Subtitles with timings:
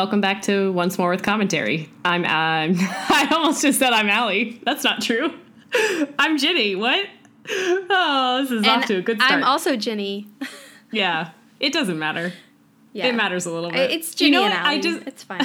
[0.00, 1.90] And welcome back to Once More with Commentary.
[2.06, 4.58] I'm, I'm I almost just said I'm Allie.
[4.64, 5.30] That's not true.
[6.18, 6.74] I'm Ginny.
[6.74, 7.04] What?
[7.50, 9.30] Oh, this is off to a good start.
[9.30, 10.26] I'm also Ginny.
[10.90, 12.32] yeah, it doesn't matter.
[12.94, 13.08] Yeah.
[13.08, 13.90] It matters a little bit.
[13.90, 14.54] It's Ginny you know and?
[14.54, 14.78] Allie.
[14.78, 15.44] I just it's fine.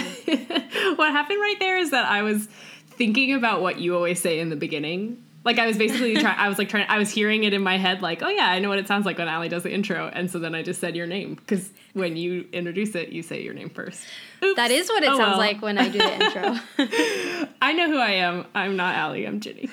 [0.96, 2.48] what happened right there is that I was
[2.91, 5.22] thinking about what you always say in the beginning.
[5.45, 6.38] Like I was basically trying.
[6.40, 6.88] I was like trying.
[6.90, 8.02] I was hearing it in my head.
[8.02, 10.09] Like, oh yeah, I know what it sounds like when Allie does the intro.
[10.12, 13.44] And so then I just said your name because when you introduce it, you say
[13.44, 14.04] your name first.
[14.44, 14.55] Oops.
[14.58, 15.38] That is what it Oh, sounds well.
[15.38, 16.55] like when I do the intro.
[17.62, 18.45] I know who I am.
[18.55, 19.26] I'm not Allie.
[19.26, 19.70] I'm Ginny.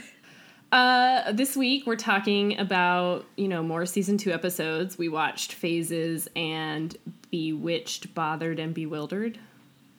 [0.70, 4.96] Uh, this week we're talking about you know more season two episodes.
[4.98, 6.96] We watched Phases and
[7.30, 9.38] Bewitched, Bothered, and Bewildered.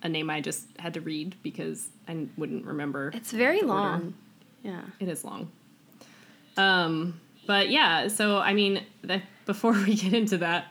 [0.03, 3.11] A name I just had to read because I wouldn't remember.
[3.13, 3.67] It's very order.
[3.67, 4.13] long.
[4.61, 4.81] Yeah.
[4.99, 5.49] It is long.
[6.57, 10.67] Um, but yeah, so I mean, the, before we get into that,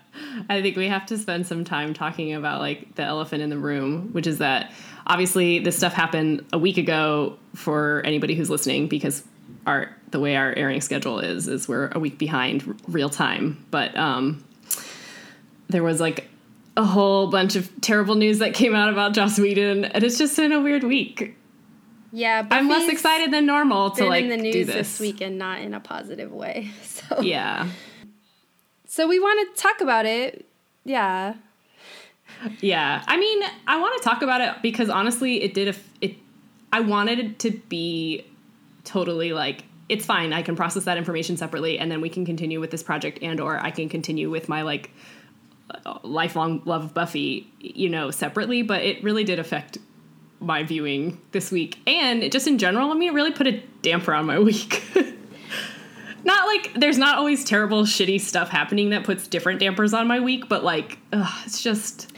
[0.49, 3.59] I think we have to spend some time talking about like the elephant in the
[3.59, 4.73] room, which is that
[5.07, 9.25] obviously this stuff happened a week ago for anybody who's listening because
[9.67, 13.65] our the way our airing schedule is is we're a week behind real time.
[13.71, 14.45] But um,
[15.69, 16.29] there was like
[16.77, 20.37] a whole bunch of terrible news that came out about Joss Whedon, and it's just
[20.37, 21.37] been a weird week.
[22.13, 22.47] Yeah.
[22.51, 24.75] I'm less excited than normal to Been like in the do news this.
[24.77, 26.71] this week and not in a positive way.
[26.83, 27.69] So Yeah.
[28.87, 30.47] so we want to talk about it.
[30.85, 31.35] Yeah.
[32.61, 33.03] Yeah.
[33.07, 36.17] I mean, I want to talk about it because honestly, it did a it
[36.73, 38.27] I wanted it to be
[38.85, 40.33] totally like it's fine.
[40.33, 43.41] I can process that information separately and then we can continue with this project and
[43.41, 44.91] or I can continue with my like
[45.71, 49.79] uh, lifelong love of Buffy, you know, separately, but it really did affect
[50.45, 51.79] my viewing this week.
[51.87, 54.83] And just in general, I mean, it really put a damper on my week.
[56.25, 60.21] not like there's not always terrible shitty stuff happening that puts different dampers on my
[60.21, 62.13] week, but like ugh, it's just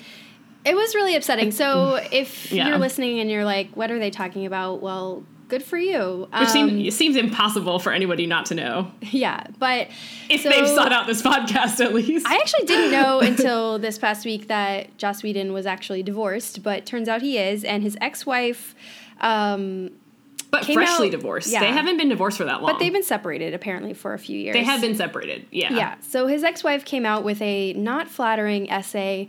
[0.65, 1.51] It was really upsetting.
[1.53, 2.69] So if Yeah.
[2.69, 4.81] you're listening and you're like, what are they talking about?
[4.83, 6.29] Well, good for you.
[6.33, 8.91] Which Um, seem, it seems impossible for anybody not to know.
[9.01, 9.89] yeah, but
[10.29, 12.27] If so- they've sought out this podcast, at least.
[12.27, 16.87] I actually didn't know until this past week that Joss Whedon was actually divorced, but
[16.87, 18.75] turns out he is, and his ex-wife.
[19.21, 19.91] Um,
[20.51, 21.51] but freshly out- divorced.
[21.53, 21.61] yeah.
[21.61, 22.71] They haven't been divorced for that long.
[22.73, 24.55] but they've been separated apparently for a few years.
[24.55, 25.47] They have been separated.
[25.51, 25.73] Yeah.
[25.75, 25.95] Yeah.
[26.01, 29.27] So his ex-wife came out with a not flattering essay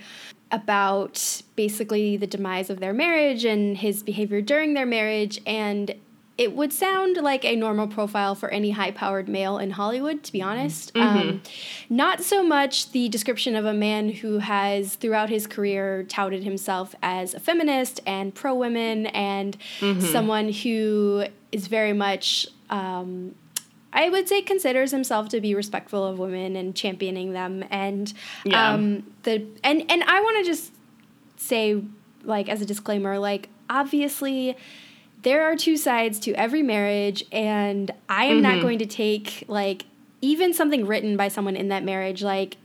[0.51, 5.95] about basically the demise of their marriage and his behavior during their marriage and
[6.37, 10.41] it would sound like a normal profile for any high-powered male in Hollywood, to be
[10.41, 10.91] honest.
[10.95, 11.41] Um,
[11.89, 16.93] not so much the description of a man who has, throughout his career, touted himself
[17.01, 19.55] as a feminist and pro-women and
[19.99, 23.35] someone who is very much um,
[23.93, 28.11] I would say considers himself to be respectful of women and championing them and
[28.43, 28.73] Yeah.
[28.73, 30.73] um the and and I want to just
[31.37, 31.81] say
[32.23, 34.57] like as a disclaimer like obviously
[35.25, 38.61] there are two sides to every marriage and I am not mm-hmm.
[38.61, 39.85] going to take like
[40.21, 42.57] even something written by someone in that marriage like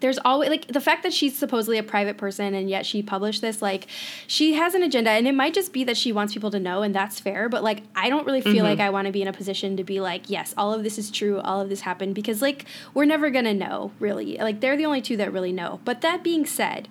[0.00, 3.42] there's always like the fact that she's supposedly a private person and yet she published
[3.42, 3.86] this like
[4.26, 6.82] she has an agenda and it might just be that she wants people to know
[6.82, 8.86] and that's fair but like i don't really feel like mm-hmm.
[8.86, 11.10] i want to be in a position to be like yes all of this is
[11.10, 12.64] true all of this happened because like
[12.94, 15.80] we're never gonna know really like they're the only two that really know.
[15.84, 16.88] But that being said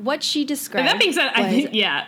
[0.00, 2.06] what she described And that being said, I think, yeah,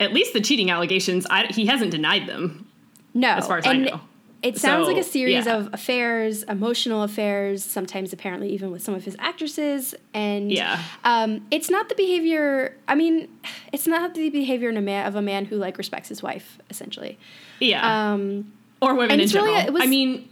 [0.00, 2.68] at least the cheating allegations, I, he hasn't denied them.
[3.14, 4.00] No, as far as I know.
[4.42, 5.56] It sounds So, like a series yeah.
[5.56, 9.94] of affairs, emotional affairs, sometimes apparently even with some of his actresses.
[10.12, 10.80] And Yeah.
[11.04, 12.76] um, it's not the behavior.
[12.86, 13.28] I mean,
[13.72, 16.58] it's not the behavior in a man, of a man who like respects his wife,
[16.70, 17.18] essentially.
[17.58, 18.12] Yeah.
[18.12, 18.52] Um,
[18.82, 19.72] or women and in it's really- general.
[19.72, 20.28] was- I mean,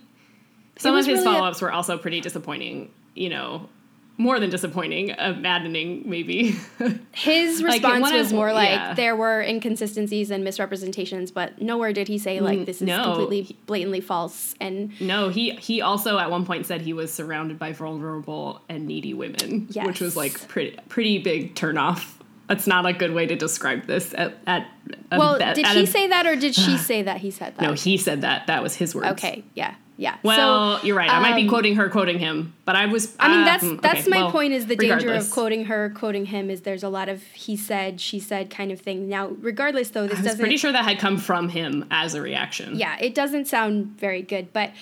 [0.76, 3.68] some of his really follow ups were also pretty disappointing, you know,
[4.16, 6.56] more than disappointing, uh, maddening, maybe.
[7.12, 8.94] his response of- was more like yeah.
[8.94, 13.02] there were inconsistencies and misrepresentations, but nowhere did he say like this is no.
[13.04, 14.54] completely blatantly false.
[14.60, 18.86] And No, he he also at one point said he was surrounded by vulnerable and
[18.86, 22.12] needy women, which was like pretty pretty big turnoff.
[22.48, 24.14] That's not a good way to describe this.
[24.14, 24.68] At at
[25.10, 27.56] well, be- did at he a- say that or did she say that he said
[27.56, 27.62] that?
[27.62, 28.46] No, he said that.
[28.46, 29.08] That was his words.
[29.08, 30.16] Okay, yeah, yeah.
[30.22, 31.10] Well, So, you're right.
[31.10, 33.14] I might be um, quoting her, quoting him, but I was.
[33.20, 34.52] I mean, uh, that's that's okay, my well, point.
[34.52, 36.50] Is the danger of quoting her, quoting him?
[36.50, 39.08] Is there's a lot of he said, she said kind of thing.
[39.08, 40.18] Now, regardless, though, this doesn't.
[40.18, 40.40] I was doesn't.
[40.40, 42.76] pretty sure that had come from him as a reaction.
[42.78, 44.72] Yeah, it doesn't sound very good, but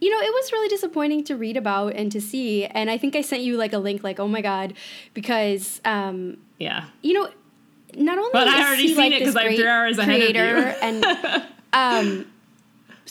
[0.00, 2.64] you know, it was really disappointing to read about and to see.
[2.66, 4.74] And I think I sent you like a link, like, oh my god,
[5.14, 6.84] because um, Yeah.
[7.02, 7.28] you know,
[7.96, 10.34] not only But I already seen like it because I'm three hours ahead of you.
[10.34, 11.04] creator and
[11.72, 12.26] um,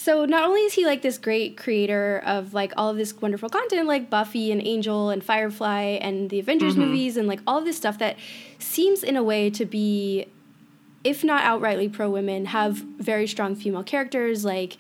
[0.07, 3.49] so not only is he like this great creator of like all of this wonderful
[3.49, 6.83] content like Buffy and Angel and Firefly and the Avengers mm-hmm.
[6.83, 8.15] movies and like all of this stuff that
[8.57, 10.27] seems in a way to be
[11.03, 14.77] if not outrightly pro women have very strong female characters like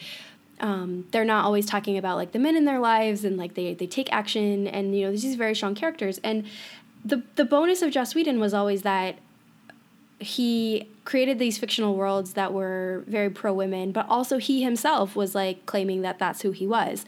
[0.61, 3.73] um, they're not always talking about like the men in their lives and like they,
[3.73, 6.45] they take action and you know there's these very strong characters and
[7.03, 9.19] the the bonus of Joss Whedon was always that
[10.19, 15.35] he created these fictional worlds that were very pro women, but also he himself was
[15.35, 17.05] like claiming that that's who he was.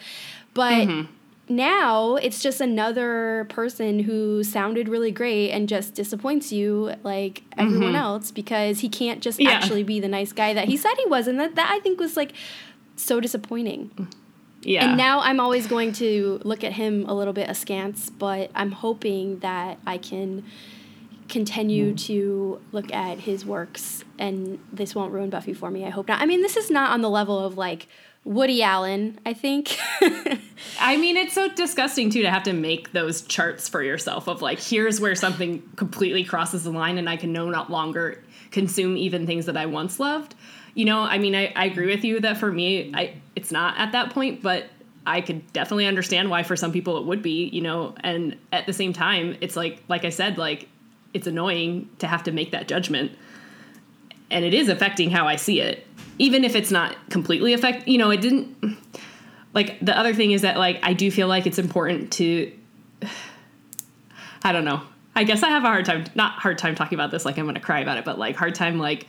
[0.54, 1.12] But mm-hmm.
[1.54, 7.88] now it's just another person who sounded really great and just disappoints you like everyone
[7.88, 7.96] mm-hmm.
[7.96, 9.50] else because he can't just yeah.
[9.50, 11.28] actually be the nice guy that he said he was.
[11.28, 12.34] And that, that I think was like
[12.96, 14.08] so disappointing.
[14.62, 14.86] Yeah.
[14.86, 18.72] And now I'm always going to look at him a little bit askance, but I'm
[18.72, 20.44] hoping that I can
[21.30, 22.06] continue mm.
[22.06, 25.86] to look at his works and this won't ruin Buffy for me.
[25.86, 26.22] I hope not.
[26.22, 27.88] I mean, this is not on the level of like
[28.26, 29.78] Woody Allen, I think.
[30.80, 34.42] I mean, it's so disgusting too to have to make those charts for yourself of
[34.42, 38.22] like, here's where something completely crosses the line and I can no not longer
[38.52, 40.36] consume even things that I once loved.
[40.74, 43.78] You know, I mean, I, I agree with you that for me, I it's not
[43.78, 44.66] at that point, but
[45.06, 48.66] I could definitely understand why for some people it would be, you know, and at
[48.66, 50.68] the same time, it's like like I said, like
[51.14, 53.12] it's annoying to have to make that judgment.
[54.32, 55.88] And it is affecting how i see it
[56.20, 58.78] even if it's not completely affect you know it didn't
[59.54, 62.52] like the other thing is that like i do feel like it's important to
[64.44, 64.82] i don't know.
[65.16, 67.46] I guess i have a hard time not hard time talking about this like i'm
[67.46, 69.08] gonna cry about it but like hard time like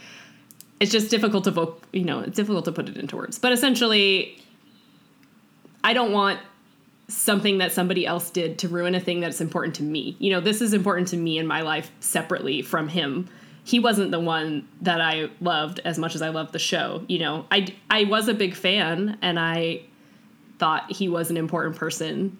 [0.80, 3.38] it's just difficult to vote you know it's difficult to put it into words.
[3.38, 4.42] But essentially
[5.84, 6.40] i don't want
[7.10, 10.16] something that somebody else did to ruin a thing that's important to me.
[10.18, 13.28] You know, this is important to me in my life separately from him.
[13.64, 17.04] He wasn't the one that I loved as much as I loved the show.
[17.08, 19.82] You know, I, I was a big fan and I
[20.58, 22.38] thought he was an important person,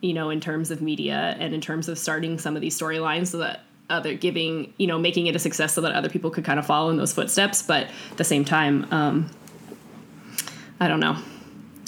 [0.00, 3.28] you know, in terms of media and in terms of starting some of these storylines
[3.28, 3.60] so that
[3.90, 6.66] other giving, you know, making it a success so that other people could kind of
[6.66, 7.62] follow in those footsteps.
[7.62, 9.30] But at the same time, um,
[10.80, 11.16] I don't know.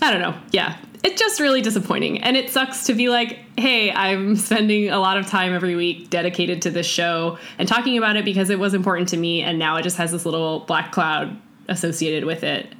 [0.00, 0.38] I don't know.
[0.52, 2.22] Yeah, it's just really disappointing.
[2.22, 6.10] And it sucks to be like, hey, I'm spending a lot of time every week
[6.10, 9.42] dedicated to this show and talking about it because it was important to me.
[9.42, 11.36] And now it just has this little black cloud
[11.68, 12.74] associated with it.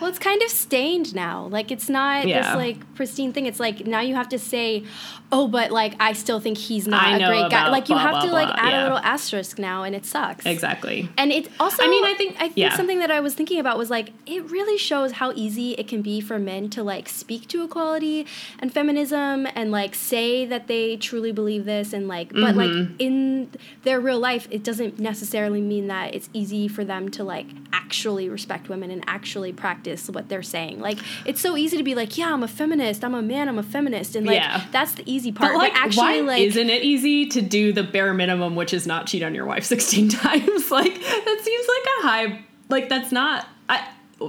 [0.00, 1.46] well, it's kind of stained now.
[1.46, 2.42] Like it's not yeah.
[2.42, 3.46] this like pristine thing.
[3.46, 4.84] It's like now you have to say,
[5.32, 7.68] oh, but like I still think he's not a great guy.
[7.70, 8.56] Like you blah, have blah, to like blah.
[8.56, 8.80] add yeah.
[8.80, 10.46] a little asterisk now, and it sucks.
[10.46, 11.08] Exactly.
[11.16, 11.82] And it also.
[11.82, 12.76] I mean, I think I think yeah.
[12.76, 16.02] something that I was thinking about was like it really shows how easy it can
[16.02, 18.26] be for men to like speak to equality
[18.58, 22.42] and feminism and like say that they truly believe this and like, mm-hmm.
[22.42, 22.94] but like mm-hmm.
[22.98, 23.50] in
[23.82, 28.28] their real life, it doesn't necessarily mean that it's easy for them to like actually
[28.28, 30.80] respect women and actually actually practice what they're saying.
[30.80, 33.58] Like it's so easy to be like, yeah, I'm a feminist, I'm a man, I'm
[33.58, 34.64] a feminist, and like yeah.
[34.72, 35.52] that's the easy part.
[35.52, 38.72] But like, but actually, why like, isn't it easy to do the bare minimum, which
[38.72, 40.70] is not cheat on your wife 16 times?
[40.70, 42.44] like that seems like a high.
[42.68, 43.46] Like that's not.
[43.68, 43.86] I,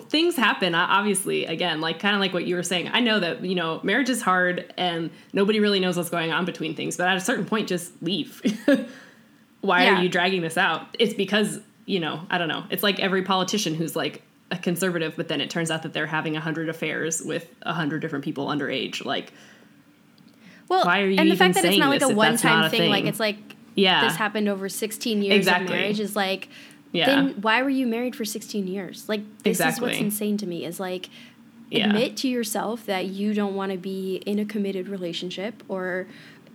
[0.07, 3.19] things happen uh, obviously again like kind of like what you were saying i know
[3.19, 6.95] that you know marriage is hard and nobody really knows what's going on between things
[6.95, 8.41] but at a certain point just leave
[9.59, 9.97] why yeah.
[9.97, 13.21] are you dragging this out it's because you know i don't know it's like every
[13.21, 16.69] politician who's like a conservative, but then it turns out that they're having a hundred
[16.69, 19.03] affairs with a hundred different people underage.
[19.03, 19.33] Like,
[20.71, 21.17] well, why are you?
[21.19, 23.37] And the fact that it's not like a one time thing, thing, like it's like
[23.75, 25.65] yeah, this happened over sixteen years exactly.
[25.65, 26.49] of marriage is like.
[26.93, 27.05] Yeah.
[27.05, 29.07] Then why were you married for 16 years?
[29.07, 29.91] Like this exactly.
[29.93, 31.07] is what's insane to me is like
[31.71, 36.07] admit to yourself that you don't want to be in a committed relationship or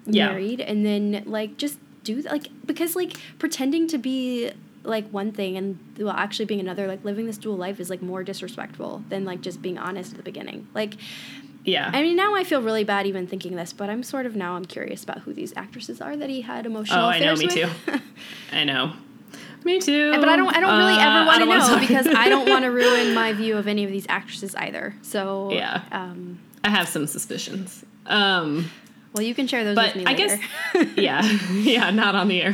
[0.04, 0.66] married yeah.
[0.66, 4.50] and then like just do that like because like pretending to be
[4.84, 8.02] like one thing and well actually being another like living this dual life is like
[8.02, 10.94] more disrespectful than like just being honest at the beginning like
[11.66, 11.90] yeah.
[11.92, 14.54] I mean now i feel really bad even thinking this but i'm sort of now
[14.56, 17.46] i'm curious about who these actresses are that he had emotional oh i know me
[17.46, 17.54] with.
[17.54, 17.68] too.
[18.52, 18.92] I know.
[19.64, 20.12] Me too.
[20.12, 22.64] But i don't i don't really uh, ever want to know because i don't want
[22.64, 24.94] to ruin my view of any of these actresses either.
[25.02, 25.82] So yeah.
[25.92, 27.84] um, i have some suspicions.
[28.06, 28.70] Um
[29.16, 30.38] well, you can share those but with me I guess,
[30.94, 31.22] yeah,
[31.54, 32.52] yeah, not on the air.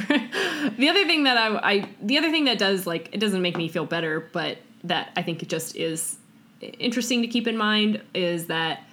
[0.79, 3.57] the other thing that I, I, the other thing that does like it doesn't make
[3.57, 6.19] me feel better, but that I think it just is
[6.61, 8.85] interesting to keep in mind is that,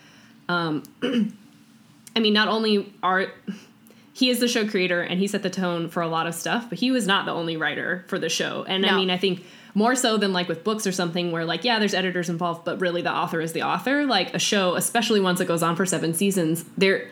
[0.49, 0.83] um,
[2.15, 3.27] I mean, not only are
[4.13, 6.67] he is the show creator and he set the tone for a lot of stuff,
[6.67, 8.65] but he was not the only writer for the show.
[8.67, 8.89] And no.
[8.89, 11.77] I mean, I think more so than like with books or something where like yeah
[11.77, 15.39] there's editors involved but really the author is the author like a show especially once
[15.39, 17.07] it goes on for seven seasons there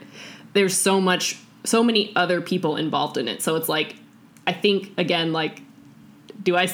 [0.54, 3.96] there's so much so many other people involved in it so it's like
[4.48, 5.62] i think again like
[6.42, 6.68] do i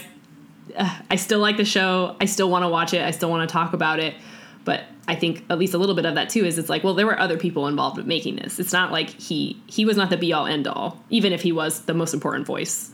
[0.77, 2.15] uh, I still like the show.
[2.19, 3.01] I still want to watch it.
[3.01, 4.15] I still want to talk about it.
[4.63, 6.93] But I think at least a little bit of that too is it's like, well,
[6.93, 8.59] there were other people involved with making this.
[8.59, 11.51] It's not like he he was not the be all end all, even if he
[11.51, 12.91] was the most important voice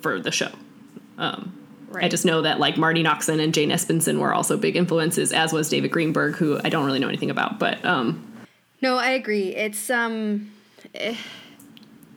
[0.00, 0.50] for the show.
[1.18, 1.52] Um,
[1.88, 2.04] right.
[2.04, 5.52] I just know that like Marti Noxon and Jane Espenson were also big influences, as
[5.52, 8.22] was David Greenberg, who I don't really know anything about, but um,
[8.80, 9.48] no, I agree.
[9.48, 10.52] It's um,
[10.94, 11.16] eh,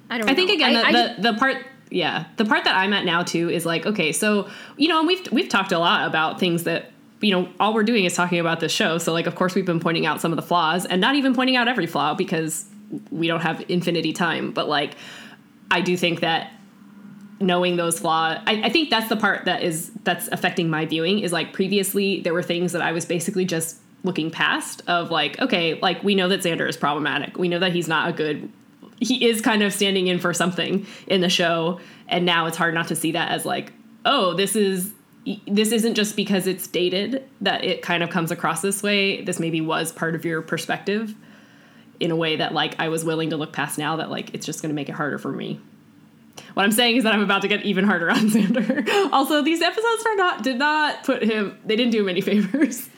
[0.10, 0.30] I don't.
[0.30, 3.04] I think again I, the, I, the the part yeah the part that i'm at
[3.04, 4.48] now too is like okay so
[4.78, 7.84] you know and we've we've talked a lot about things that you know, all we're
[7.84, 8.98] doing is talking about this show.
[8.98, 11.34] So, like, of course, we've been pointing out some of the flaws and not even
[11.34, 12.66] pointing out every flaw because
[13.12, 14.52] we don't have infinity time.
[14.52, 14.96] But, like,
[15.70, 16.52] I do think that
[17.40, 21.20] knowing those flaws, I, I think that's the part that is that's affecting my viewing
[21.20, 25.40] is like previously there were things that I was basically just looking past of like,
[25.40, 27.38] okay, like we know that Xander is problematic.
[27.38, 28.52] We know that he's not a good
[29.02, 32.74] he is kind of standing in for something in the show and now it's hard
[32.74, 33.72] not to see that as like
[34.06, 34.92] oh this is
[35.48, 39.22] this isn't just because it's dated that it kind of comes across this way.
[39.22, 41.14] This maybe was part of your perspective
[42.00, 44.46] in a way that like I was willing to look past now that like it's
[44.46, 45.60] just going to make it harder for me.
[46.54, 48.88] What I'm saying is that I'm about to get even harder on Xander.
[49.12, 52.90] also, these episodes are not did not put him they didn't do him any favors.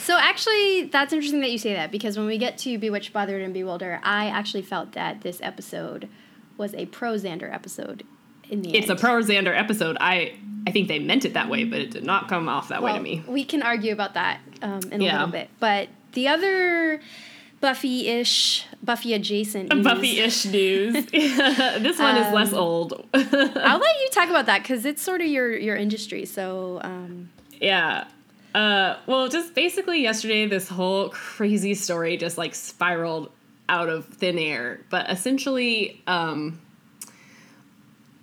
[0.00, 3.42] So actually, that's interesting that you say that because when we get to Bewitched, Bothered,
[3.42, 6.08] and Bewilder, I actually felt that this episode
[6.56, 8.04] was a pro Xander episode.
[8.50, 8.98] In the it's end.
[8.98, 9.96] a pro Xander episode.
[10.00, 10.34] I
[10.66, 12.92] I think they meant it that way, but it did not come off that well,
[12.92, 13.24] way to me.
[13.26, 15.12] We can argue about that um, in yeah.
[15.12, 15.50] a little bit.
[15.60, 17.00] But the other
[17.60, 21.06] Buffy ish, Buffy adjacent Buffy ish news.
[21.10, 23.08] this one um, is less um, old.
[23.14, 26.24] I'll let you talk about that because it's sort of your, your industry.
[26.24, 27.30] So, um.
[27.60, 28.08] yeah.
[28.54, 33.30] Uh, well, just basically yesterday, this whole crazy story just like spiraled
[33.68, 34.80] out of thin air.
[34.90, 36.60] But essentially, um,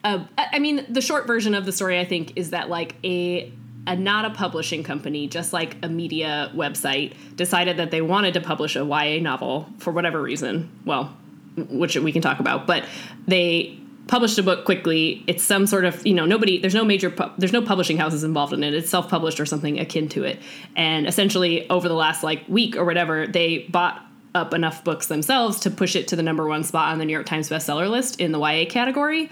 [0.03, 3.51] uh, I mean, the short version of the story, I think, is that like a
[3.85, 8.41] a not a publishing company, just like a media website, decided that they wanted to
[8.41, 10.69] publish a YA novel for whatever reason.
[10.85, 11.15] Well,
[11.55, 12.85] which we can talk about, but
[13.27, 15.23] they published a book quickly.
[15.27, 16.59] It's some sort of you know nobody.
[16.59, 17.09] There's no major.
[17.09, 18.73] Pu- there's no publishing houses involved in it.
[18.73, 20.39] It's self published or something akin to it.
[20.75, 24.05] And essentially, over the last like week or whatever, they bought
[24.35, 27.13] up enough books themselves to push it to the number one spot on the New
[27.13, 29.29] York Times bestseller list in the YA category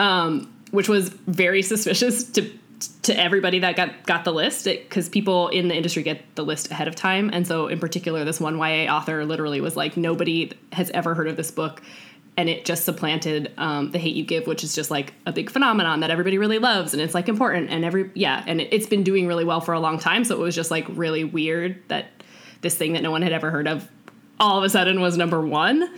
[0.00, 2.50] um, which was very suspicious to
[3.02, 6.70] to everybody that got got the list because people in the industry get the list
[6.70, 7.28] ahead of time.
[7.32, 11.28] And so in particular this one YA author literally was like nobody has ever heard
[11.28, 11.82] of this book.
[12.38, 15.50] And it just supplanted um, the hate you give which is just like a big
[15.50, 18.86] phenomenon that everybody really loves and it's like important and every yeah and it, it's
[18.86, 20.24] been doing really well for a long time.
[20.24, 22.06] So it was just like really weird that
[22.62, 23.86] this thing that no one had ever heard of
[24.38, 25.92] all of a sudden was number one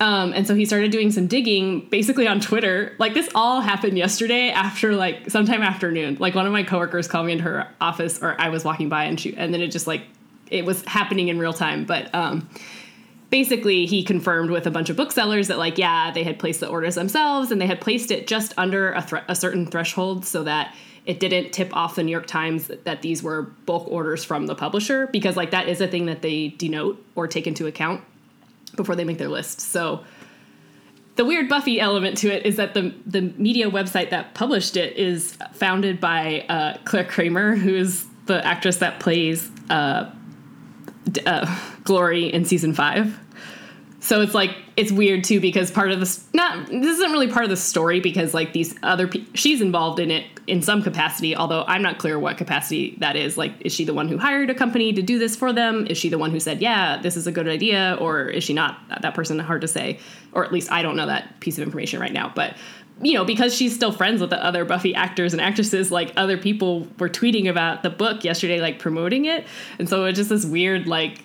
[0.00, 2.96] um, and so he started doing some digging basically on Twitter.
[2.98, 6.16] Like this all happened yesterday after like sometime afternoon.
[6.18, 9.04] Like one of my coworkers called me into her office or I was walking by
[9.04, 10.02] and she and then it just like
[10.50, 11.84] it was happening in real time.
[11.84, 12.48] But um,
[13.28, 16.68] basically he confirmed with a bunch of booksellers that like yeah they had placed the
[16.68, 20.42] orders themselves and they had placed it just under a, thre- a certain threshold so
[20.42, 20.74] that
[21.06, 24.46] it didn't tip off the New York Times that, that these were bulk orders from
[24.46, 28.02] the publisher because like that is a thing that they denote or take into account
[28.76, 29.60] before they make their list.
[29.60, 30.04] So
[31.16, 34.96] the weird Buffy element to it is that the the media website that published it
[34.96, 40.10] is founded by uh, Clare Kramer, who is the actress that plays uh,
[41.26, 43.18] uh, Glory in season five.
[44.02, 47.44] So it's like it's weird too because part of this not this isn't really part
[47.44, 51.36] of the story because like these other pe- she's involved in it in some capacity
[51.36, 53.36] although I'm not clear what capacity that is.
[53.36, 55.86] Like is she the one who hired a company to do this for them?
[55.86, 58.54] Is she the one who said yeah this is a good idea or is she
[58.54, 58.78] not?
[59.02, 59.98] That person hard to say
[60.32, 62.32] or at least I don't know that piece of information right now.
[62.34, 62.56] But
[63.02, 66.38] you know because she's still friends with the other Buffy actors and actresses like other
[66.38, 69.44] people were tweeting about the book yesterday like promoting it.
[69.78, 71.22] And so it's just this weird like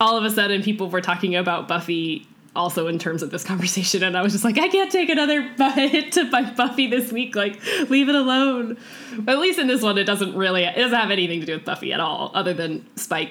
[0.00, 4.02] all of a sudden people were talking about Buffy also in terms of this conversation
[4.02, 5.42] and I was just like I can't take another
[5.74, 7.60] hit to Buffy this week like
[7.90, 8.76] leave it alone
[9.18, 11.54] but at least in this one it doesn't really it doesn't have anything to do
[11.54, 13.30] with Buffy at all other than Spike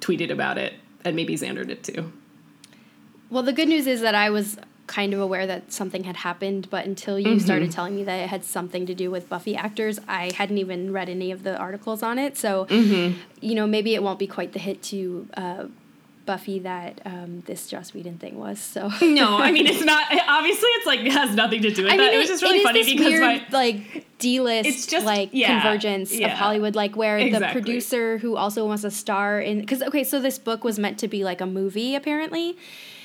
[0.00, 0.74] tweeted about it
[1.04, 2.12] and maybe Xander did too
[3.30, 6.68] well the good news is that I was kind of aware that something had happened,
[6.70, 7.38] but until you mm-hmm.
[7.38, 10.92] started telling me that it had something to do with Buffy actors, I hadn't even
[10.92, 12.36] read any of the articles on it.
[12.36, 13.18] So, mm-hmm.
[13.40, 15.66] you know, maybe it won't be quite the hit to uh,
[16.28, 18.60] Buffy that um, this Joss Whedon thing was.
[18.60, 20.04] So no, I mean it's not.
[20.28, 22.02] Obviously, it's like it has nothing to do with I that.
[22.02, 25.06] Mean, it, it was just really funny because weird, my like D list, it's just
[25.06, 26.28] like yeah, convergence yeah.
[26.28, 27.48] of Hollywood, like where exactly.
[27.48, 30.98] the producer who also wants a star in because okay, so this book was meant
[30.98, 32.58] to be like a movie apparently,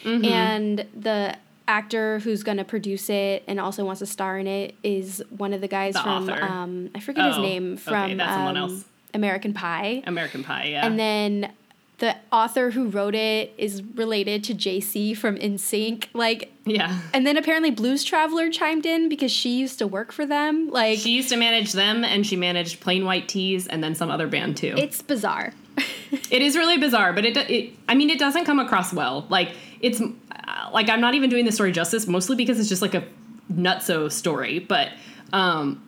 [0.03, 0.25] mm-hmm.
[0.25, 4.75] and the actor who's going to produce it and also wants to star in it
[4.83, 8.19] is one of the guys The from um, I forget his Oh, name okay, from
[8.19, 8.83] someone um, else.
[9.13, 10.03] American Pie.
[10.05, 10.85] American Pie, yeah.
[10.85, 11.53] And then
[11.99, 16.07] the author who wrote it is related to JC from NSYNC.
[16.13, 16.99] Like, yeah.
[17.13, 20.69] and then apparently Blues Traveler chimed in because she used to work for them.
[20.69, 24.09] Like, She used to manage them and she managed Plain White T's and then some
[24.09, 24.73] other band too.
[24.77, 25.53] it's bizarre.
[26.29, 29.25] It is really bizarre, but it, it I mean, it doesn't come across well.
[29.29, 32.83] Like it's uh, like I'm not even doing the story justice, mostly because it's just
[32.83, 33.03] like a
[33.51, 34.59] nutso story.
[34.59, 34.89] But
[35.31, 35.81] um,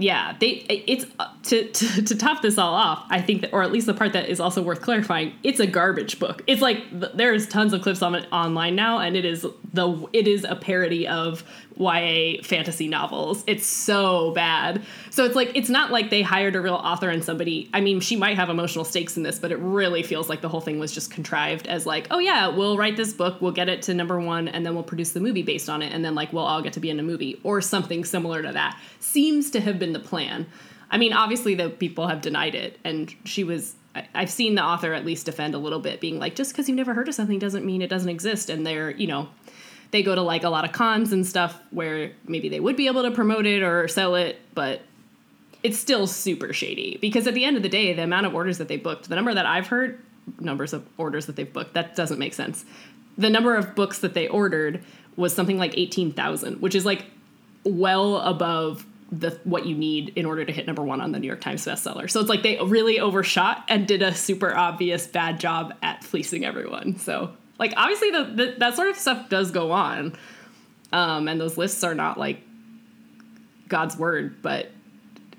[0.00, 3.04] yeah, they it's uh, to, to to top this all off.
[3.10, 5.66] I think that, or at least the part that is also worth clarifying, it's a
[5.66, 6.42] garbage book.
[6.46, 10.28] It's like there's tons of clips on it online now, and it is the it
[10.28, 11.42] is a parody of
[11.78, 13.44] YA fantasy novels.
[13.46, 14.82] It's so bad.
[15.10, 17.70] So it's like it's not like they hired a real author and somebody.
[17.72, 20.48] I mean, she might have emotional stakes in this, but it really feels like the
[20.48, 23.68] whole thing was just contrived as like, oh yeah, we'll write this book, we'll get
[23.68, 26.14] it to number one, and then we'll produce the movie based on it, and then
[26.14, 28.78] like we'll all get to be in a movie or something similar to that.
[29.00, 30.46] Seems to have been the plan.
[30.90, 33.74] I mean, obviously the people have denied it, and she was.
[34.14, 36.76] I've seen the author at least defend a little bit, being like, just because you've
[36.76, 39.28] never heard of something doesn't mean it doesn't exist, and they're you know
[39.90, 42.86] they go to like a lot of cons and stuff where maybe they would be
[42.86, 44.82] able to promote it or sell it, but
[45.62, 48.58] it's still super shady because at the end of the day, the amount of orders
[48.58, 50.00] that they booked, the number that I've heard,
[50.40, 52.64] numbers of orders that they've booked, that doesn't make sense.
[53.16, 54.84] The number of books that they ordered
[55.16, 57.06] was something like 18,000, which is like
[57.64, 61.26] well above the what you need in order to hit number 1 on the New
[61.26, 62.10] York Times bestseller.
[62.10, 66.44] So it's like they really overshot and did a super obvious bad job at fleecing
[66.44, 66.98] everyone.
[66.98, 70.14] So like obviously the, the that sort of stuff does go on.
[70.92, 72.40] Um, and those lists are not like
[73.68, 74.70] God's word, but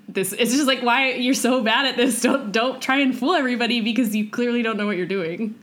[0.08, 2.20] this it's just like why you're so bad at this.
[2.22, 5.58] Don't don't try and fool everybody because you clearly don't know what you're doing.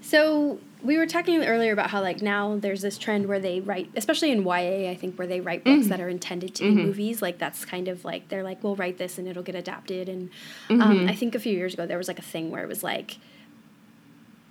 [0.00, 3.90] So we were talking earlier about how like now there's this trend where they write,
[3.96, 7.22] especially in YA, I think where they write books that are intended to be movies.
[7.22, 10.10] Like that's kind of like they're like, we'll write this and it'll get adapted.
[10.10, 10.30] And
[10.68, 12.82] um, I think a few years ago there was like a thing where it was
[12.82, 13.16] like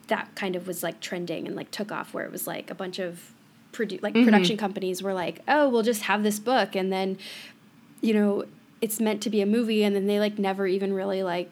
[0.07, 2.75] that kind of was like trending and like took off where it was like a
[2.75, 3.31] bunch of
[3.71, 7.17] produ- like production companies were like, oh, we'll just have this book and then
[8.01, 8.43] you know
[8.81, 11.49] it's meant to be a movie and then they like never even really like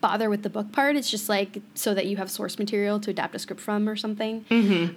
[0.00, 0.96] bother with the book part.
[0.96, 3.94] It's just like so that you have source material to adapt a script from or
[3.94, 4.44] something.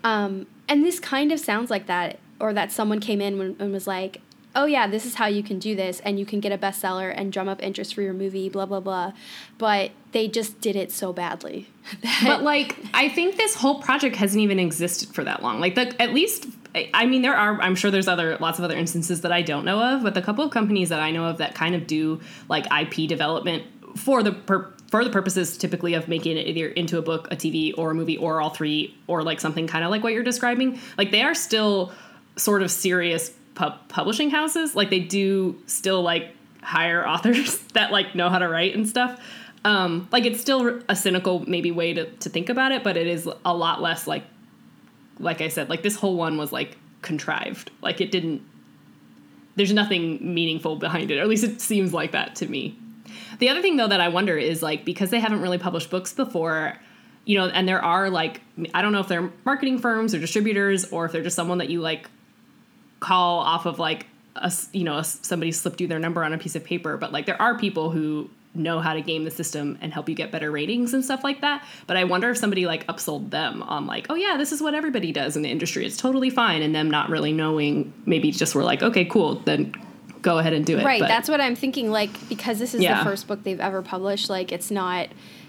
[0.04, 3.72] Um, and this kind of sounds like that, or that someone came in when, and
[3.72, 4.22] was like,
[4.56, 7.14] "Oh yeah, this is how you can do this, and you can get a bestseller
[7.16, 9.14] and drum up interest for your movie." Blah blah blah.
[9.58, 11.70] But they just did it so badly.
[12.24, 15.60] But like, I think this whole project hasn't even existed for that long.
[15.60, 16.48] Like, the, at least,
[16.94, 17.62] I mean, there are.
[17.62, 20.22] I'm sure there's other lots of other instances that I don't know of, but the
[20.22, 23.64] couple of companies that I know of that kind of do like IP development
[23.98, 24.34] for the
[24.90, 27.94] for the purposes typically of making it either into a book, a TV, or a
[27.94, 30.80] movie, or all three, or like something kind of like what you're describing.
[30.98, 31.92] Like, they are still
[32.38, 34.76] sort of serious pub- publishing houses.
[34.76, 39.20] Like, they do still like hire authors that like know how to write and stuff
[39.66, 43.08] um, like it's still a cynical maybe way to, to think about it but it
[43.08, 44.24] is a lot less like
[45.20, 48.42] like i said like this whole one was like contrived like it didn't
[49.56, 52.78] there's nothing meaningful behind it or at least it seems like that to me
[53.40, 56.14] the other thing though that i wonder is like because they haven't really published books
[56.14, 56.74] before
[57.26, 58.42] you know and there are like
[58.74, 61.70] i don't know if they're marketing firms or distributors or if they're just someone that
[61.70, 62.10] you like
[63.06, 66.38] call off of like a you know a somebody slipped you their number on a
[66.38, 69.78] piece of paper but like there are people who know how to game the system
[69.82, 72.66] and help you get better ratings and stuff like that but i wonder if somebody
[72.66, 75.86] like upsold them on like oh yeah this is what everybody does in the industry
[75.86, 79.74] it's totally fine and them not really knowing maybe just were like okay cool then
[80.22, 81.92] go ahead and do it right, But- that's what I'm thinking.
[81.92, 82.98] Like because this is Yeah.
[82.98, 84.28] the first book they've ever published.
[84.28, 85.08] Like it's not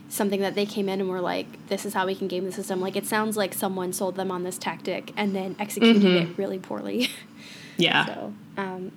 [0.08, 2.52] something that they came in and were like, "This is how we can game the
[2.52, 6.32] system." Like it sounds like someone sold them on this tactic and then executed Mm-hmm.
[6.32, 7.08] it really poorly.
[7.76, 8.92] yeah So, um,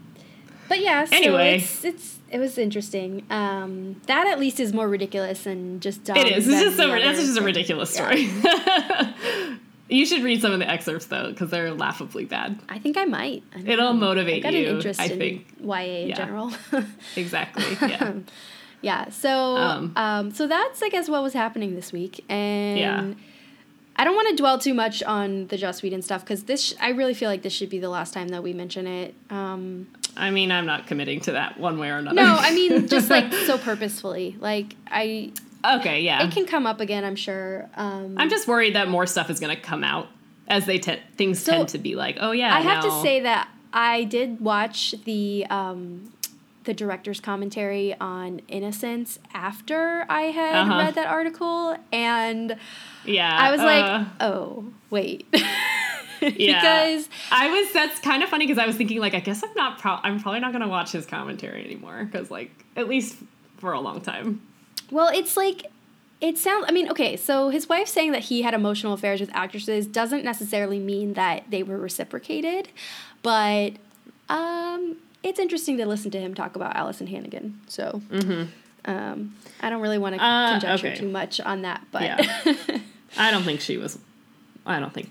[0.67, 1.05] but yeah.
[1.05, 1.57] So Anyway.
[1.57, 3.23] it's it's it was interesting.
[3.29, 7.19] Um, that at least is more ridiculous than just it is it's just so that's
[7.19, 8.03] just a ridiculous Yeah.
[8.05, 9.55] story
[9.89, 13.05] you should read some of the excerpts though because they're laughably bad I think I
[13.05, 13.41] might.
[13.55, 13.99] I It'll know.
[13.99, 15.47] motivate I've got you, an interest I in think.
[15.59, 16.15] YA in Yeah.
[16.15, 16.51] general.
[17.15, 18.13] exactly yeah
[18.81, 19.09] yeah.
[19.09, 23.13] So Um, um, so that's I guess what was happening this week, and Yeah.
[23.95, 26.73] I don't want to dwell too much on the Joss Whedon stuff because this sh-
[26.79, 29.13] I really feel like this should be the last time that we mention it.
[29.29, 32.15] Um, I mean, I'm not committing to that one way or another.
[32.15, 34.37] no, I mean just like so purposefully.
[34.39, 35.33] Like I,
[35.65, 36.23] okay, yeah.
[36.25, 37.03] it can come up again.
[37.03, 37.69] I'm sure.
[37.75, 40.07] Um, I'm just worried that more stuff is going to come out
[40.47, 42.55] as they te- things So, tend to be like, oh yeah.
[42.55, 46.11] I have to say that I did watch the um,
[46.65, 50.77] the director's commentary on Innocence after I had Uh-huh.
[50.79, 52.55] read that article, and
[53.05, 53.35] yeah.
[53.37, 55.25] I was uh, like, oh wait.
[56.19, 59.53] because I was that's kind of funny because I was thinking like I guess I'm
[59.55, 63.15] not pro- I'm probably not gonna watch his commentary anymore because like at least
[63.57, 64.41] for a long time.
[64.91, 65.67] Well, it's like
[66.19, 69.33] it sounds I mean, okay, so his wife saying that he had emotional affairs with
[69.33, 72.67] actresses doesn't necessarily mean that they were reciprocated,
[73.23, 73.73] but
[74.27, 77.59] um it's interesting to listen to him talk about Alyson Hannigan.
[77.67, 78.01] So
[78.85, 80.95] um, I don't really want to Uh, conjecture okay.
[80.97, 82.43] too much on that, but Yeah.
[83.17, 83.97] I don't think she was.
[84.65, 85.09] I don't think.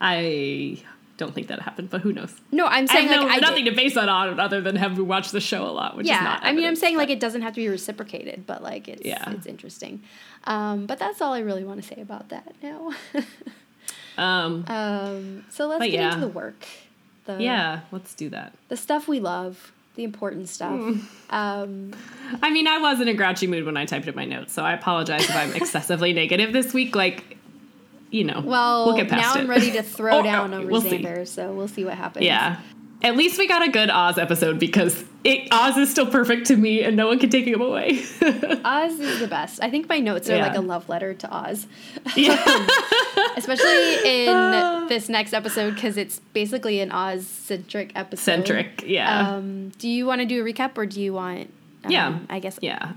[0.00, 0.82] I
[1.16, 2.34] don't think that happened, but who knows?
[2.52, 4.98] no, I'm I saying no, like I nothing to base that on other than have
[4.98, 6.40] we watched the show a lot, which is yeah, not.
[6.44, 9.30] I mean, I'm saying like it doesn't have to be reciprocated, but like it's Yeah.
[9.30, 10.02] it's interesting.
[10.44, 12.92] Um, but that's all I really want to say about that now.
[14.18, 16.06] Um, um, so let's get yeah.
[16.14, 16.64] into the work.
[17.26, 18.52] The, yeah, let's do that.
[18.68, 20.78] the stuff we love, the important stuff.
[20.78, 21.00] Hmm.
[21.30, 21.94] Um,
[22.42, 24.62] I mean, I was in a grouchy mood when I typed in my notes, so
[24.62, 26.94] I apologize if I'm excessively negative this week.
[26.94, 27.36] Like,
[28.10, 29.44] you know, well, we'll get past now it.
[29.44, 31.24] I'm ready to throw Oh, down over we'll see.
[31.24, 32.24] So we'll see what happens.
[32.24, 32.60] Yeah.
[33.02, 36.56] At least we got a good Oz episode because it, Oz is still perfect to
[36.56, 37.98] me and no one can take him away.
[38.64, 39.62] Oz is the best.
[39.62, 40.46] I think my notes are Yeah.
[40.48, 41.66] like a love letter to Oz,
[42.16, 42.66] yeah.
[43.36, 48.22] especially in this next episode because it's basically an Oz centric episode.
[48.24, 48.84] Centric.
[48.86, 49.30] Yeah.
[49.36, 51.52] Um, do you want to do a recap or do you want?
[51.84, 52.18] Um, Yeah.
[52.30, 52.58] I guess.
[52.62, 52.92] Yeah.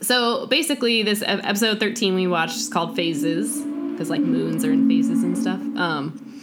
[0.00, 3.60] So basically, this episode 13 we watched is called Phases
[3.92, 5.60] because like moons are in phases and stuff.
[5.76, 6.41] Um,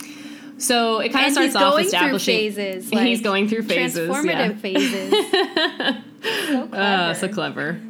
[0.59, 2.89] so it kind of starts off going establishing through phases.
[2.93, 4.09] he's going through phases.
[4.09, 4.53] Transformative Yeah.
[4.55, 6.03] phases.
[6.23, 6.75] so clever.
[6.75, 7.81] Uh, so clever.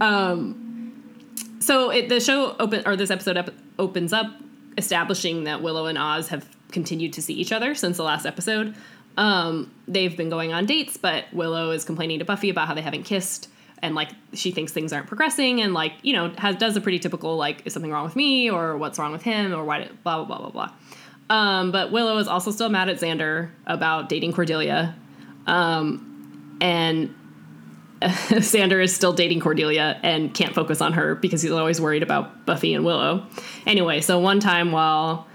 [0.00, 0.92] Um,
[1.60, 4.26] so it, the show open or this episode ep- opens up
[4.76, 8.74] establishing that Willow and Oz have continued to see each other since the last episode.
[9.16, 12.82] Um, they've been going on dates, but Willow is complaining to Buffy about how they
[12.82, 13.48] haven't kissed,
[13.80, 16.98] and like she thinks things aren't progressing, and like you know has does a pretty
[16.98, 20.02] typical like is something wrong with me or what's wrong with him or why did,
[20.02, 20.70] blah blah blah blah blah.
[21.30, 24.94] Um, but Willow is also still mad at Xander about dating Cordelia,
[25.46, 27.14] um, and
[28.02, 32.44] Xander is still dating Cordelia and can't focus on her because he's always worried about
[32.44, 33.26] Buffy and Willow.
[33.66, 35.26] Anyway, so one time while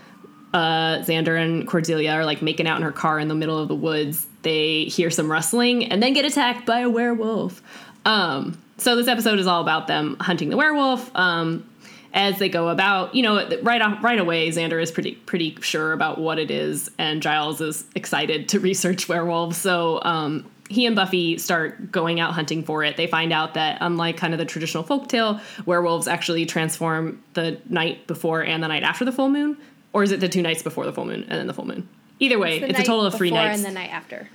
[0.53, 3.67] uh, Xander and Cordelia are like making out in her car in the middle of
[3.67, 7.61] the woods, they hear some rustling and then get attacked by a werewolf.
[8.05, 11.13] Um, so this episode is all about them hunting the werewolf.
[11.15, 11.68] Um,
[12.13, 15.93] as they go about, you know, right off, right away, Xander is pretty pretty sure
[15.93, 19.57] about what it is, and Giles is excited to research werewolves.
[19.57, 22.97] So um, he and Buffy start going out hunting for it.
[22.97, 28.05] They find out that unlike kind of the traditional folktale, werewolves actually transform the night
[28.07, 29.57] before and the night after the full moon,
[29.93, 31.87] or is it the two nights before the full moon and then the full moon?
[32.19, 33.59] Either way, The it's a total of three before nights.
[33.63, 34.29] and the night after.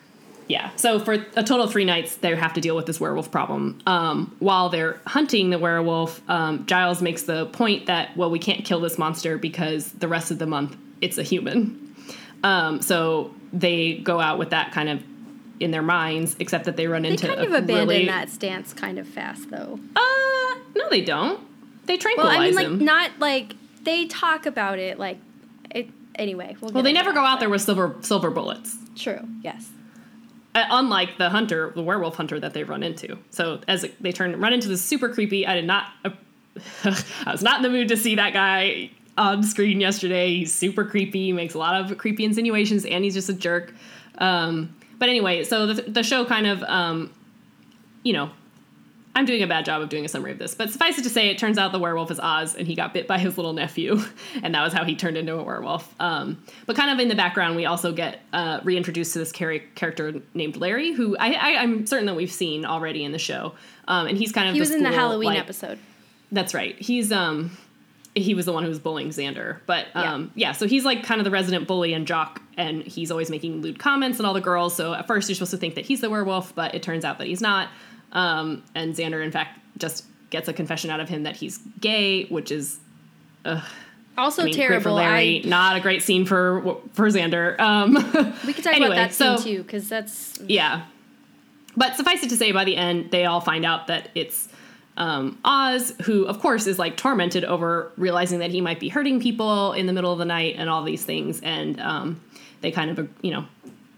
[0.48, 0.70] Yeah.
[0.76, 3.80] So for a total of three nights, they have to deal with this werewolf problem.
[3.86, 8.64] Um, while they're hunting the werewolf, um, Giles makes the point that well, we can't
[8.64, 11.94] kill this monster because the rest of the month it's a human.
[12.42, 15.02] Um, so they go out with that kind of
[15.60, 18.28] in their minds, except that they run They into kind a of abandon really, that
[18.28, 19.78] stance kind of fast, though.
[19.96, 21.40] Uh, no, they don't.
[21.86, 22.84] They tranquilize Well, I mean, like him.
[22.84, 25.18] not like they talk about it like
[25.70, 25.88] it.
[26.16, 26.72] Anyway, we'll.
[26.72, 28.76] well, they never that, go out but- there with silver silver bullets.
[28.96, 29.26] True.
[29.42, 29.70] Yes.
[30.54, 33.18] Uh, unlike the hunter, the werewolf hunter that they run into.
[33.30, 35.86] So as they turn run into this super creepy, I did not,
[36.84, 40.28] I was not in the mood to see that guy on screen yesterday.
[40.28, 43.74] He's super creepy, makes a lot of creepy insinuations, and he's just a jerk.
[44.18, 47.12] Um, but anyway, so the, the show kind of, um,
[48.04, 48.30] you know,
[49.16, 51.08] I'm doing a bad job of doing a summary of this, but suffice it to
[51.08, 53.52] say, it turns out the werewolf is Oz, and he got bit by his little
[53.52, 54.00] nephew,
[54.42, 55.94] and that was how he turned into a werewolf.
[56.00, 59.60] Um, but kind of in the background, we also get uh, reintroduced to this char-
[59.76, 63.54] character named Larry, who I, I, I'm certain that we've seen already in the show,
[63.86, 65.78] um, and he's kind of He was in the Halloween like- episode.
[66.32, 66.76] That's right.
[66.80, 67.56] He's um
[68.16, 69.58] he was the one who was bullying Xander.
[69.66, 70.14] But Yeah.
[70.14, 73.30] um yeah, so he's like kind of the resident bully and jock and he's always
[73.30, 74.74] making lewd comments and all the girls.
[74.74, 77.18] So at first you're supposed to think that he's the werewolf, but it turns out
[77.18, 77.68] that he's not.
[78.14, 82.24] Um and Xander in fact just gets a confession out of him that he's gay,
[82.24, 82.78] which is
[84.16, 84.94] Also I mean, terrible.
[84.94, 87.58] Larry, I, not a great scene for for Xander.
[87.60, 87.94] Um
[88.46, 90.84] we could talk Anyway, about that so- scene too, because that's Yeah.
[91.76, 94.48] But suffice it to say, by the end, they all find out that it's
[94.96, 99.18] um, Oz, who, of course, is like tormented over realizing that he might be hurting
[99.20, 101.40] people in the middle of the night and all these things.
[101.40, 102.20] And um,
[102.60, 103.44] they kind of, you know,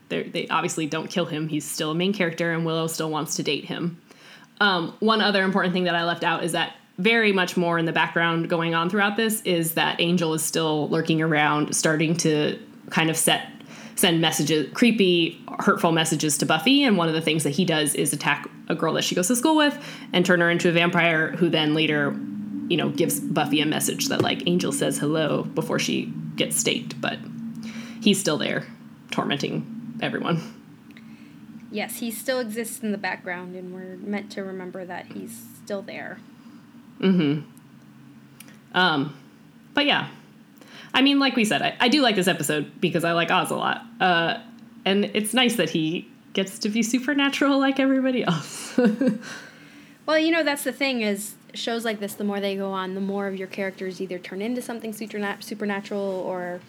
[0.08, 1.48] they obviously don't kill him.
[1.48, 4.00] He's still a main character, and Willow still wants to date him.
[4.60, 7.84] Um, one other important thing that I left out is that very much more in
[7.84, 12.58] the background going on throughout this is that Angel is still lurking around, starting to
[12.90, 13.50] kind of set
[13.96, 16.84] send messages, creepy, hurtful messages to Buffy.
[16.84, 19.28] And one of the things that he does is attack a girl that she goes
[19.28, 19.78] to school with
[20.12, 22.14] and turn her into a vampire, who then later,
[22.68, 27.00] you know, gives Buffy a message that like Angel says hello before she gets staked,
[27.00, 27.18] but.
[28.06, 28.64] he's still there,
[29.10, 30.55] tormenting everyone.
[31.70, 35.82] Yes, he still exists in the background, and we're meant to remember that he's still
[35.82, 36.18] there.
[37.00, 37.42] Mm-hmm.
[38.72, 39.16] Um,
[39.74, 40.08] but yeah,
[40.94, 43.50] I mean, like we said, I, I do like this episode because I like Oz
[43.50, 44.38] a lot, uh,
[44.84, 48.78] and it's nice that he gets to be supernatural like everybody else.
[50.06, 52.14] well, you know, that's the thing is shows like this.
[52.14, 55.42] The more they go on, the more of your characters either turn into something supernat-
[55.42, 56.60] supernatural or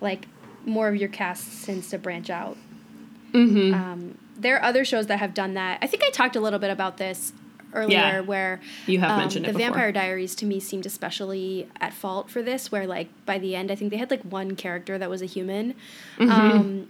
[0.00, 0.26] like
[0.64, 2.56] more of your cast tends to branch out.
[3.32, 3.74] Mm-hmm.
[3.74, 5.78] Um, there are other shows that have done that.
[5.82, 7.32] I think I talked a little bit about this
[7.74, 8.20] earlier Yeah.
[8.20, 9.60] where You have um, mentioned the before.
[9.66, 13.70] Vampire Diaries to me seemed especially at fault for this, where like by the end
[13.70, 15.74] I think they had like one character that was a human,
[16.18, 16.30] Mm-hmm.
[16.30, 16.88] um,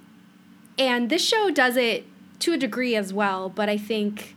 [0.79, 2.05] and this show does it
[2.41, 3.49] to a degree as well.
[3.49, 4.37] But I think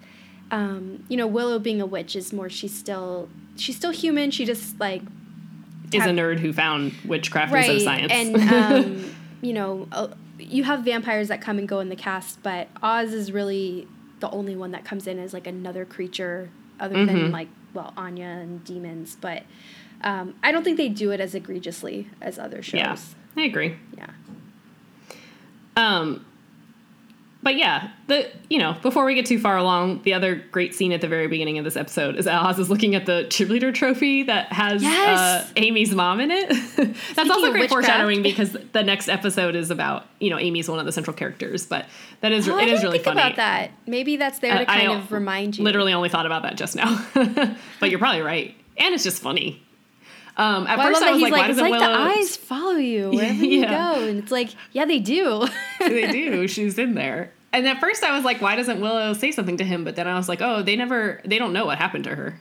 [0.51, 4.31] um, you know Willow being a witch is more she's still she's still human.
[4.31, 5.01] She just like
[5.91, 8.11] is a nerd who found witchcraft instead of science.
[8.13, 10.07] and um, you know, uh,
[10.49, 13.87] you have vampires that come and go in the cast, but Oz is really
[14.19, 17.05] the only one that comes in as like another creature other Mm-hmm.
[17.05, 19.15] than like well Anya and demons.
[19.19, 19.43] But
[20.01, 22.79] um, I don't think they do it as egregiously as other shows.
[22.79, 22.97] yeah,
[23.37, 23.75] I agree.
[23.97, 24.09] Yeah.
[25.77, 26.25] Um,
[27.41, 30.91] but yeah, the you know before we get too far along, the other great scene
[30.91, 34.23] at the very beginning of this episode is Oz is looking at the cheerleader trophy
[34.23, 35.19] that has Yes!
[35.19, 36.49] uh, Amy's mom in it.
[36.75, 40.79] That's Speaking also great foreshadowing because the next episode is about you know Amy's one
[40.79, 41.85] of the central characters, but
[42.21, 43.21] that is Oh, I it is didn't really think funny.
[43.21, 43.71] about that.
[43.87, 45.63] Maybe that's there to I kind don't- of remind you.
[45.63, 47.05] Literally only thought about that just now,
[47.79, 49.63] but you're probably right, and it's just funny.
[50.39, 51.93] Um, at Well, first, love I was he's like, like, "Why it's doesn't like Willow?"
[51.93, 55.47] the eyes follow you wherever you go, and it's like, yeah, they do.
[55.79, 56.47] they do.
[56.55, 57.31] She's in there.
[57.51, 59.83] And at first I was like, why doesn't Willow say something to him?
[59.83, 62.39] But then I was like, oh, they never, they don't know what happened to her.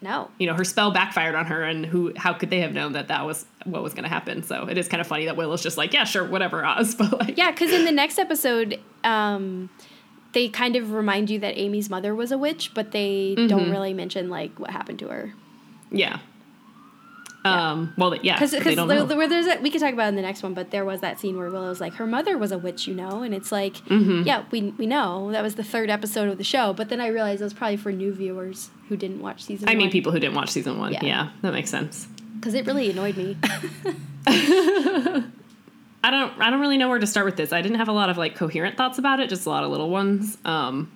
[0.00, 0.28] no.
[0.38, 3.08] You know, her spell backfired on her, and who, how could they have known that
[3.08, 4.42] that was what was going to happen?
[4.42, 6.94] So it is kind of funny that Willow's just like, yeah, sure, whatever, Oz.
[6.96, 9.70] But like, Yeah, because in the next episode, um,
[10.32, 13.46] they kind of remind you that Amy's mother was a witch, but they Mm-hmm.
[13.46, 15.32] don't really mention like what happened to her.
[15.90, 16.18] yeah.
[17.44, 17.92] Um.
[17.98, 18.34] Well, yeah.
[18.38, 20.70] Because don't where there's a, we could talk about it in the next one, but
[20.70, 23.34] there was that scene where Willow's like, her mother was a witch, you know, and
[23.34, 24.22] it's like, Mm-hmm.
[24.22, 27.08] yeah, we we know that was the third episode of the show, but then I
[27.08, 29.68] realized it was probably for new viewers who didn't watch season.
[29.68, 30.92] I mean, people who didn't watch season one.
[30.92, 31.04] Yeah.
[31.04, 32.06] Yeah, that makes sense.
[32.36, 33.36] because it really annoyed me.
[36.04, 36.32] I don't.
[36.40, 37.52] I don't really know where to start with this.
[37.52, 39.28] I didn't have a lot of like coherent thoughts about it.
[39.28, 40.36] Just a lot of little ones.
[40.44, 40.90] Um.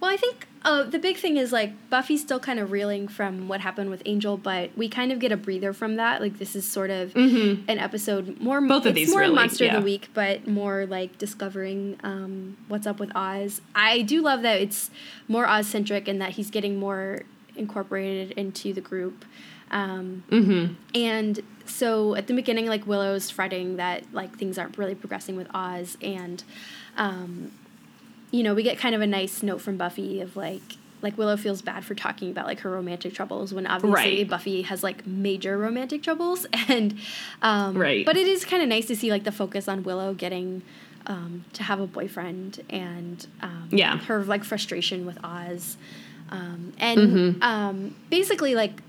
[0.00, 3.48] Well, I think uh, the big thing is like Buffy's still kind of reeling from
[3.48, 6.20] what happened with Angel, but we kind of get a breather from that.
[6.22, 8.58] Like this is sort of an episode more.
[8.60, 8.68] Mm-hmm.
[8.68, 12.86] Both of these more really, Monster of the Week, but more like discovering um, what's
[12.86, 13.60] up with Oz.
[13.74, 14.90] I do love that it's
[15.28, 17.22] more Oz centric and that he's getting more
[17.56, 19.24] incorporated into the group.
[19.70, 20.74] Um, Mm-hmm.
[20.94, 25.48] and so at the beginning, like Willow's fretting that like things aren't really progressing with
[25.54, 26.42] Oz, and
[26.96, 27.50] um,
[28.34, 30.62] you know we get kind of a nice note from Buffy of like
[31.02, 34.28] like Willow feels bad for talking about like her romantic troubles when obviously Right.
[34.28, 36.96] Buffy has like major romantic troubles, and
[37.42, 38.04] um, Right.
[38.06, 40.62] But it is kind of nice to see like the focus on Willow getting.
[41.06, 43.98] Um, to have a boyfriend and um, Yeah.
[44.08, 45.76] her like frustration with Oz,
[46.30, 47.42] um, and Mm-hmm.
[47.42, 48.80] um, basically like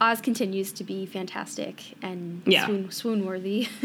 [0.00, 2.64] Oz continues to be fantastic and Yeah.
[2.64, 3.68] swoon, swoon worthy.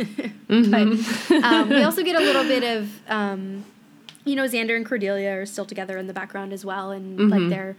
[0.47, 0.71] Mm-hmm.
[0.71, 3.65] but um, we also get a little bit of, um,
[4.25, 7.29] you know, Xander and Cordelia are still together in the background as well, and Mm-hmm.
[7.29, 7.75] like they're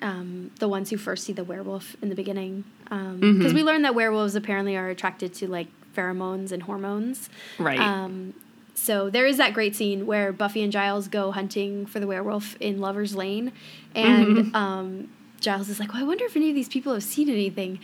[0.00, 2.64] um, the ones who first see the werewolf in the beginning.
[2.84, 3.54] Because Mm-hmm.
[3.54, 7.28] we learned that werewolves apparently are attracted to like pheromones and hormones.
[7.58, 7.78] Right.
[7.78, 8.34] Um,
[8.74, 12.56] so there is that great scene where Buffy and Giles go hunting for the werewolf
[12.60, 13.52] in Lover's Lane,
[13.94, 14.56] and Mm-hmm.
[14.56, 15.08] um,
[15.40, 17.80] Giles is like, "Well, I wonder if any of these people have seen anything."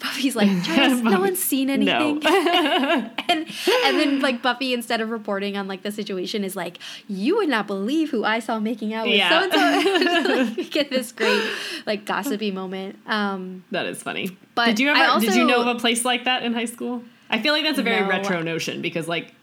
[0.00, 1.74] Buffy's like, "Giles, no one's seen no.
[1.74, 3.46] anything." and
[3.84, 7.48] and then like Buffy, instead of reporting on like the situation, is like, "You would
[7.48, 9.28] not believe who I saw making out with Yeah.
[9.50, 11.42] so and so." We get this great
[11.86, 12.98] like gossipy moment.
[13.06, 14.36] Um, That is funny.
[14.54, 14.98] But did you ever?
[14.98, 17.02] I did you know of a place like that in high school?
[17.28, 18.08] I feel like that's a very No.
[18.08, 19.34] retro notion because like.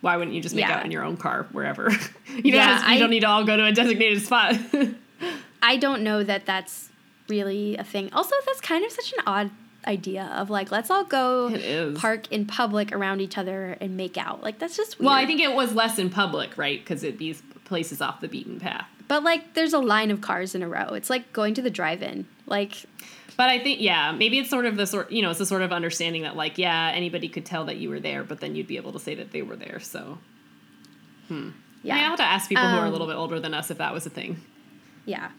[0.00, 0.76] Why wouldn't you just make Yeah.
[0.76, 1.90] out in your own car wherever?
[2.28, 4.54] you know, Yeah, you I- don't need to all go to a designated spot.
[5.60, 6.90] I don't know that that's
[7.28, 8.08] really a thing.
[8.12, 9.50] Also, that's kind of such an odd
[9.86, 14.42] idea of like, let's all go park in public around each other and make out.
[14.42, 15.06] Like, that's just weird.
[15.06, 16.78] well, I think it was less in public, right?
[16.80, 18.86] Because it these places off the beaten path.
[19.06, 20.88] But like, there's a line of cars in a row.
[20.94, 22.26] It's like going to the drive-in.
[22.46, 22.84] Like,
[23.38, 25.62] But I think, yeah, maybe it's sort of the sort, you know, it's the sort
[25.62, 28.66] of understanding that, like, yeah, anybody could tell that you were there, but then you'd
[28.66, 29.80] be able to say that they were there.
[29.80, 30.18] So,
[31.28, 31.50] hmm.
[31.82, 33.40] yeah, I mean, I'll have to ask people who are a Um, little bit older
[33.40, 34.42] than us if that was a thing.
[35.06, 35.30] yeah.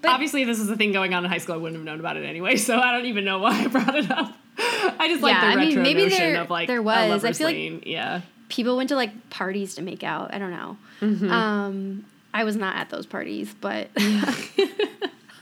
[0.00, 1.98] But Obviously, this is a thing going on in high school, I wouldn't have known
[2.00, 4.32] about it anyway, so I don't even know why I brought it up.
[4.58, 7.24] I just like Yeah, the I mean, retro maybe notion there- of like there was.
[7.24, 8.20] I feel like- yeah.
[8.48, 10.32] People went to like parties to make out.
[10.32, 10.76] I don't know.
[11.02, 11.30] Mm-hmm.
[11.30, 13.88] Um, I was not at those parties, but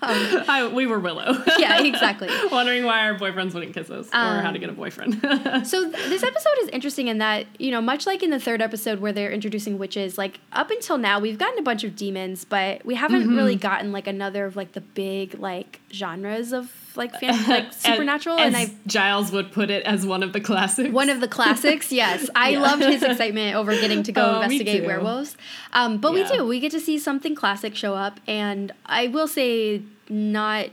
[0.49, 1.43] I, we were Willow.
[1.59, 2.29] yeah, exactly.
[2.51, 5.21] Wondering why our boyfriends wouldn't kiss us or how to get a boyfriend.
[5.67, 8.61] So th- this episode is interesting in that you know, much like in the third
[8.63, 12.45] episode where they're introducing witches, like up until now we've gotten a bunch of demons,
[12.45, 13.37] but we haven't Mm-hmm.
[13.37, 18.39] really gotten like another of like the big like genres of like fan- like supernatural.
[18.39, 20.91] As, and I Giles would put it as one of the classics.
[20.91, 22.29] one of the classics, yes.
[22.35, 22.61] I Yeah.
[22.61, 25.37] loved his excitement over getting to go Oh, investigate werewolves.
[25.73, 26.31] Um, but Yeah.
[26.31, 26.47] we do.
[26.47, 30.67] We get to see something classic show up, and I will say, not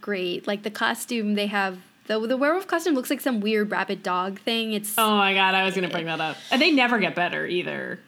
[0.00, 0.46] great.
[0.46, 1.78] Like the costume they have.
[2.06, 4.72] The, the werewolf costume looks like some weird rabbit dog thing.
[4.72, 6.36] It's Oh my god, I was gonna bring that up.
[6.50, 8.00] And they never get better either.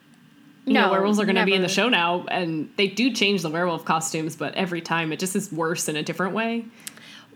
[0.65, 3.43] You know, No, werewolves are gonna be in the show now, and they do change
[3.43, 6.65] the werewolf costumes, but every time it just is worse in a different way.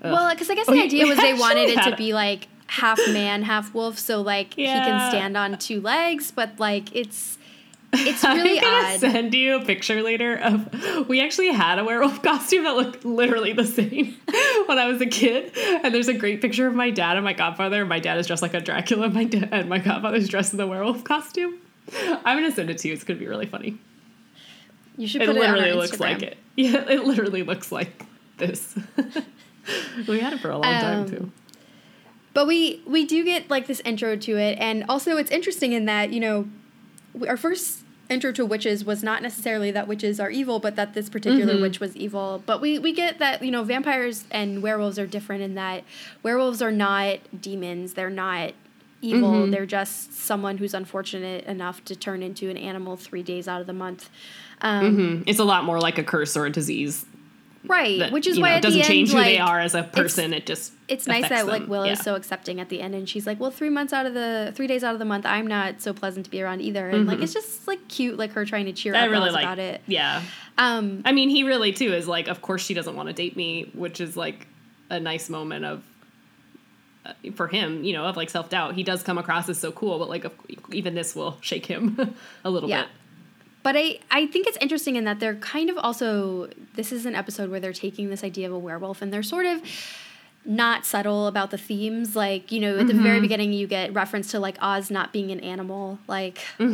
[0.03, 2.99] Well, because I guess the We- idea was they wanted it to be like half
[3.09, 7.39] man, half wolf, so like he can stand on two legs, but like it's
[7.99, 9.01] it's really I'm gonna odd.
[9.01, 13.53] send you a picture later of we actually had a werewolf costume that looked literally
[13.53, 14.17] the same
[14.67, 15.53] when I was a kid.
[15.57, 17.85] And there's a great picture of my dad and my godfather.
[17.87, 20.67] My dad is dressed like a Dracula, my dad and my godfather's dressed in the
[20.67, 21.59] werewolf costume.
[22.03, 22.95] I'm gonna send it to you.
[22.95, 23.79] It's gonna be really funny.
[24.97, 26.01] You should It put it, on literally looks Instagram.
[26.01, 26.39] like it.
[26.57, 28.03] Yeah, it literally looks like
[28.39, 28.75] this.
[30.09, 31.33] we had it for a long time Um, too.
[32.35, 35.87] But we we do get like this intro to it, and also it's interesting in
[35.87, 36.49] that you know
[37.27, 41.09] our first intro to witches was not necessarily that witches are evil, but that this
[41.09, 41.63] particular Mm-hmm.
[41.63, 42.43] witch was evil.
[42.47, 45.85] But we we get that you know vampires and werewolves are different in that
[46.23, 48.53] werewolves are not demons; they're not
[49.03, 49.31] evil.
[49.33, 49.51] Mm-hmm.
[49.51, 53.67] They're just someone who's unfortunate enough to turn into an animal three days out of
[53.67, 54.09] the month.
[54.63, 55.25] Um, Mhm.
[55.27, 57.05] It's a lot more like a curse or a disease.
[57.69, 59.75] Right, That, which is why know, it doesn't the change end, who they are as
[59.75, 60.33] a person.
[60.33, 61.71] It just it's nice that like them.
[61.71, 64.15] Will is so accepting at the end, and she's like, "Well, three months out of
[64.15, 66.89] the three days out of the month, I'm not so pleasant to be around either."
[66.89, 69.03] And like, it's just like cute, like her trying to cheer Mm-hmm.
[69.03, 69.83] I up really like about it.
[69.87, 70.23] Yeah.
[70.59, 73.37] Um, I mean, he really too is like, of course she doesn't want to date
[73.37, 74.47] me, which is like
[74.89, 75.83] a nice moment of
[77.05, 78.75] uh, for him, you know, of like self doubt.
[78.75, 80.33] He does come across as so cool, but like of,
[80.73, 82.83] even this will shake him a little Yeah.
[82.83, 82.91] bit.
[83.67, 86.49] But I I think it's interesting in that they're kind of also
[86.79, 89.47] this is an episode where they're taking this idea of a werewolf and they're sort
[89.53, 89.61] of
[90.49, 92.15] not subtle about the themes.
[92.15, 93.03] Like, you know, at the Mm-hmm.
[93.03, 96.71] very beginning, you get reference to like Oz not being an animal, like, uh, and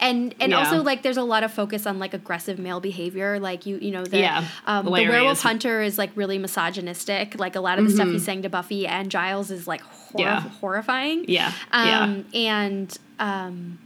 [0.00, 0.50] and Mm-hmm.
[0.50, 0.58] Yeah.
[0.58, 3.38] also like there's a lot of focus on like aggressive male behavior.
[3.38, 4.44] Like you you know the Yeah.
[4.66, 5.48] um, the werewolf Mm-hmm.
[5.48, 7.38] hunter is like really misogynistic.
[7.38, 10.20] Like a lot of the stuff he's saying to Buffy and Giles is like hor-
[10.22, 10.40] Yeah.
[10.60, 11.18] horrifying.
[11.28, 11.52] Yeah.
[11.72, 12.00] yeah.
[12.02, 12.88] Um, and
[13.20, 13.78] um,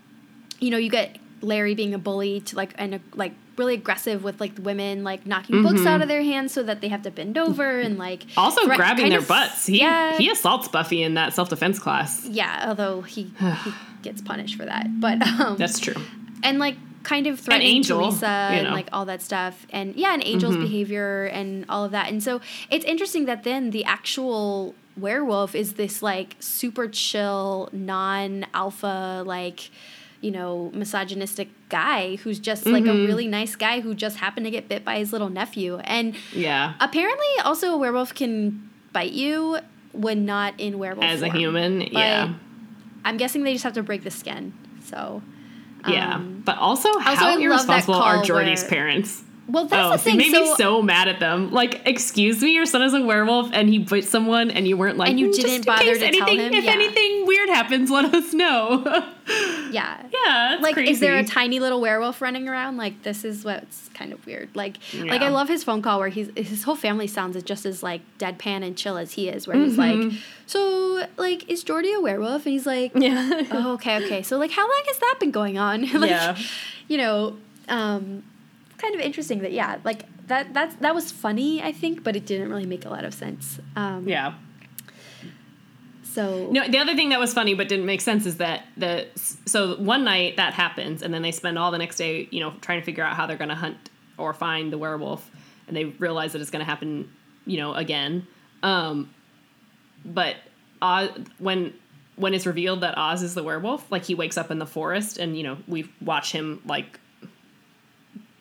[0.60, 4.40] you know, you get Larry being a bully to like and like really aggressive with
[4.40, 7.38] like women, like knocking books out of their hands so that they have to bend
[7.38, 8.40] over and like Mm-hmm.
[8.40, 9.66] Also thre- grabbing their of- butts.
[9.66, 12.26] He yeah, he assaults Buffy in that self defense class.
[12.26, 12.64] yeah.
[12.68, 13.30] Although he,
[13.64, 15.94] he gets punished for that, but um, That's true.
[16.42, 18.64] and like kind of threatening Angel, Teresa you and know.
[18.68, 18.74] Mm-hmm.
[18.74, 22.40] like all that stuff, and yeah, and Angel's behavior and all of that, and so
[22.70, 29.70] it's interesting that then the actual werewolf is this like super chill, non-alpha, like
[30.24, 33.04] you know, misogynistic guy who's just like Mm-hmm.
[33.04, 36.14] a really nice guy who just happened to get bit by his little nephew, and
[36.32, 36.74] Yeah.
[36.80, 39.58] apparently also a werewolf can bite you
[39.92, 42.32] when not in werewolf As a human, But yeah.
[43.04, 44.54] I'm guessing they just have to break the skin.
[44.84, 45.22] So
[45.86, 46.14] Yeah.
[46.14, 49.22] um, but also, how that irresponsible are Jordy's where- parents?
[49.46, 50.16] Well, that's oh, the thing.
[50.16, 51.50] made so, me so mad at them.
[51.50, 54.96] Like, excuse me, your son is a werewolf and he bit someone and you weren't
[54.96, 56.70] like, And you "Mm, didn't just bother to tell him?" If Yeah.
[56.72, 58.82] anything weird happens, let us know.
[59.70, 60.02] yeah.
[60.12, 60.92] yeah, Like, crazy.
[60.92, 62.76] is there a tiny little werewolf running around?
[62.78, 64.48] Like, this is what's kind of weird.
[64.54, 67.82] Like, like I love his phone call where he's his whole family sounds just as
[67.82, 69.46] like deadpan and chill as he is.
[69.46, 70.08] Where he's Mm-hmm.
[70.10, 72.46] like, so like, is Jordy a werewolf?
[72.46, 73.42] And he's like, yeah.
[73.52, 74.22] oh, okay, okay.
[74.22, 75.82] So like, how long has that been going on?
[76.00, 76.36] like, Yeah.
[76.88, 77.36] you know,
[77.68, 78.22] um,
[78.84, 82.26] kind of interesting that yeah, like that that's that was funny I think, but it
[82.26, 83.58] didn't really make a lot of sense.
[83.76, 84.34] Um, yeah.
[86.02, 89.06] So No, the other thing that was funny but didn't make sense is that the
[89.46, 92.52] so one night that happens and then they spend all the next day, you know,
[92.60, 95.28] trying to figure out how they're going to hunt or find the werewolf
[95.66, 97.10] and they realize that it's going to happen,
[97.46, 98.26] you know, again.
[98.62, 99.10] Um
[100.04, 100.36] but
[100.82, 101.72] Oz, when
[102.16, 105.18] when it's revealed that Oz is the werewolf, like he wakes up in the forest
[105.18, 107.00] and you know, we watch him like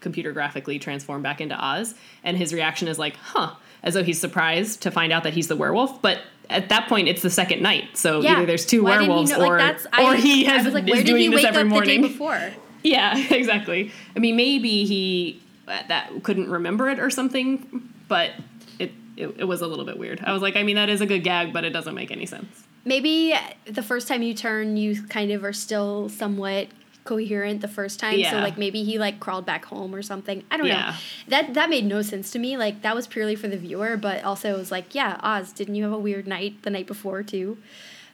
[0.03, 4.21] computer graphically transform back into Oz, and his reaction is like, "Huh," as though he's
[4.21, 5.99] surprised to find out that he's the werewolf.
[6.01, 6.19] But
[6.51, 9.09] at that point, it's the second night, so yeah, either there's two Why didn't he
[9.09, 11.21] werewolves, know- or like, that's, or he has I was like, is where did doing
[11.23, 12.01] he this every up morning.
[12.01, 12.51] the day before?
[12.85, 13.91] Yeah, exactly.
[14.13, 18.31] I mean, maybe he uh, that couldn't remember it or something, but
[18.77, 20.19] it, it it was a little bit weird.
[20.21, 22.25] I was like, I mean, that is a good gag, but it doesn't make any
[22.25, 22.63] sense.
[22.83, 23.33] maybe
[23.65, 26.67] the first time you turn, you kind of are still somewhat
[27.03, 28.21] coherent the first time.
[28.23, 30.43] So like maybe he like crawled back home or something.
[30.49, 30.93] I don't know.
[31.27, 32.57] That that made no sense to me.
[32.57, 35.75] Like that was purely for the viewer, but also it was like, yeah, Oz, didn't
[35.75, 37.57] you have a weird night the night before too?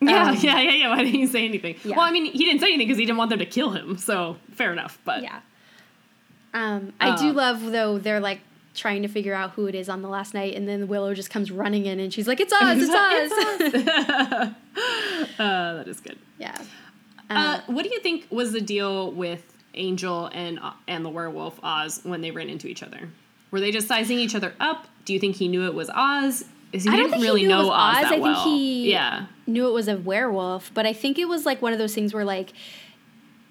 [0.02, 0.90] Yeah, Um, yeah, yeah, yeah.
[0.90, 1.76] Why didn't he say anything?
[1.84, 1.98] Yeah.
[1.98, 3.98] Well, I mean, he didn't say anything because he didn't want them to kill him.
[3.98, 4.98] So fair enough.
[5.06, 5.40] But Yeah.
[6.54, 8.40] Um, I do Uh, love though they're like
[8.74, 11.30] trying to figure out who it is on the last night, and then Willow just
[11.30, 12.78] comes running in, and she's like, "It's Oz!
[12.82, 14.54] It's Oz!"
[15.40, 16.18] uh, that is good.
[16.40, 16.58] yeah.
[17.30, 19.44] Uh, what do you think was the deal with
[19.76, 23.10] Angel and uh, and the werewolf Oz when they ran into each other?
[23.52, 24.88] Were they just sizing each other up?
[25.06, 26.46] Do you think he knew it was Oz?
[26.72, 28.06] Is he I don't didn't think he really knew it know was Oz, Oz.
[28.06, 28.44] I think well.
[28.44, 29.26] he- yeah.
[29.48, 32.14] knew it was a werewolf, but I think it was like one of those things
[32.14, 32.54] where like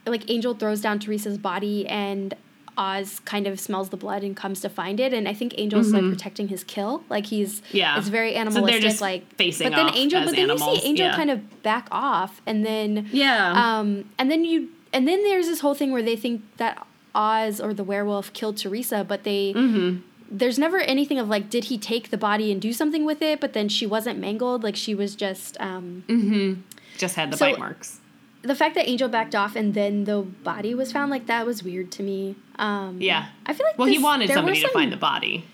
[0.07, 2.35] like Angel throws down Teresa's body and
[2.79, 5.93] Oz kind of smells the blood and comes to find it, and I think Angel's
[5.93, 7.03] like protecting his kill.
[7.11, 7.77] Like he's Mm-hmm.
[7.77, 7.99] Yeah.
[7.99, 8.83] it's very So they're animalistic.
[8.83, 11.17] just like facing but then Angel, but then you see Angel yeah.
[11.17, 13.53] kind of back off, and then Yeah.
[13.79, 17.61] um, and then you and then there's this whole thing where they think that Oz
[17.61, 19.99] or the werewolf killed Teresa, but they Mm-hmm.
[20.31, 23.41] there's never anything of like did he take the body and do something with it,
[23.41, 26.05] but then she wasn't mangled, like she was just um,
[26.97, 28.01] just had the so- bite marks.
[28.49, 31.63] The fact that Angel backed off and then the body was found, like that was
[31.63, 32.35] weird to me.
[32.59, 33.27] Um, Yeah.
[33.47, 35.45] I feel like Well, he wanted somebody to find the body.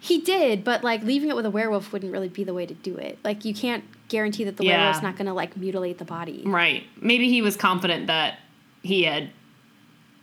[0.00, 2.74] He did, but like leaving it with a werewolf wouldn't really be the way to
[2.74, 3.18] do it.
[3.24, 4.76] Like you can't guarantee that the Yeah.
[4.78, 6.42] werewolf's not going to like mutilate the body.
[6.44, 6.84] Right.
[7.00, 8.38] Maybe he was confident that
[8.82, 9.30] he had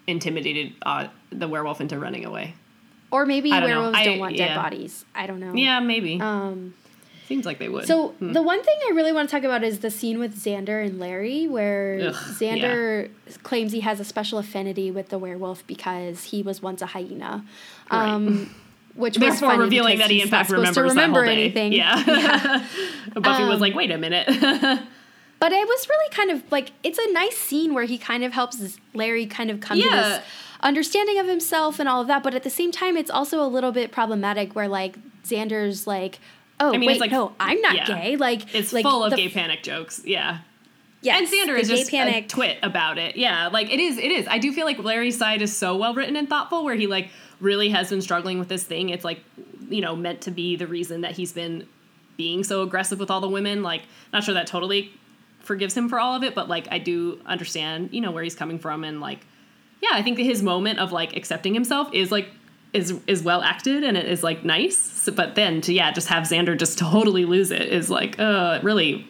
[0.08, 2.54] intimidated uh, the werewolf into running away.
[3.12, 3.76] Or maybe I don't know.
[3.76, 4.62] werewolves I- don't want dead yeah.
[4.62, 5.06] bodies.
[5.16, 5.54] I don't know.
[5.54, 6.20] Yeah, maybe.
[6.22, 6.74] Um,
[7.32, 7.88] Seems like they would.
[7.88, 8.34] So Hmm.
[8.34, 11.00] the one thing I really want to talk about is the scene with Xander and
[11.00, 13.10] Larry, where Ugh, Xander
[13.44, 17.46] claims he has a special affinity with the werewolf because he was once a hyena.
[17.90, 18.10] Right.
[18.10, 18.54] Um,
[18.96, 21.42] which was funny revealing that he in fact remembers to remember that whole day.
[21.44, 21.72] anything.
[21.72, 21.96] Yeah.
[23.14, 24.28] Buffy was Um, like, "Wait a minute."
[25.40, 28.32] But it was really kind of like it's a nice scene where he kind of
[28.34, 30.22] helps Larry kind of come to this
[30.62, 32.22] understanding of himself and all of that.
[32.22, 36.20] But at the same time, it's also a little bit problematic where like Xander's like,
[36.62, 37.88] oh I mean, wait, it's like- no, I'm not yeah.
[37.88, 38.16] gay.
[38.16, 40.02] Like it's like full of gay panic jokes.
[40.06, 40.40] Yeah.
[41.04, 43.18] Yes, and Xander is just a twit about it.
[43.18, 43.98] Yeah, like it is.
[43.98, 44.28] It is.
[44.28, 47.10] I do feel like Larry's side is so well written and thoughtful, where he like
[47.40, 48.90] really has been struggling with this thing.
[48.90, 49.20] It's like
[49.68, 51.68] you know meant to be the reason that he's been
[52.18, 53.64] being so aggressive with all the women.
[53.64, 53.82] Like,
[54.14, 54.92] not sure that totally
[55.40, 58.36] forgives him for all of it, but like I do understand you know where he's
[58.36, 59.26] coming from and like
[59.82, 62.30] yeah, I think that his moment of like accepting himself is like
[62.74, 64.78] is is well acted and it is like nice.
[64.78, 68.60] So- but then to yeah, just have Xander just totally lose it is like uh
[68.64, 69.08] really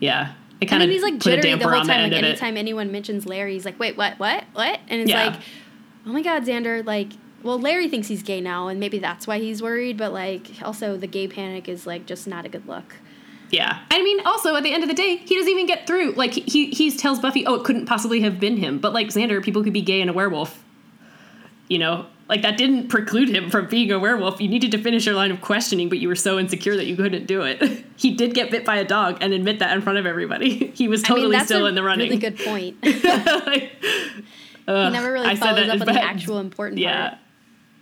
[0.00, 0.32] yeah.
[0.60, 2.10] It kind of he's like jittery the whole on the time.
[2.10, 4.18] Like anytime anyone mentions Larry, he's like, "Wait, what?
[4.18, 4.44] What?
[4.52, 5.26] What?" And it's Yeah.
[5.26, 5.40] like,
[6.06, 7.08] "Oh my God, Xander!" Like,
[7.42, 9.96] well, Larry thinks he's gay now, and maybe that's why he's worried.
[9.98, 12.94] But like, also the gay panic is like just not a good look.
[13.50, 13.80] Yeah.
[13.90, 16.12] I mean, also at the end of the day, he doesn't even get through.
[16.12, 19.42] Like he he tells Buffy, "Oh, it couldn't possibly have been him." But like Xander,
[19.42, 20.62] people could be gay and a werewolf.
[21.68, 24.40] You know, like that didn't preclude him from being a werewolf.
[24.40, 26.96] You needed to finish your line of questioning, but you were so insecure that you
[26.96, 27.84] couldn't do it.
[27.96, 30.68] he did get bit by a dog and admit that in front of everybody.
[30.74, 32.08] He was I mean, totally that's still in the running.
[32.08, 32.76] Really good point.
[32.82, 33.72] he Like,
[34.66, 37.08] ugh, never really I said follows up on the actual important Yeah.
[37.10, 37.20] part.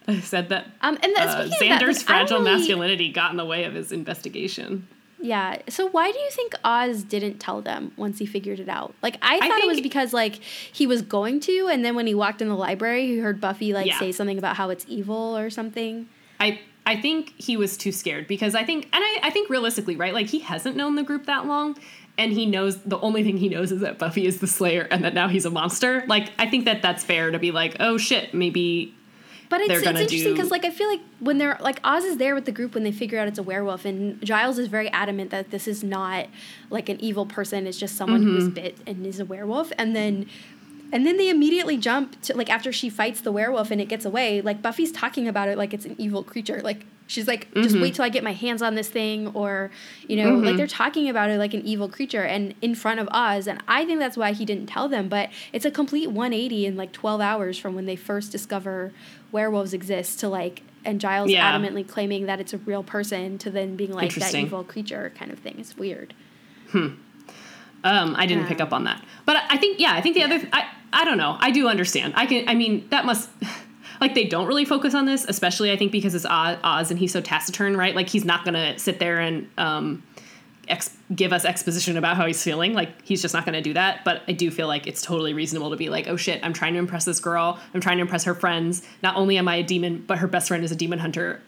[0.09, 3.31] I said that Um, and then uh, of that, Xander's like, fragile really- masculinity got
[3.31, 4.89] in the way of his investigation.
[5.23, 5.59] Yeah.
[5.69, 8.95] So why do you think Oz didn't tell them once he figured it out?
[9.03, 12.07] Like I I thought it was because like he was going to, and then when
[12.07, 13.99] he walked in the library, he heard Buffy like Yeah.
[13.99, 16.09] say something about how it's evil or something.
[16.41, 19.97] I I think he was too scared because I think and I, I think realistically,
[19.97, 20.13] right?
[20.13, 21.77] Like he hasn't known the group that long
[22.19, 25.05] and he knows the only thing he knows is that Buffy is the slayer and
[25.05, 26.05] that now he's a monster.
[26.09, 28.95] Like I think that that's fair to be like, "Oh shit, maybe
[29.53, 32.17] But it's, it's interesting do- because like I feel like when they're like Oz is
[32.17, 34.89] there with the group when they figure out it's a werewolf, and Giles is very
[34.91, 36.27] adamant that this is not
[36.71, 38.55] like an evil person; it's just someone who was Mm-hmm.
[38.55, 39.71] bit and is a werewolf.
[39.79, 40.27] And then,
[40.91, 44.05] and then they immediately jump to like after she fights the werewolf and it gets
[44.07, 44.41] away.
[44.41, 46.61] Like Buffy's talking about it like it's an evil creature.
[46.63, 47.83] Like she's like, just Mm-hmm.
[47.83, 49.71] wait till I get my hands on this thing, or
[50.09, 53.09] you know, like they're talking about it like an evil creature and in front of
[53.11, 53.47] Oz.
[53.47, 55.09] And I think that's why he didn't tell them.
[55.09, 58.93] But it's a complete 180 in like 12 hours from when they first discover
[59.33, 61.53] werewolves exist to like and Giles Yeah.
[61.57, 65.31] adamantly claiming that it's a real person to then being like that evil creature kind
[65.31, 65.57] of thing.
[65.59, 66.13] It's weird.
[67.85, 70.41] Um, I didn't pick up on that, but I think yeah, I think the other
[70.53, 71.37] I I don't know.
[71.41, 72.13] I do understand.
[72.17, 72.49] I can.
[72.49, 73.29] I mean, that must
[74.01, 76.99] like they don't really focus on this, especially I think because it's Oz, Oz and
[77.01, 77.95] he's so taciturn, right?
[77.97, 80.03] Like he's not gonna sit there and um,
[80.73, 82.73] ex- give us exposition about how he's feeling.
[82.75, 84.05] Like he's just not gonna do that.
[84.05, 86.73] But I do feel like it's totally reasonable to be like, oh shit, I'm trying
[86.73, 87.61] to impress this girl.
[87.75, 88.83] I'm trying to impress her friends.
[89.03, 91.41] Not only am I a demon, but her best friend is a demon hunter.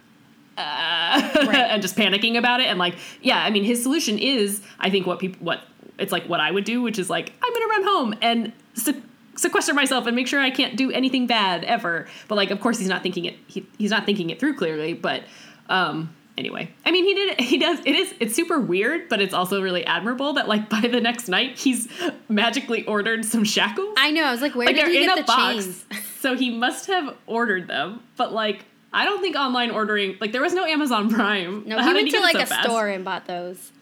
[0.57, 1.57] uh, right.
[1.57, 2.66] and just panicking about it.
[2.66, 5.62] And like, yeah, I mean, his solution is, I think, what people, what
[5.99, 9.03] it's like what I would do, which is like, I'm gonna run home and se-
[9.37, 12.07] sequester myself and make sure I can't do anything bad ever.
[12.29, 13.37] But like, of course, he's not thinking it.
[13.47, 14.93] He, he's not thinking it through clearly.
[14.95, 15.25] But
[15.68, 17.41] um, anyway, I mean, he did.
[17.41, 17.80] He does.
[17.80, 18.14] It is.
[18.20, 21.89] It's super weird, but it's also really admirable that like by the next night he's
[22.28, 23.95] magically ordered some shackles.
[23.99, 24.24] I know.
[24.24, 25.85] I was like, where like, did he get the box, chains?
[26.24, 28.64] So he must have ordered them, but like.
[28.97, 31.64] I don't think online ordering like there was no Amazon Prime.
[31.66, 32.68] No, he went he to like so a fast?
[32.68, 33.72] store and bought those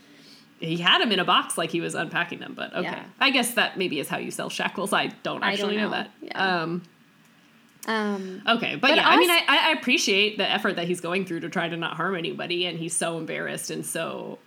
[0.62, 2.82] he had them in a box like he was unpacking them, but okay.
[2.82, 3.04] Yeah.
[3.20, 4.92] I guess that maybe is how you sell shackles.
[4.92, 5.96] I don't actually I don't know.
[5.96, 6.02] know.
[6.04, 6.10] that.
[6.22, 6.62] Yeah.
[6.62, 6.82] Um,
[7.86, 11.00] um, okay, but, but yeah, us, I mean, I, I appreciate the effort that he's
[11.00, 14.38] going through to try to not harm anybody, and he's so embarrassed and so,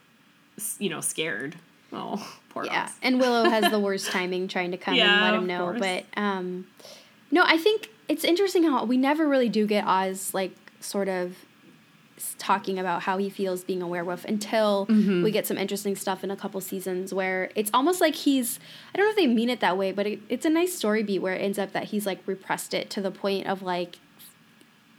[0.79, 1.55] you know, scared.
[1.91, 2.65] Oh, poor.
[2.65, 5.65] Yeah, and Willow has the worst timing trying to come yeah, and let him know.
[5.65, 5.79] Course.
[5.79, 6.67] But um,
[7.31, 11.35] no, I think it's interesting how we never really do get Oz like sort of
[12.37, 15.21] talking about how he feels being a werewolf until mm-hmm.
[15.21, 18.59] we get some interesting stuff in a couple seasons where it's almost like he's
[18.93, 21.03] I don't know if they mean it that way, but it, it's a nice story
[21.03, 23.99] beat where it ends up that he's like repressed it to the point of like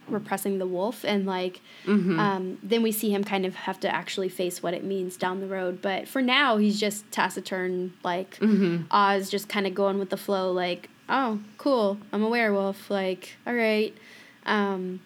[0.08, 2.18] repressing the wolf and like mm-hmm.
[2.18, 5.40] um, then we see him kind of have to actually face what it means down
[5.40, 8.84] the road but for now he's just taciturn like mm-hmm.
[8.90, 13.36] oz just kind of going with the flow like oh cool i'm a werewolf like
[13.46, 13.96] all right
[14.44, 15.00] um,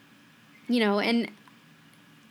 [0.69, 1.31] you know and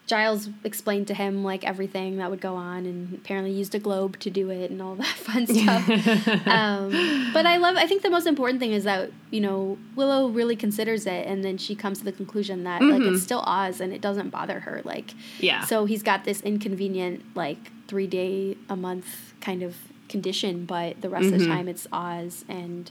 [0.09, 4.17] Giles explained to him like everything that would go on, and apparently used a globe
[4.21, 5.87] to do it and all that fun stuff.
[6.47, 7.75] um, but I love.
[7.75, 11.45] I think the most important thing is that you know Willow really considers it, and
[11.45, 13.03] then she comes to the conclusion that mm-hmm.
[13.03, 14.81] like it's still Oz, and it doesn't bother her.
[14.83, 15.63] Like yeah.
[15.65, 19.75] So he's got this inconvenient like three day a month kind of
[20.07, 21.35] condition, but the rest mm-hmm.
[21.35, 21.55] of the mm-hmm.
[21.55, 22.89] time it's Oz, and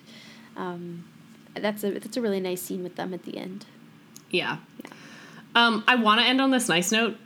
[0.56, 1.04] um,
[1.56, 3.66] that's a that's a really nice scene with them at the end.
[4.30, 4.58] Yeah.
[4.84, 4.90] Yeah.
[5.54, 7.16] Um, I want to end on this nice note,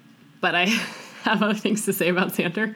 [0.40, 0.66] but I
[1.22, 2.74] have other things to say about Xander,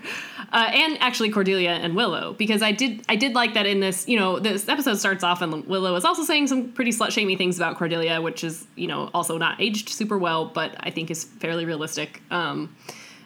[0.53, 4.09] uh, and actually Cordelia and Willow because I did I did like that in this.
[4.09, 7.37] You know, this episode starts off and Willow is also saying some pretty slut shamey
[7.37, 11.11] things about Cordelia, which is you know also not aged super well, but I think
[11.11, 12.23] is fairly realistic.
[12.31, 12.75] Um,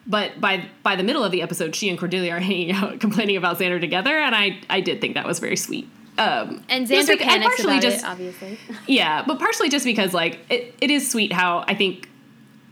[0.07, 3.37] but by by the middle of the episode, she and Cordelia are hanging out, complaining
[3.37, 5.89] about Xander together, and I I did think that was very sweet.
[6.19, 8.59] Um, and Xander panics and about just, it, obviously.
[8.87, 12.10] yeah, but partially just because like it, it is sweet how I think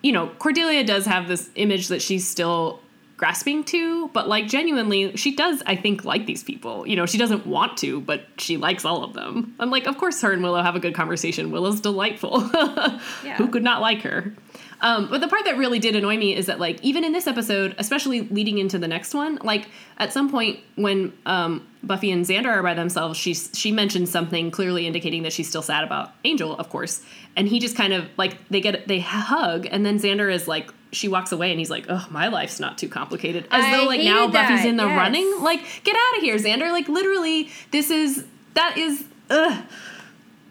[0.02, 2.80] you know, Cordelia does have this image that she's still
[3.16, 6.86] grasping to, but like genuinely, she does, I think, like these people.
[6.86, 9.54] You know, she doesn't want to, but she likes all of them.
[9.58, 11.50] And like, of course, her and Willow have a good conversation.
[11.50, 12.48] Willow's delightful.
[12.54, 13.36] yeah.
[13.36, 14.34] Who could not like her?
[14.80, 17.26] Um, but the part that really did annoy me is that, like, even in this
[17.26, 19.68] episode, especially leading into the next one, like,
[19.98, 24.50] at some point when um, Buffy and Xander are by themselves, she she mentions something
[24.50, 27.02] clearly indicating that she's still sad about Angel, of course,
[27.36, 30.72] and he just kind of like they get they hug, and then Xander is like,
[30.92, 33.84] she walks away, and he's like, "Oh, my life's not too complicated," as I though
[33.84, 34.48] like now that.
[34.48, 34.96] Buffy's in the yes.
[34.96, 35.40] running.
[35.40, 36.70] Like, get out of here, Xander!
[36.70, 38.24] Like, literally, this is
[38.54, 39.04] that is.
[39.30, 39.64] Ugh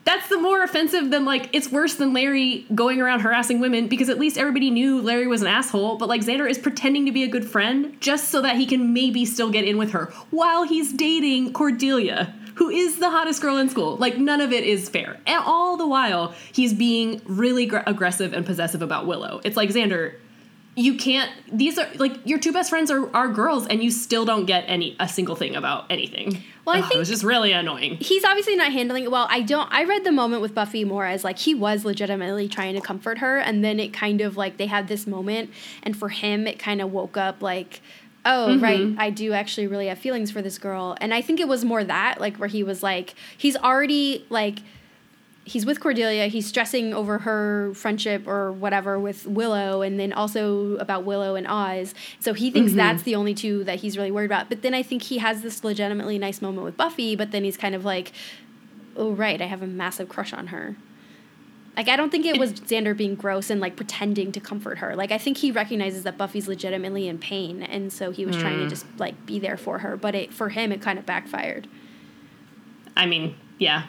[0.07, 4.07] that's the more offensive than like it's worse than Larry going around harassing women because
[4.07, 7.23] at least everybody knew Larry was an asshole, but like Xander is pretending to be
[7.23, 10.63] a good friend just so that he can maybe still get in with her while
[10.63, 13.97] he's dating Cordelia, who is the hottest girl in school.
[13.97, 15.19] Like none of it is fair.
[15.27, 19.41] And all the while he's being really gr- aggressive and possessive about Willow.
[19.43, 20.15] It's like Xander,
[20.77, 24.25] you can't these are like your two best friends are, are girls and you still
[24.25, 26.43] don't get any a single thing about anything.
[26.65, 27.95] Well i Ugh, think it was just really annoying.
[27.95, 29.27] he's obviously not handling it well.
[29.29, 32.75] I don't i read the moment with buffy more as like he was legitimately trying
[32.75, 35.49] to comfort her and then it kind of like they had this moment
[35.81, 37.81] and for him it kind of woke up like
[38.23, 38.63] oh mm-hmm.
[38.63, 40.95] right i do actually really have feelings for this girl.
[41.01, 44.59] And i think it was more that like where he was like he's already like
[45.47, 46.27] he's with Cordelia.
[46.27, 51.47] He's stressing over her friendship or whatever with Willow, and then also about Willow and
[51.47, 51.95] Oz.
[52.19, 52.77] So he thinks mm-hmm.
[52.77, 54.49] that's the only two that he's really worried about.
[54.49, 57.15] But then I think he has this legitimately nice moment with Buffy.
[57.15, 58.11] But then he's kind of like,
[58.95, 60.75] "Oh right, I have a massive crush on her."
[61.77, 64.95] Like I don't think it was Xander being gross and like pretending to comfort her.
[64.95, 68.41] Like I think he recognizes that Buffy's legitimately in pain, and so he was mm.
[68.41, 68.69] trying to mm.
[68.69, 69.95] just like be there for her.
[69.95, 71.67] But it for him, it kind of backfired.
[72.97, 73.83] I mean, yeah,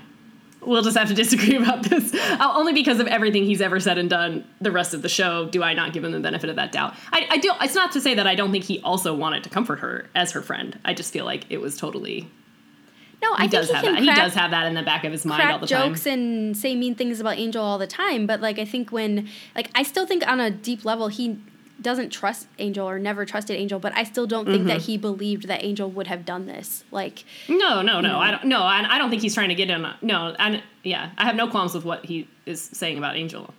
[0.61, 2.14] we'll just have to disagree about this.
[2.14, 5.48] Uh, only because of everything he's ever said and done the rest of the show,
[5.48, 6.94] do I not give him the benefit of that doubt?
[7.12, 7.52] I, I do.
[7.61, 10.32] It's not to say that I don't think he also wanted to comfort her as
[10.32, 10.78] her friend.
[10.84, 12.30] I just feel like it was totally.
[13.20, 13.90] No, I he does have that.
[13.94, 15.88] Crack, he does have that in the back of his mind all the time.
[15.88, 19.28] jokes and say mean things about Angel all the time, but like I think when
[19.56, 21.38] like I still think on a deep level he
[21.81, 24.68] doesn't trust Angel or never trusted Angel, but I still don't think mm-hmm.
[24.68, 26.85] that he believed that Angel would have done this.
[26.91, 28.45] Like, no, no, no, I don't.
[28.45, 29.87] No, I, I don't think he's trying to get in.
[30.03, 33.55] No, and yeah, I have no qualms with what he is saying about Angel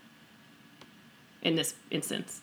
[1.41, 2.41] in this instance.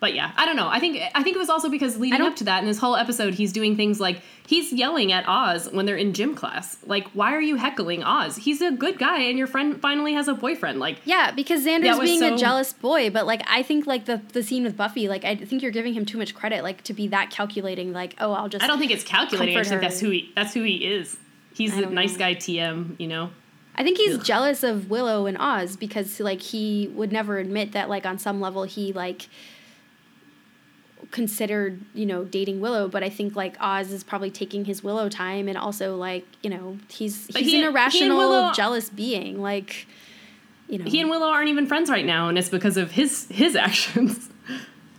[0.00, 0.68] But yeah, I don't know.
[0.68, 2.96] I think I think it was also because leading up to that in this whole
[2.96, 6.78] episode, he's doing things like he's yelling at Oz when they're in gym class.
[6.86, 8.36] Like, why are you heckling Oz?
[8.36, 10.80] He's a good guy, and your friend finally has a boyfriend.
[10.80, 12.34] Like, yeah, because Xander's being so...
[12.34, 13.10] a jealous boy.
[13.10, 15.92] But like, I think like the the scene with Buffy, like I think you're giving
[15.92, 17.92] him too much credit, like to be that calculating.
[17.92, 18.64] Like, oh, I'll just.
[18.64, 19.56] I don't think it's calculating.
[19.58, 21.18] I think that's who he that's who he is.
[21.52, 22.18] He's a nice know.
[22.20, 22.98] guy, TM.
[22.98, 23.30] You know.
[23.76, 24.24] I think he's Ugh.
[24.24, 28.40] jealous of Willow and Oz because like he would never admit that like on some
[28.40, 29.28] level he like
[31.10, 35.08] considered, you know, dating Willow, but I think like Oz is probably taking his Willow
[35.08, 39.40] time and also like, you know, he's but he's he, an irrational Willow, jealous being.
[39.40, 39.86] Like
[40.68, 43.28] you know He and Willow aren't even friends right now and it's because of his
[43.30, 44.28] his actions.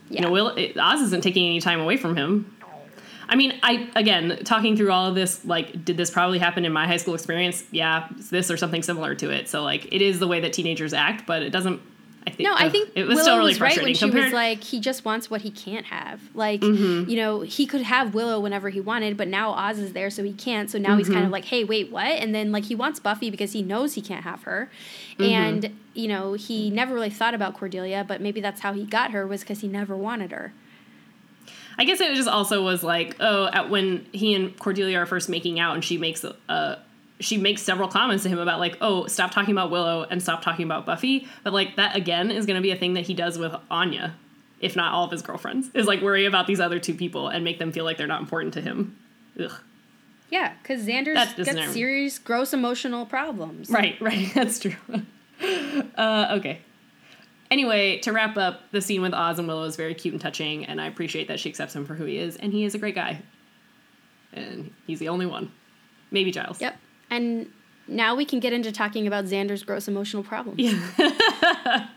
[0.10, 0.22] Yeah.
[0.22, 2.58] You know, Will Oz isn't taking any time away from him.
[3.30, 6.74] I mean, I again talking through all of this, like, did this probably happen in
[6.74, 7.64] my high school experience?
[7.72, 9.48] Yeah, this or something similar to it.
[9.48, 11.82] So like, it is the way that teenagers act, but it doesn't
[12.26, 14.26] I think, no, I think it was Willow still really was right when she compared-
[14.26, 16.22] was like, he just wants what he can't have.
[16.36, 17.10] Like, mm-hmm.
[17.10, 20.24] you know, he could have Willow whenever he wanted, but now Oz is there, so
[20.24, 20.70] he can't.
[20.70, 20.98] So now mm-hmm.
[21.00, 21.34] he's kind of mm-hmm.
[21.34, 22.06] like, hey, wait, what?
[22.06, 24.70] And then like he wants Buffy because he knows he can't have her,
[25.14, 25.24] mm-hmm.
[25.24, 29.12] and you know he never really thought about Cordelia, but maybe that's how he got
[29.12, 30.54] her was because he never wanted her.
[31.78, 35.28] I guess it just also was like, oh, at when he and Cordelia are first
[35.30, 36.78] making out, and she makes a, a
[37.22, 40.42] she makes several comments to him about like, oh, stop talking about Willow and stop
[40.42, 41.28] talking about Buffy.
[41.44, 44.16] But like that again is going to be a thing that he does with Anya,
[44.60, 47.44] if not all of his girlfriends, is like worry about these other two people and
[47.44, 48.98] make them feel like they're not important to him.
[49.40, 49.52] Ugh.
[50.30, 53.70] Yeah, because Xander's got serious, gross emotional problems.
[53.70, 54.32] Right, right.
[54.34, 54.76] That's true.
[55.96, 56.62] uh, okay.
[57.52, 60.66] Anyway, to wrap up, the scene with Oz and Willow is very cute and touching,
[60.66, 62.78] and I appreciate that she accepts him for who he is, and he is a
[62.78, 63.22] great guy.
[64.32, 65.52] And he's the only one.
[66.12, 66.62] Maybe Giles.
[66.62, 66.78] Yep.
[67.12, 67.52] And
[67.88, 70.60] now we can get into talking about Xander's gross emotional problems.
[70.60, 70.80] Yeah.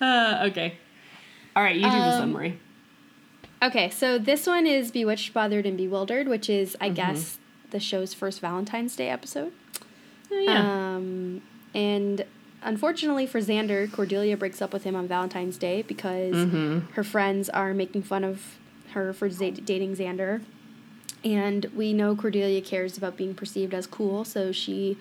[0.00, 0.78] uh, okay.
[1.54, 2.58] All right, you do um, this one, Marie.
[3.62, 6.94] Okay, so this one is Bewitched, Bothered, and Bewildered, which is, I mm-hmm.
[6.94, 7.38] guess,
[7.70, 9.52] the show's first Valentine's Day episode.
[10.32, 10.94] Oh, yeah.
[10.94, 11.42] Um,
[11.74, 12.24] and
[12.62, 16.92] unfortunately for Xander, Cordelia breaks up with him on Valentine's Day because mm-hmm.
[16.94, 18.58] her friends are making fun of
[18.92, 20.42] her for dating Xander.
[21.24, 24.96] And we know Cordelia cares about being perceived as cool, so she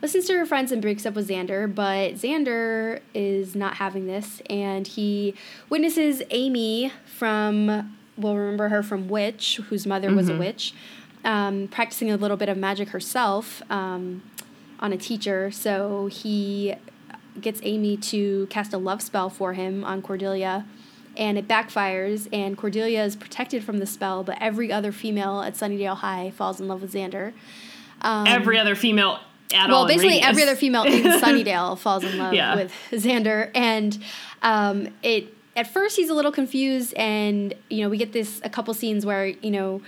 [0.00, 1.72] listens to her friends and breaks up with Xander.
[1.72, 5.34] But Xander is not having this, and he
[5.68, 10.16] witnesses Amy from, we'll remember her from Witch, whose mother mm-hmm.
[10.16, 10.40] was a mm-hmm.
[10.40, 10.74] witch,
[11.24, 14.22] um, practicing a little bit of magic herself um,
[14.78, 15.50] on a teacher.
[15.50, 16.74] So he
[17.40, 20.66] gets Amy to cast a love spell for him on Cordelia
[21.16, 25.54] and it backfires, and Cordelia is protected from the spell, but every other female at
[25.54, 27.32] Sunnydale High falls in love with Xander.
[28.02, 29.20] Um, every other female
[29.52, 29.84] at well, all.
[29.84, 32.54] Well, basically, every other female in Sunnydale falls in love yeah.
[32.54, 34.02] with Xander, and
[34.42, 35.28] um, it.
[35.56, 39.06] At first, he's a little confused, and you know, we get this a couple scenes
[39.06, 39.82] where you know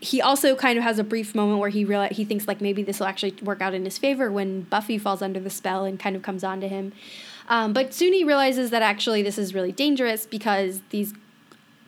[0.00, 2.82] he also kind of has a brief moment where he realize he thinks like maybe
[2.82, 6.00] this will actually work out in his favor when Buffy falls under the spell and
[6.00, 6.92] kind of comes on to him.
[7.50, 11.12] Um, but soon he realizes that actually this is really dangerous because these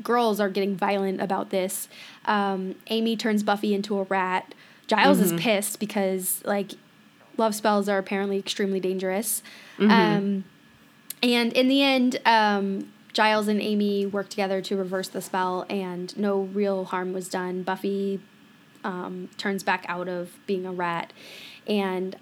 [0.02, 1.88] girls are getting violent about this.
[2.24, 4.54] Um, Amy turns Buffy into a rat.
[4.88, 5.36] Giles mm-hmm.
[5.36, 6.72] is pissed because like
[7.36, 9.42] love spells are apparently extremely dangerous.
[9.78, 9.90] Mm-hmm.
[9.90, 10.44] Um,
[11.22, 16.16] and in the end, um, Giles and Amy work together to reverse the spell, and
[16.18, 17.62] no real harm was done.
[17.62, 18.20] Buffy
[18.82, 21.12] um, turns back out of being a rat,
[21.66, 22.16] and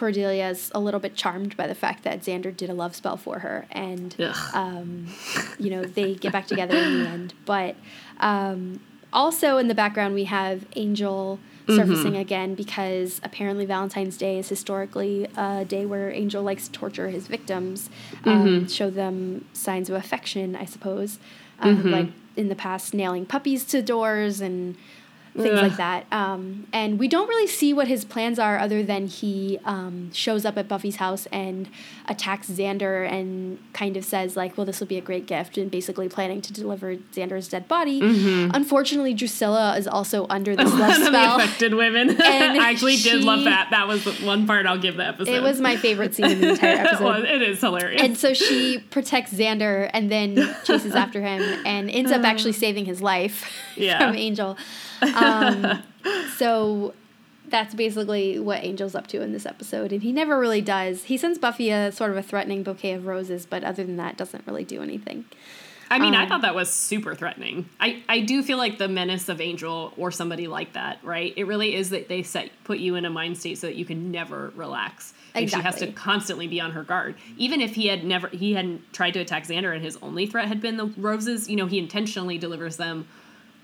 [0.00, 3.18] Cordelia is a little bit charmed by the fact that Xander did a love spell
[3.18, 4.16] for her, and
[4.54, 5.08] um,
[5.58, 7.34] you know they get back together in the end.
[7.44, 7.76] But
[8.18, 8.80] um,
[9.12, 11.38] also in the background, we have Angel
[11.68, 12.16] surfacing mm-hmm.
[12.16, 17.26] again because apparently Valentine's Day is historically a day where Angel likes to torture his
[17.26, 17.90] victims,
[18.24, 18.66] um, mm-hmm.
[18.68, 21.18] show them signs of affection, I suppose.
[21.60, 21.90] Um, mm-hmm.
[21.90, 24.76] Like in the past, nailing puppies to doors and
[25.36, 25.68] things Ugh.
[25.68, 26.06] like that.
[26.10, 30.44] Um, and we don't really see what his plans are other than he um, shows
[30.44, 31.68] up at Buffy's house and
[32.06, 35.70] attacks Xander and kind of says like, "Well, this will be a great gift," and
[35.70, 38.00] basically planning to deliver Xander's dead body.
[38.00, 38.50] Mm-hmm.
[38.54, 41.38] Unfortunately, Drusilla is also under this love spell.
[41.38, 42.10] the affected women.
[42.20, 43.68] I actually she, did love that.
[43.70, 45.32] That was one part I'll give the episode.
[45.32, 47.24] It was my favorite scene in the entire episode.
[47.24, 48.02] it is hilarious.
[48.02, 52.84] And so she protects Xander and then chases after him and ends up actually saving
[52.84, 53.98] his life yeah.
[53.98, 54.56] from Angel.
[55.14, 55.82] Um,
[56.36, 56.94] so
[57.48, 61.04] that's basically what Angel's up to in this episode, and he never really does.
[61.04, 64.16] He sends Buffy a sort of a threatening bouquet of roses, but other than that,
[64.16, 65.24] doesn't really do anything.
[65.92, 67.68] I mean, Um, I thought that was super threatening.
[67.80, 71.34] I, I do feel like the menace of Angel or somebody like that, right?
[71.36, 73.84] It really is that they set put you in a mind state so that you
[73.84, 75.14] can never relax.
[75.34, 77.16] And she has to constantly be on her guard.
[77.36, 80.46] Even if he had never he hadn't tried to attack Xander and his only threat
[80.46, 83.08] had been the roses, you know, he intentionally delivers them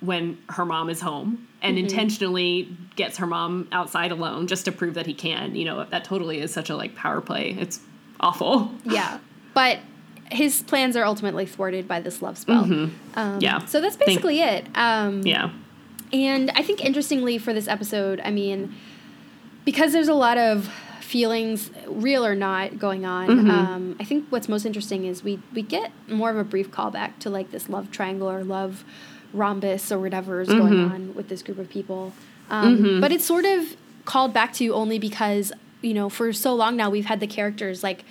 [0.00, 4.94] when her mom is home and intentionally gets her mom outside alone just to prove
[4.94, 5.54] that he can.
[5.56, 7.56] You know, that totally is such a like power play.
[7.58, 7.80] It's
[8.20, 8.70] awful.
[8.84, 9.18] Yeah,
[9.54, 9.78] but
[10.30, 12.64] his plans are ultimately thwarted by this love spell.
[12.64, 13.38] Um, Mm-hmm.
[13.40, 13.64] Yeah.
[13.66, 14.66] So that's Think- basically it.
[14.74, 15.50] Um, Yeah.
[16.12, 18.74] And I think interestingly for this episode, I mean,
[19.64, 20.70] because there's a lot of
[21.00, 23.28] feelings, real or not, going on.
[23.28, 23.50] Mm-hmm.
[23.50, 27.18] Um, I think what's most interesting is we we get more of a brief callback
[27.20, 28.84] to like this love triangle or love
[29.36, 30.94] rhombus or whatever is going Mm-hmm.
[30.94, 32.12] on with this group of people.
[32.50, 36.76] Um, But it's sort of called back to only because you know for so long
[36.76, 38.04] now we've had the characters like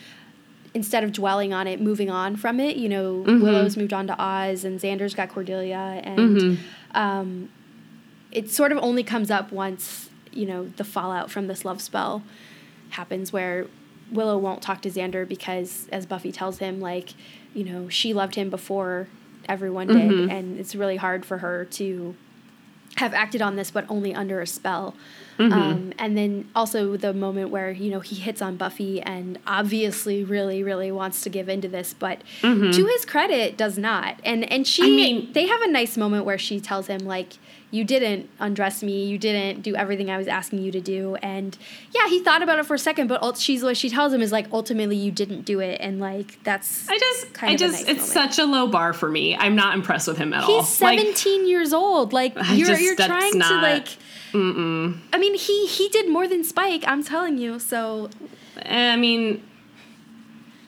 [0.74, 2.76] instead of dwelling on it, moving on from it.
[2.76, 6.60] You know, Willow's moved on to Oz, and Xander's got Cordelia, and
[6.94, 7.50] um,
[8.32, 12.24] it sort of only comes up once you know the fallout from this love spell
[12.90, 13.68] happens, where
[14.12, 17.14] Willow won't talk to Xander because, as Buffy tells him, like
[17.54, 19.08] you know she loved him before
[19.50, 20.30] everyone did, mm-hmm.
[20.30, 22.16] and it's really hard for her to
[22.98, 24.96] have acted on this, but only under a spell.
[25.38, 25.54] Mm-hmm.
[25.54, 30.24] Um, and then also the moment where you know he hits on Buffy and obviously
[30.24, 32.72] really really wants to give into this, but mm-hmm.
[32.72, 34.20] to his credit does not.
[34.24, 37.34] And and she I mean- they have a nice moment where she tells him like
[37.76, 41.16] you didn't undress me, you didn't do everything I was asking you to do.
[41.18, 41.58] And
[41.94, 44.22] yeah, he thought about it for a second, but ult- she's what she tells him
[44.22, 47.60] is like ultimately you didn't do it, and like that's I just, kind I of
[47.60, 48.34] just, nice it's moment.
[48.34, 49.36] such a low bar for me.
[49.36, 50.62] I'm not impressed with him at all.
[50.64, 52.14] He's Like, 17 years old.
[52.14, 53.88] Like you're just- you're trying to not- like.
[54.34, 56.84] I mean, he he did more than Spike.
[56.88, 57.58] I'm telling you.
[57.60, 58.10] So
[58.62, 59.42] eh, I mean,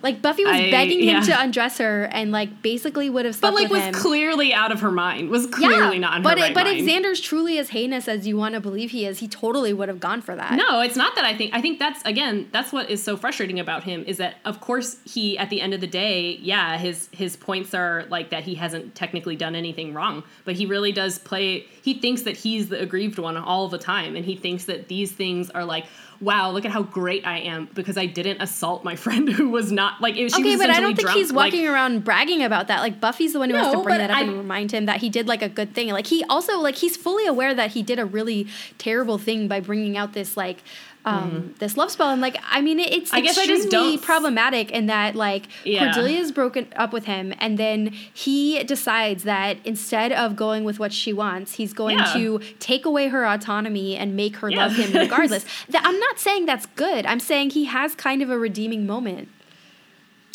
[0.02, 3.54] like Buffy was I- begging him to undress her, and like basically would have but
[3.54, 3.94] like with was him.
[3.94, 5.30] clearly out of her mind.
[5.30, 6.80] Was clearly not in but her it, but mind.
[6.80, 9.90] if Xander's truly as heinous as you want to believe he is, he totally would
[9.90, 10.54] have gone for that.
[10.54, 13.60] No, it's not that I think I think that's again that's what is so frustrating
[13.60, 17.10] about him is that of course he at the end of the day, yeah, his
[17.12, 21.18] his points are like that he hasn't technically done anything wrong, but he really does
[21.20, 24.88] play he thinks that he's the aggrieved one all the time and he thinks that
[24.90, 25.86] these things are like
[26.20, 29.72] wow, look at how great I am because I didn't assault my friend who was
[29.72, 32.04] not like it, she Okay, was but I don't think drunk, he's like- walking around
[32.04, 32.82] bragging about that.
[32.82, 35.02] Like Buffy's the one who has to bring that up I- and remind him that
[35.02, 35.90] he did like a good thing.
[35.90, 38.48] Like he also like he's fully aware that he did a really
[38.78, 40.64] terrible thing by bringing out this like
[41.08, 43.16] um this love spell and like I mean it's Mm-hmm.
[43.18, 45.92] I guess I just don't- problematic in that like Yeah.
[45.94, 50.92] Cordelia's broken up with him and then he decides that instead of going with what
[50.94, 52.14] she wants, he's going Yeah.
[52.14, 55.46] to take away her autonomy and make her love him regardless.
[55.70, 57.06] that I'm not saying that's good.
[57.06, 59.30] I'm saying he has kind of a redeeming moment.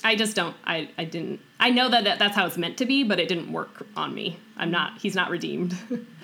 [0.04, 0.56] I just don't.
[0.66, 1.40] I, I didn't.
[1.60, 4.36] I know that- that's how it's meant to be, but it didn't work on me.
[4.62, 4.98] I'm not.
[5.00, 5.74] He's not redeemed.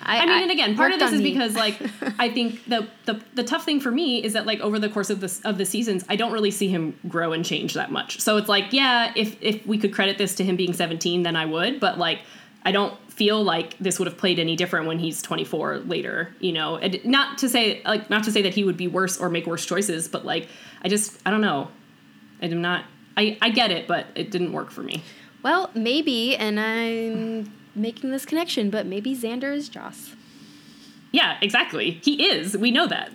[0.03, 1.33] I- I, mean, I- and again, part of this is me.
[1.33, 1.77] because like
[2.19, 5.11] I think the, the the tough thing for me is that like over the course
[5.11, 8.21] of this of the seasons, I don't really see him grow and change that much.
[8.21, 11.37] So it's like, yeah, if if we could credit this to him being 17, then
[11.37, 11.81] I would.
[11.81, 12.21] But like,
[12.65, 16.35] I don't feel like this would have played any different when he's 24 later.
[16.41, 19.19] You know, and not to say like not to say that he would be worse
[19.19, 20.49] or make worse choices, but like
[20.83, 21.69] I just I don't know.
[22.41, 22.85] I do not.
[23.17, 25.03] I, I get it, but it didn't work for me.
[25.43, 30.15] Well, maybe, and I'm making this connection, but maybe Xander is Joss.
[31.13, 31.99] Yeah, exactly.
[32.03, 32.57] He is.
[32.57, 33.11] We know that.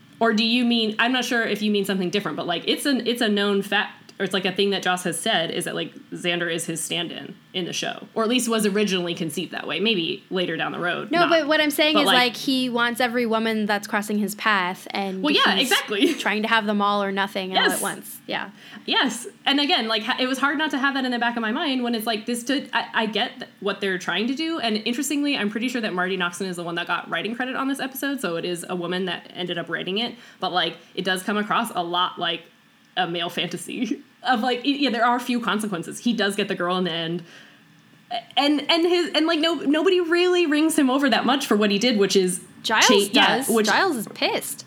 [0.20, 0.96] or do you mean?
[0.98, 3.62] I'm not sure if you mean something different, but like it's an it's a known
[3.62, 6.66] fact, or it's like a thing that Joss has said is that like Xander is
[6.66, 9.80] his stand-in in the show, or at least was originally conceived that way.
[9.80, 11.10] Maybe later down the road.
[11.10, 11.30] No, not.
[11.30, 14.34] but what I'm saying But, is like- like, he wants every woman that's crossing his
[14.34, 16.14] path, and Well, yeah, he's exactly.
[16.18, 18.18] trying to have them all or nothing all at once.
[18.26, 18.50] Yeah,
[18.86, 21.40] Yes, and again, like it was hard not to have that in the back of
[21.42, 22.42] my mind when it's like this.
[22.44, 25.92] To I, I get what they're trying to do, and interestingly, I'm pretty sure that
[25.94, 28.64] Marti Noxon is the one that got writing credit on this episode, so it is
[28.68, 30.14] a woman that ended up writing it.
[30.40, 32.42] But like, it does come across a lot like
[32.98, 36.00] a male fantasy of like, yeah, there are a few consequences.
[36.00, 37.22] He does get the girl in the end.
[38.36, 41.70] And and his and like no nobody really rings him over that much for what
[41.70, 43.48] he did, which is Giles cha- does.
[43.48, 44.64] yeah, which Giles is pissed.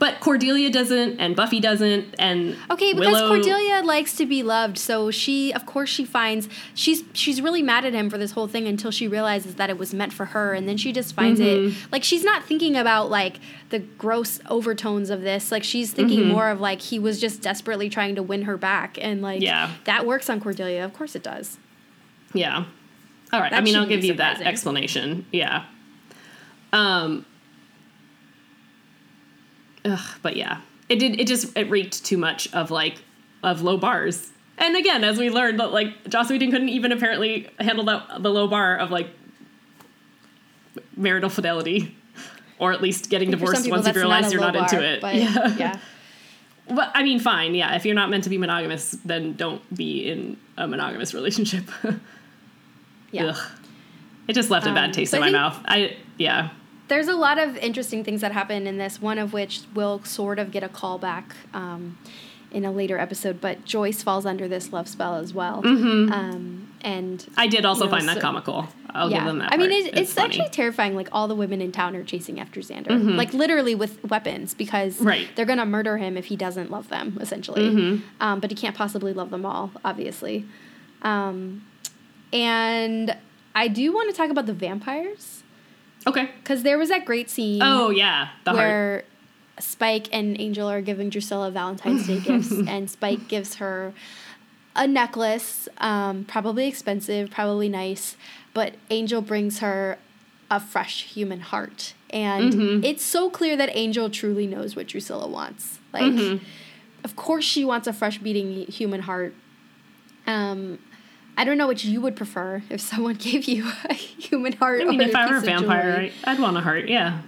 [0.00, 4.78] But Cordelia doesn't, and Buffy doesn't, and Okay, because Willow- Cordelia likes to be loved,
[4.78, 8.48] so she, of course, she finds she's she's really mad at him for this whole
[8.48, 11.38] thing until she realizes that it was meant for her, and then she just finds
[11.38, 11.68] Mm-hmm.
[11.68, 13.38] it like she's not thinking about like
[13.68, 15.52] the gross overtones of this.
[15.52, 16.32] Like she's thinking Mm-hmm.
[16.32, 19.70] more of like he was just desperately trying to win her back, and like Yeah.
[19.84, 20.84] that works on Cordelia.
[20.84, 21.58] Of course, it does.
[22.32, 22.64] Yeah.
[23.32, 23.52] All right.
[23.52, 25.26] I mean, I'll give you that explanation.
[25.30, 25.64] Yeah.
[26.72, 27.26] Um.
[29.84, 31.20] Ugh, but yeah, it did.
[31.20, 32.96] It just it reeked too much of like
[33.42, 34.30] of low bars.
[34.58, 38.30] And again, as we learned, that like Joss Whedon couldn't even apparently handle that the
[38.30, 39.08] low bar of like
[40.96, 41.96] marital fidelity,
[42.58, 45.00] or at least getting divorced people, once you realize you're not into it.
[45.00, 45.56] But yeah.
[45.56, 45.78] yeah.
[46.72, 47.56] But I mean, fine.
[47.56, 51.64] Yeah, if you're not meant to be monogamous, then don't be in a monogamous relationship.
[53.12, 53.30] Yeah.
[53.30, 53.50] Ugh.
[54.28, 55.58] It just left a Um, bad taste so in my think- mouth.
[55.64, 56.50] I yeah.
[56.90, 60.38] There's a lot of interesting things that happen in this, one of which will sort
[60.38, 61.24] of get a callback
[61.54, 61.96] um,
[62.50, 65.60] in a later episode, but Joyce falls under this love spell as well.
[65.64, 68.68] Um, and I did also You know, find that so- comical.
[68.92, 69.52] I'll yeah, give them that.
[69.52, 70.26] I mean, it, it's, funny.
[70.30, 70.96] actually terrifying.
[70.96, 75.00] Like all the women in town are chasing after Xander, like literally with weapons, because
[75.00, 75.28] Right.
[75.36, 78.02] they're gonna murder him if he doesn't love them, essentially.
[78.20, 80.44] Um, but he can't possibly love them all, obviously.
[81.02, 81.64] Um,
[82.32, 83.16] and
[83.54, 85.39] I do want to talk about the vampires
[86.06, 86.30] okay.
[86.42, 87.60] because there was that great scene.
[87.62, 88.58] Oh yeah, the heart.
[88.60, 89.04] where
[89.58, 93.92] Spike and Angel are giving Drusilla Valentine's Day gifts, and Spike gives her
[94.76, 98.16] a necklace, um, probably expensive, probably nice,
[98.54, 99.98] but Angel brings her
[100.50, 101.94] a fresh human heart.
[102.10, 102.84] And Mm-hmm.
[102.84, 105.78] it's so clear that Angel truly knows what Drusilla wants.
[105.92, 106.44] Like, Mm-hmm.
[107.04, 109.34] of course, she wants a fresh beating human heart.
[110.26, 110.78] Um,
[111.40, 114.82] I don't know which you would prefer if someone gave you a human heart.
[114.82, 116.86] I mean, or if I were a vampire, I'd want a heart.
[116.88, 117.22] Yeah.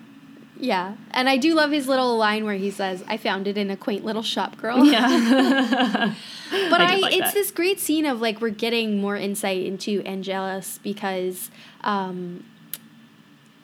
[0.60, 3.70] Yeah, and I do love his little line where he says, "I found it in
[3.70, 5.08] a quaint little shop girl." Yeah.
[6.70, 7.34] but I I, like it's that.
[7.34, 11.50] this great scene of like we're getting more insight into Angelus because
[11.80, 12.44] um,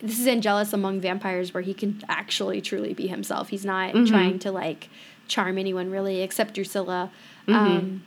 [0.01, 3.51] this is Angelus among vampires where he can actually truly be himself.
[3.51, 4.07] He's not Mm-hmm.
[4.07, 4.89] trying to like
[5.29, 7.13] charm anyone really except Drusilla.
[7.47, 7.55] Mm-hmm.
[7.55, 8.03] Um,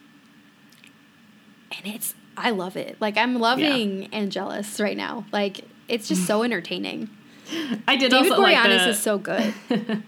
[1.77, 2.97] and it's I love it.
[2.99, 5.25] Like I'm loving Angelus right now.
[5.31, 7.09] Like it's just so entertaining.
[7.87, 8.89] I did David also like Boreanaz the.
[8.89, 9.53] is so good.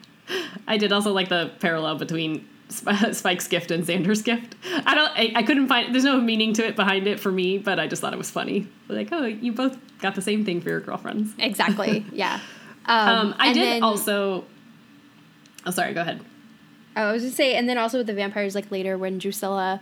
[0.67, 4.55] I did also like the parallel between Sp- Spike's gift and Xander's gift.
[4.85, 5.11] I don't.
[5.11, 5.93] I, I couldn't find.
[5.93, 8.31] There's no meaning to it behind it for me, but I just thought it was
[8.31, 8.67] funny.
[8.87, 11.33] Like, oh, you both got the same thing for your girlfriends.
[11.37, 12.05] Exactly.
[12.13, 12.39] Yeah.
[12.85, 14.45] Um, Um, I did then- also.
[15.65, 15.93] Oh, sorry.
[15.93, 16.21] Go ahead.
[16.95, 19.81] I was just say, and then also with the vampires, like later when Drusilla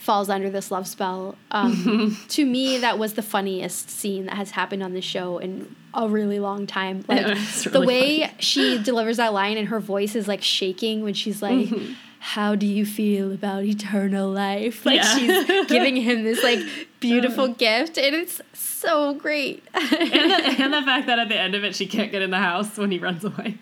[0.00, 1.36] falls under this love spell.
[1.50, 5.76] Um, to me, that was the funniest scene that has happened on the show in
[5.92, 7.04] a really long time.
[7.06, 8.32] Like it's the way funny.
[8.38, 11.68] she delivers that line and her voice is like shaking when she's like.
[11.68, 11.92] Mm-hmm.
[12.22, 14.84] How do you feel about eternal life?
[14.84, 15.16] Like Yeah.
[15.16, 16.58] she's giving him this like
[17.00, 19.62] beautiful gift, and it's so great.
[19.72, 22.30] and, the, and the fact that at the end of it, she can't get in
[22.30, 23.56] the house when he runs away.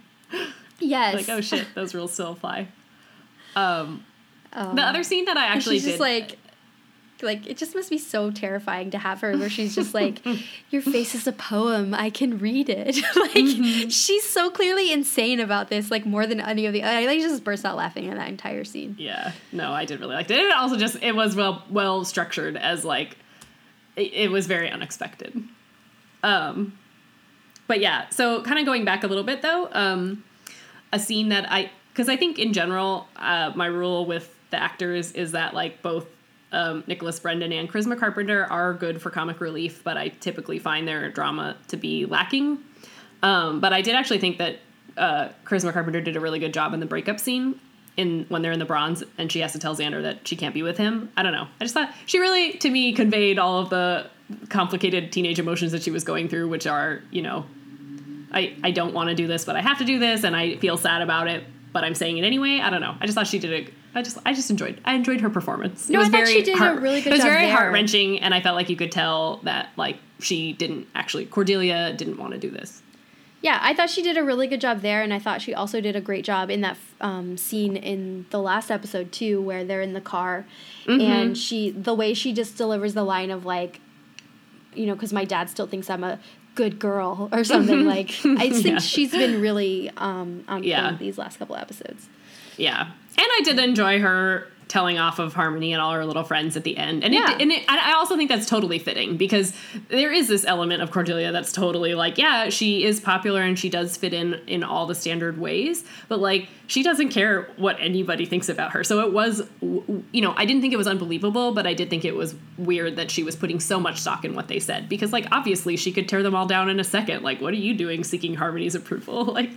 [0.81, 1.15] yes.
[1.15, 2.67] Like, oh shit, those rules still apply.
[3.55, 4.05] Um,
[4.53, 4.75] Oh.
[4.75, 6.39] the other scene that I actually she's did, just like
[7.21, 10.21] like it just must be so terrifying to have her where she's just like
[10.71, 13.89] your face is a poem i can read it like Mm-hmm.
[13.89, 17.43] she's so clearly insane about this like more than any of the i like just
[17.43, 20.39] burst out laughing at that entire scene yeah, no, I did really like it.
[20.39, 23.19] It also just it was well well structured as like
[23.97, 25.43] it, it was very unexpected.
[26.23, 26.79] Um,
[27.67, 30.23] but yeah, so kind of going back a little bit though, um,
[30.93, 35.13] a scene that I because I think in general uh, my rule with the actors
[35.13, 36.07] is that like both
[36.53, 40.89] um, Nicholas Brendon and Charisma Carpenter are good for comic relief, but I typically find
[40.89, 42.59] their drama to be lacking.
[43.23, 44.59] Um, but I did actually think that
[44.97, 47.61] uh, Charisma Carpenter did a really good job in the breakup scene
[47.97, 50.55] in when they're in the bronze and she has to tell Xander that she can't
[50.55, 51.11] be with him.
[51.17, 51.49] I don't know.
[51.61, 54.09] I just thought she really, to me, conveyed all of the
[54.49, 57.45] complicated teenage emotions that she was going through, which are, you know,
[58.33, 60.57] I, I don't want to do this, but I have to do this, and I
[60.57, 62.61] feel sad about it, but I'm saying it anyway.
[62.61, 62.95] I don't know.
[63.01, 63.73] I just thought she did.
[63.99, 65.89] I just I just enjoyed I enjoyed her performance.
[65.89, 68.33] No, I thought she did a really good It was job very heart wrenching, and
[68.33, 72.39] I felt like you could tell that like she didn't actually Cordelia didn't want to
[72.39, 72.83] do this.
[73.41, 75.81] yeah i thought she did a really good job there and i thought she also
[75.81, 79.81] did a great job in that um, scene in the last episode too where they're
[79.83, 80.45] in the car
[80.87, 81.01] Mm-hmm.
[81.01, 83.79] and she the way she just delivers the line of like
[84.75, 86.19] you know because my dad still thinks i'm a
[86.57, 88.79] good girl or something like i think Yeah.
[88.79, 90.97] she's been really um, on Yeah.
[90.99, 92.09] these last couple episodes
[92.57, 92.89] Yeah,
[93.27, 96.77] I did enjoy her telling off of Harmony and all her little friends at the
[96.77, 97.33] end, and Yeah.
[97.37, 99.55] it, and it, I also think that's totally fitting because
[99.89, 103.71] there is this element of Cordelia that's totally like, yeah, she is popular and she
[103.71, 108.27] does fit in in all the standard ways, but like she doesn't care what anybody
[108.27, 108.85] thinks about her.
[108.85, 112.05] So it was, you know, I didn't think it was unbelievable, but I did think
[112.05, 115.15] it was weird that she was putting so much stock in what they said because
[115.15, 117.23] like obviously she could tear them all down in a second.
[117.23, 119.25] Like, what are you doing seeking Harmony's approval?
[119.39, 119.51] Like.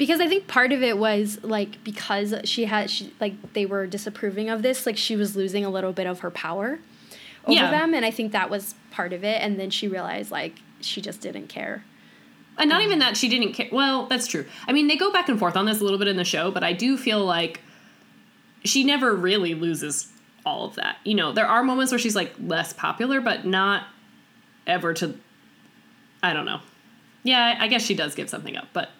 [0.00, 3.86] Because i think part of it was like because she had she like they were
[3.86, 6.80] disapproving of this like she was losing a little bit of her power
[7.44, 7.70] over Yeah.
[7.70, 11.00] them and i think that was part of it and then she realized like she
[11.00, 11.84] just didn't care
[12.58, 13.68] And not even that she didn't care.
[13.72, 14.44] Well, that's true.
[14.68, 16.50] I mean, they go back and forth on this a little bit in the show,
[16.50, 17.60] but I do feel like
[18.64, 20.08] she never really loses
[20.44, 20.96] all of that.
[21.04, 23.84] You know, there are moments where she's like less popular, but not
[24.66, 25.14] ever to.
[26.22, 26.60] I don't know.
[27.22, 28.90] Yeah, I guess she does give something up, but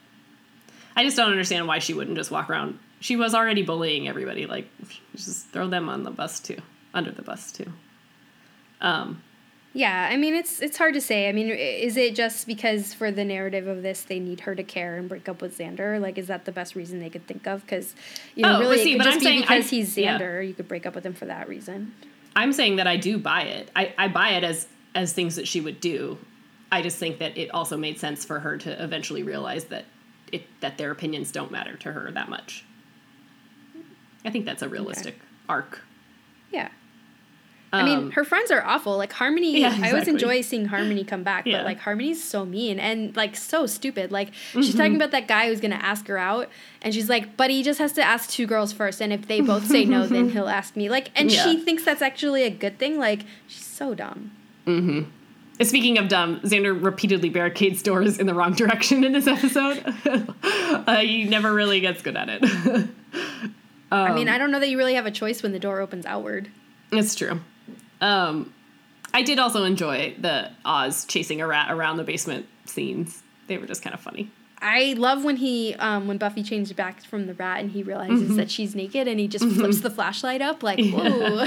[1.00, 2.78] I just don't understand why she wouldn't just walk around.
[3.00, 4.44] She was already bullying everybody.
[4.44, 4.68] Like,
[5.16, 6.58] just throw them on the bus too,
[6.92, 7.72] under the bus too.
[8.82, 9.22] Um,
[9.72, 11.28] yeah, I mean it's it's hard to say.
[11.28, 14.62] I mean, is it just because for the narrative of this they need her to
[14.62, 15.98] care and break up with Xander?
[16.00, 17.62] Like, is that the best reason they could think of?
[17.62, 17.94] Because
[18.34, 19.96] you know, Oh, really, see, it could but just I'm be saying because I- he's
[19.96, 20.18] yeah.
[20.18, 20.46] Xander.
[20.46, 21.94] You could break up with him for that reason.
[22.36, 23.70] I'm saying that I do buy it.
[23.74, 26.18] I, I buy it as as things that she would do.
[26.72, 29.84] I just think that it also made sense for her to eventually realize that
[30.32, 32.64] it that their opinions don't matter to her that much.
[34.24, 35.18] I think that's a realistic
[35.48, 35.80] arc.
[36.52, 36.68] Yeah.
[37.72, 38.96] I mean, Um, her friends are awful.
[38.96, 41.58] Like Harmony, Yeah, I always enjoy seeing Harmony come back, Yeah.
[41.58, 44.10] but like Harmony's so mean and like so stupid.
[44.10, 44.62] Like Mm-hmm.
[44.62, 46.48] she's talking about that guy who's gonna ask her out,
[46.82, 49.40] and she's like, "But he just has to ask two girls first, and if they
[49.40, 51.44] both say no, then he'll ask me." Like, and Yeah.
[51.44, 52.98] she thinks that's actually a good thing.
[52.98, 54.32] Like, she's so dumb.
[55.62, 59.82] Speaking of dumb, Xander repeatedly barricades doors in the wrong direction in this episode.
[60.44, 62.40] uh, he never really gets good at it.
[63.92, 65.80] I Um, mean, I don't know that you really have a choice when the door
[65.80, 66.48] opens outward.
[66.92, 67.40] It's true.
[68.00, 68.52] Um,
[69.12, 73.22] I did also enjoy the Oz chasing a rat around the basement scenes.
[73.48, 74.30] They were just kind of funny.
[74.62, 78.22] I love when he, um, when Buffy changed back from the rat and he realizes
[78.28, 78.36] Mm-hmm.
[78.36, 81.46] that she's naked and he just flips the flashlight up like, whoa.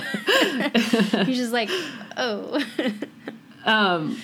[1.23, 1.69] He's just like,
[2.17, 2.63] oh.
[3.65, 4.19] Um,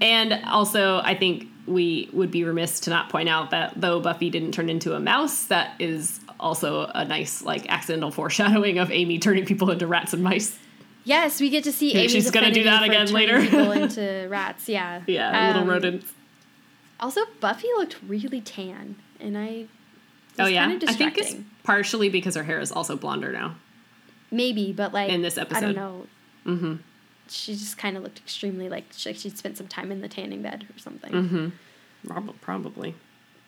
[0.00, 4.28] and also, I think we would be remiss to not point out that though Buffy
[4.30, 9.18] didn't turn into a mouse, that is also a nice like accidental foreshadowing of Amy
[9.18, 10.58] turning people into rats and mice.
[11.04, 13.40] yes, we get to see Amy's she's gonna do that again later.
[13.40, 15.02] people into rats, yeah.
[15.06, 16.12] Yeah, little Um, rodents.
[17.00, 19.66] Also, Buffy looked really tan, and I.
[20.38, 23.54] Oh yeah, kind of I think it's partially because her hair is also blonder now.
[24.30, 26.06] Maybe, but like in this episode, I don't know.
[26.46, 26.74] Mm-hmm.
[27.28, 30.08] She just kind of looked extremely like she, like she'd spent some time in the
[30.08, 31.12] tanning bed or something.
[31.12, 31.48] Mm-hmm.
[32.08, 32.94] Prob- Probably.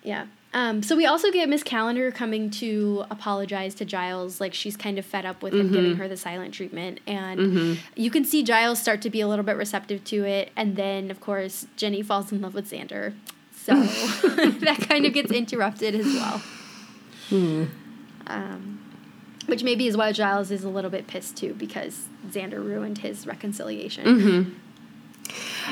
[0.03, 0.27] Yeah.
[0.55, 4.99] Um, so we also get Miss Calendar coming to apologize to Giles, like she's kind
[4.99, 5.75] of fed up with him Mm-hmm.
[5.75, 9.45] giving her the silent treatment, and you can see Giles start to be a little
[9.45, 13.15] bit receptive to it, and then of course Jenny falls in love with Xander,
[13.55, 16.41] so that kind of gets interrupted as well.
[17.29, 17.65] Hmm.
[18.29, 18.81] Um,
[19.47, 23.27] which maybe is why Giles is a little bit pissed too, because Xander ruined his
[23.27, 24.05] reconciliation.
[24.05, 24.53] Mm-hmm.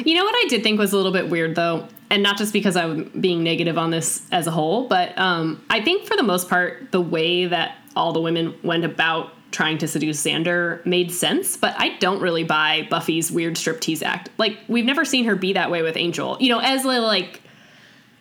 [0.05, 2.53] You know what I did think was a little bit weird though, and not just
[2.53, 6.23] because I'm being negative on this as a whole, but um, I think for the
[6.23, 11.13] most part, the way that all the women went about trying to seduce Xander made
[11.13, 14.29] sense, but I don't really buy Buffy's weird striptease act.
[14.37, 16.37] Like we've never seen her be that way with Angel.
[16.41, 17.41] You know, as like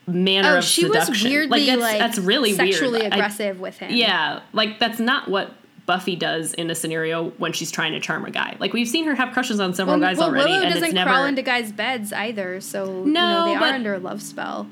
[0.08, 1.12] manner Oh, of she seduction.
[1.14, 3.14] was weirdly like, like, that's, that's really sexually weird.
[3.14, 3.92] I- aggressive with him.
[3.94, 5.52] yeah, like that's not what
[5.86, 8.56] Buffy does in a scenario when she's trying to charm a guy.
[8.60, 10.84] Like we've seen her have crushes on several Well, guys well, already, Willow and doesn't
[10.90, 11.10] it's never.
[11.10, 14.22] crawl into guys' beds either, so you No, know, they but- are under a love
[14.22, 14.68] spell.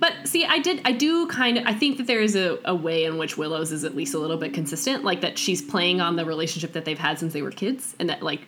[0.00, 2.74] But see, I did, I do kind of, I think that there is a, a
[2.74, 6.00] way in which Willow's is at least a little bit consistent, like that she's playing
[6.00, 8.42] on the relationship that they've had since they were kids, and that like,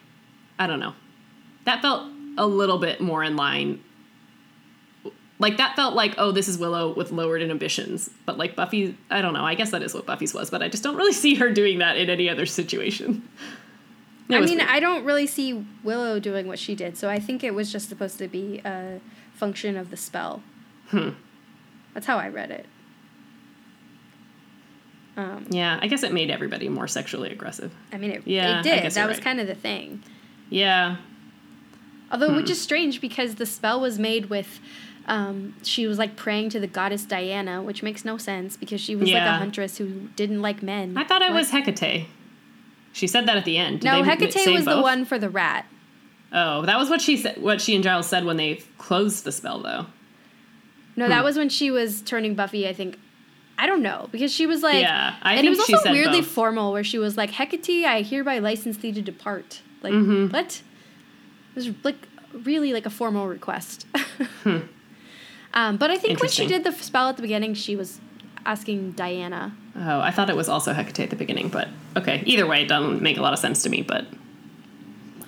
[0.58, 0.92] I don't know,
[1.64, 3.80] that felt a little bit more in line.
[5.38, 9.20] Like that felt like, oh, this is Willow with lowered inhibitions, but like Buffy, I
[9.20, 9.44] don't know.
[9.44, 11.78] I guess that is what Buffy's was, but I just don't really see her doing
[11.80, 13.28] that in any other situation.
[14.28, 14.68] It I mean, weird.
[14.68, 17.88] I don't really see Willow doing what she did, so I think it was just
[17.88, 19.00] supposed to be a
[19.32, 20.42] function of the spell.
[20.88, 21.10] Hmm.
[21.94, 22.66] That's how I read it.
[25.16, 27.72] Um, yeah, I guess it made everybody more sexually aggressive.
[27.92, 28.90] I mean, it, Yeah, it did.
[28.92, 29.24] That was right.
[29.24, 30.02] kind of the thing.
[30.50, 30.96] Yeah,
[32.10, 32.36] Although, Hmm.
[32.36, 34.60] which is strange because the spell was made with.
[35.08, 38.96] Um, she was like praying to the goddess Diana, which makes no sense because she
[38.96, 40.96] was like a huntress who didn't like men.
[40.98, 41.36] I thought it What?
[41.38, 42.06] was Hecate.
[42.92, 43.80] She said that at the end.
[43.80, 45.66] Did No, Hecate was the one for the rat.
[46.32, 47.40] Oh, that was what she said.
[47.40, 49.86] What she and Giles said when they closed the spell, though.
[50.96, 51.10] No, Hmm.
[51.10, 52.66] that was when she was turning Buffy.
[52.68, 52.98] I think.
[53.58, 56.20] I don't know because she was like, Yeah, I and think it was also weirdly
[56.20, 56.28] both.
[56.30, 60.32] formal, where she was like, "Hecate, I hereby license thee to depart." Like Mm-hmm.
[60.32, 60.62] what?
[61.50, 63.86] It was like really like a formal request.
[64.42, 64.58] Hmm.
[65.56, 67.98] Um, but I think when she did the spell at the beginning, she was
[68.44, 69.56] asking Diana.
[69.74, 72.22] Oh, I thought it was also Hecate at the beginning, but okay.
[72.24, 73.82] Either way, it doesn't make a lot of sense to me.
[73.82, 74.06] But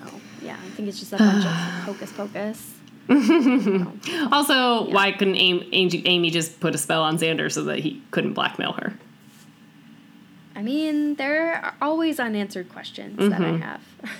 [0.00, 1.50] Well, yeah, I think it's just a bunch of
[1.88, 2.74] hocus pocus.
[4.32, 5.68] also, why couldn't Amy,
[6.06, 8.94] Amy, just put a spell on Xander so that he couldn't blackmail her?
[10.54, 13.60] I mean, there are always unanswered questions that I Mhm.
[13.62, 13.80] have.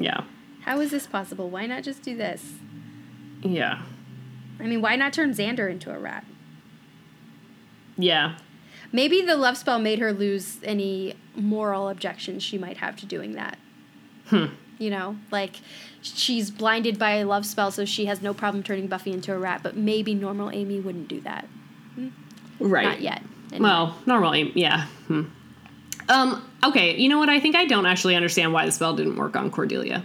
[0.00, 0.20] Yeah,
[0.60, 1.50] How is this possible?
[1.50, 2.52] Why not just do this?
[3.42, 3.82] yeah,
[4.60, 6.24] I mean, why not turn Xander into a rat?
[7.96, 8.36] yeah.
[8.90, 13.32] Maybe the love spell made her lose any moral objections she might have to doing
[13.32, 13.58] that.
[14.28, 14.46] Hmm.
[14.78, 15.56] You know, like
[16.00, 19.38] she's blinded by a love spell, so she has no problem turning Buffy into a
[19.38, 19.62] rat.
[19.62, 21.46] But maybe normal Amy wouldn't do that.
[22.60, 22.84] Right.
[22.84, 23.22] Not yet.
[23.52, 23.68] Anyway.
[23.68, 24.86] Well, normal aim, yeah.
[25.06, 25.24] Hmm.
[26.08, 27.28] Um, okay, you know what?
[27.28, 30.04] I think I don't actually understand why the spell didn't work on Cordelia.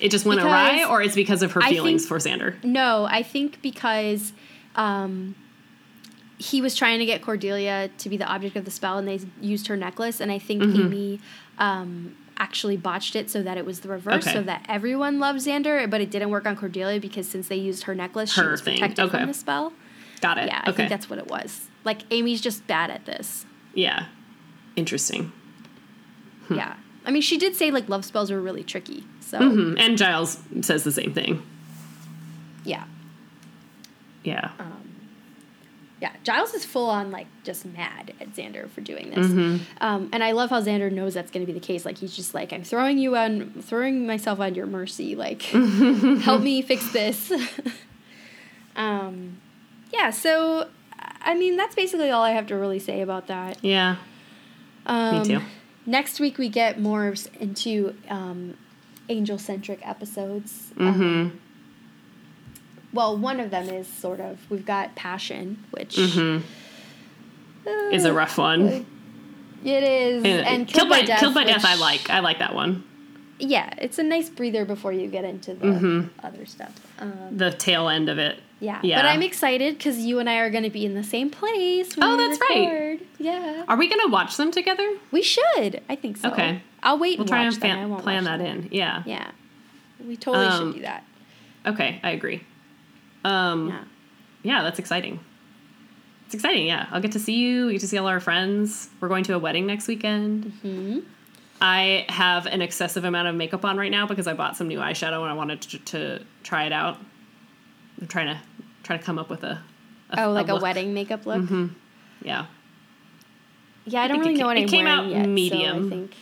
[0.00, 2.62] It just went Because awry, or it's because of her I feelings think- for Xander?
[2.62, 4.32] No, I think because
[4.74, 5.34] um,
[6.38, 9.20] he was trying to get Cordelia to be the object of the spell, and they
[9.40, 10.80] used her necklace, and I think Mm-hmm.
[10.82, 11.20] Amy
[11.58, 14.32] um, actually botched it so that it was the reverse, Okay.
[14.34, 17.84] so that everyone loved Xander, but it didn't work on Cordelia because since they used
[17.84, 19.18] her necklace, she was thing, protected okay.
[19.20, 19.72] from the spell.
[20.20, 20.46] Got it.
[20.48, 20.76] Yeah, I okay.
[20.76, 21.68] think that's what it was.
[21.84, 23.46] Like Amy's just bad at this.
[23.74, 24.06] yeah.
[24.76, 25.32] Interesting.
[26.48, 26.54] Hmm.
[26.56, 26.76] Yeah.
[27.06, 29.04] I mean, she did say like love spells are really tricky.
[29.26, 29.74] So Hmm.
[29.78, 31.42] And Giles says the same thing.
[32.64, 32.84] yeah,
[34.24, 34.50] Yeah.
[36.00, 36.12] yeah.
[36.24, 39.64] Giles is full on like just mad at Xander for doing this, Mm-hmm.
[39.80, 41.84] um, and I love how Xander knows that's going to be the case.
[41.84, 45.16] Like he's just like, I'm throwing you on, throwing myself on your mercy.
[45.16, 45.42] Like,
[46.22, 47.32] help me fix this.
[48.76, 49.38] um,
[49.92, 50.10] yeah.
[50.10, 50.68] So,
[51.22, 53.58] I mean, that's basically all I have to really say about that.
[53.64, 53.96] yeah.
[54.86, 55.40] Um, too.
[55.84, 58.56] Next week we get more into um,
[59.08, 60.70] angel centric episodes.
[60.76, 61.02] Mm-hmm.
[61.02, 61.40] Um,
[62.92, 66.44] well, one of them is sort of we've got passion, which Mm-hmm.
[67.92, 68.86] Is a rough one.
[69.64, 71.18] it is, And, and, killed by, death.
[71.18, 71.64] killed by death.
[71.64, 72.08] I like.
[72.10, 72.84] I like that one.
[73.40, 76.10] Yeah, it's a nice breather before you get into the Mhm.
[76.22, 76.72] other stuff.
[77.00, 78.38] Um, The tail end of it.
[78.60, 78.80] Yeah.
[78.82, 78.96] Yeah.
[79.00, 81.94] but I'm excited because you and I are going to be in the same place.
[82.00, 82.66] Oh, that's right.
[82.68, 83.00] record.
[83.18, 84.88] Yeah, Are we gonna watch them together?
[85.10, 85.82] we should.
[85.88, 86.30] I think so.
[86.30, 86.62] Okay.
[86.82, 87.18] I'll wait.
[87.18, 87.92] We'll and try and them.
[87.92, 88.60] I fan, plan that them.
[88.64, 88.68] in.
[88.72, 89.02] Yeah.
[89.06, 89.30] Yeah,
[90.06, 91.04] we totally Um, should do that.
[91.66, 92.42] Okay, I agree.
[93.24, 93.84] Um, Yeah.
[94.42, 95.18] yeah, that's exciting.
[96.26, 96.66] It's exciting.
[96.66, 97.66] Yeah, I'll get to see you.
[97.66, 98.88] We get to see all our friends.
[99.00, 100.52] We're going to a wedding next weekend.
[100.62, 100.98] Hmm.
[101.60, 104.78] I have an excessive amount of makeup on right now because I bought some new
[104.78, 106.98] eyeshadow and I wanted to, to try it out.
[108.00, 108.40] I'm trying to
[108.82, 109.60] try to come up with a,
[110.10, 110.62] a Oh, like a, look.
[110.62, 111.42] wedding makeup look.
[112.22, 112.46] Yeah,
[113.84, 115.24] Yeah, I don't really it know what it I'm came wearing out yet.
[115.24, 115.86] So medium.
[115.86, 116.14] I think.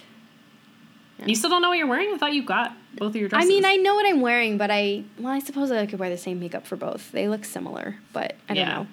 [1.25, 2.13] you still don't know what you're wearing.
[2.15, 3.49] I thought you got both of your dresses.
[3.49, 6.11] I mean, I know what I'm wearing, but I well, I suppose I could wear
[6.11, 7.11] the same makeup for both.
[7.13, 8.75] They look similar, but I don't Yeah.
[8.75, 8.87] know.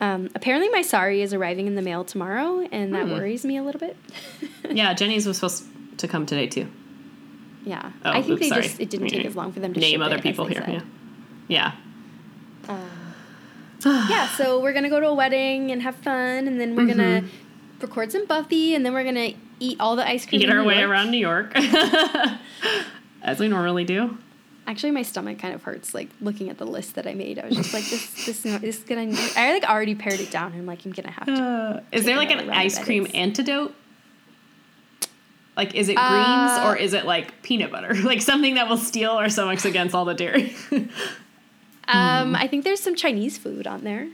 [0.00, 3.12] Um, apparently, my sari is arriving in the mail tomorrow, and that Hmm.
[3.12, 3.96] worries me a little bit.
[4.70, 5.64] yeah, Jenny's was supposed
[5.98, 6.66] to come today too.
[7.64, 8.62] yeah, Oh, I think oops, they sorry.
[8.62, 10.62] just it didn't take as long for them to Name other it, people here.
[10.66, 10.72] said.
[10.72, 10.80] Yeah,
[11.46, 11.72] yeah.
[13.84, 17.24] Yeah, so we're gonna go to a wedding and have fun, and then we're gonna
[17.80, 20.40] record some Buffy, and then we're gonna eat all the ice cream.
[20.42, 20.90] Eat our way York.
[20.90, 21.52] around New York,
[23.22, 24.16] as we normally do.
[24.66, 27.38] Actually, my stomach kind of hurts, like looking at the list that I made.
[27.38, 29.14] I was just like, this, this, this is gonna.
[29.36, 30.52] I like already pared it down.
[30.52, 31.32] And I'm like, I'm gonna have to.
[31.32, 33.74] Uh, is there like an ice cream antidote?
[35.56, 37.94] Like, is it greens Uh, or is it like peanut butter?
[38.02, 40.56] Like something that will steel our stomachs against all the dairy.
[41.88, 44.08] Um, I think there's some Chinese food on there.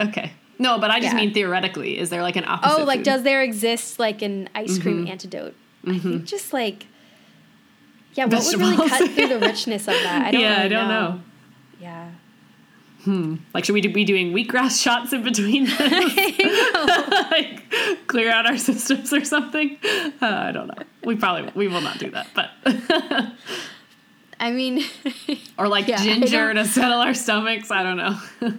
[0.00, 0.32] okay.
[0.58, 1.20] No, but I just Yeah.
[1.20, 1.98] mean theoretically.
[1.98, 2.80] Is there like an opposite?
[2.80, 3.04] Oh, like food?
[3.04, 5.12] does there exist like an ice cream Mm-hmm.
[5.12, 5.54] antidote?
[5.86, 6.86] I think just like.
[8.14, 10.26] Yeah, what would really cut through the richness of that?
[10.28, 11.20] I don't yeah, really I don't know.
[11.78, 12.10] Yeah.
[13.04, 13.34] Hmm.
[13.52, 15.66] Like, should we be doing wheatgrass shots in between?
[17.30, 19.76] like, clear out our systems or something?
[20.20, 20.82] Uh, I don't know.
[21.04, 22.50] We probably we will not do that, but
[24.38, 24.84] I mean,
[25.58, 27.70] or like Yeah, ginger to settle our stomachs.
[27.70, 28.18] I don't know.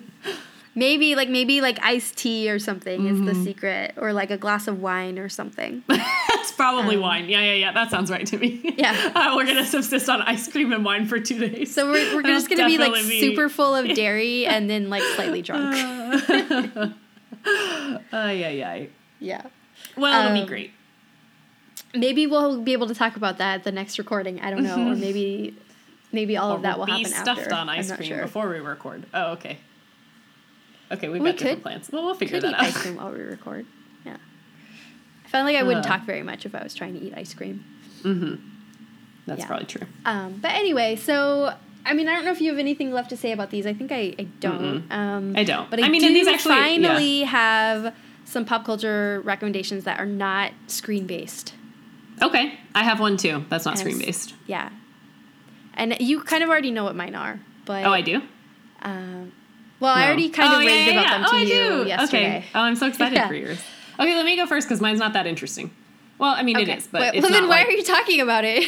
[0.76, 3.26] maybe like maybe like iced tea or something is Mm-hmm.
[3.26, 5.84] the secret, or like a glass of wine or something.
[5.88, 7.30] That's probably wine.
[7.30, 7.72] Yeah, yeah, yeah.
[7.74, 8.62] That sounds right to me.
[8.66, 9.12] Um, Yeah.
[9.16, 11.74] Uh, we're gonna subsist on ice cream and wine for two days.
[11.74, 15.04] So we're we're That'll just gonna be like super full of dairy and then like
[15.16, 15.76] slightly drunk.
[18.12, 18.90] Ay, yeah, ay.
[19.20, 19.42] yeah.
[19.96, 20.72] Well, it'll Um, be great.
[21.94, 24.40] Maybe we'll be able to talk about that at the next recording.
[24.42, 25.56] I don't know, or maybe
[26.12, 27.54] maybe all Or of that will be happen stuffed after.
[27.56, 28.22] on ice cream sure.
[28.24, 29.06] before we record.
[29.14, 29.58] Oh, okay.
[30.92, 31.90] Okay, we've We got different could- plans.
[31.92, 32.62] Well, we'll figure that out.
[32.62, 33.66] ice cream while we record.
[34.06, 34.18] Yeah.
[35.26, 35.90] I felt like I wouldn't Uh.
[35.90, 37.66] talk very much if I was trying to eat ice cream.
[39.26, 39.48] That's Yeah.
[39.48, 39.86] probably true.
[40.06, 41.54] Um, but anyway, so
[41.86, 43.66] I mean, I don't know if you have anything left to say about these.
[43.66, 44.84] I think I, I don't.
[44.92, 45.70] Um, I don't.
[45.70, 46.62] But I, I mean, do these actually- yeah.
[46.62, 51.54] finally have some pop culture recommendations that are not screen based.
[52.22, 53.46] Okay, I have one too.
[53.50, 54.34] That's not screen based.
[54.48, 54.70] Yeah.
[55.78, 58.22] And you kind of already know what mine are, but Oh, I do.
[58.82, 59.32] Um,
[59.80, 61.18] well, I already kind of Oh, raved yeah, about yeah.
[61.18, 61.88] them to oh, I you do.
[61.88, 62.38] yesterday.
[62.38, 62.46] Okay.
[62.56, 63.60] Oh, I'm so excited for yours.
[64.00, 65.72] Okay, let me go first because mine's not that interesting.
[66.20, 66.72] Well, I mean Okay.
[66.72, 68.68] it is, but Wait, well, then why like- are you talking about it?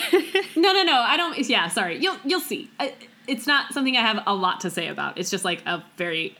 [0.55, 0.93] No, no, no.
[0.99, 1.37] I don't.
[1.47, 1.97] Yeah, sorry.
[1.99, 2.69] You'll you'll see.
[2.79, 2.93] I,
[3.27, 5.17] it's not something I have a lot to say about.
[5.17, 6.35] It's just like a very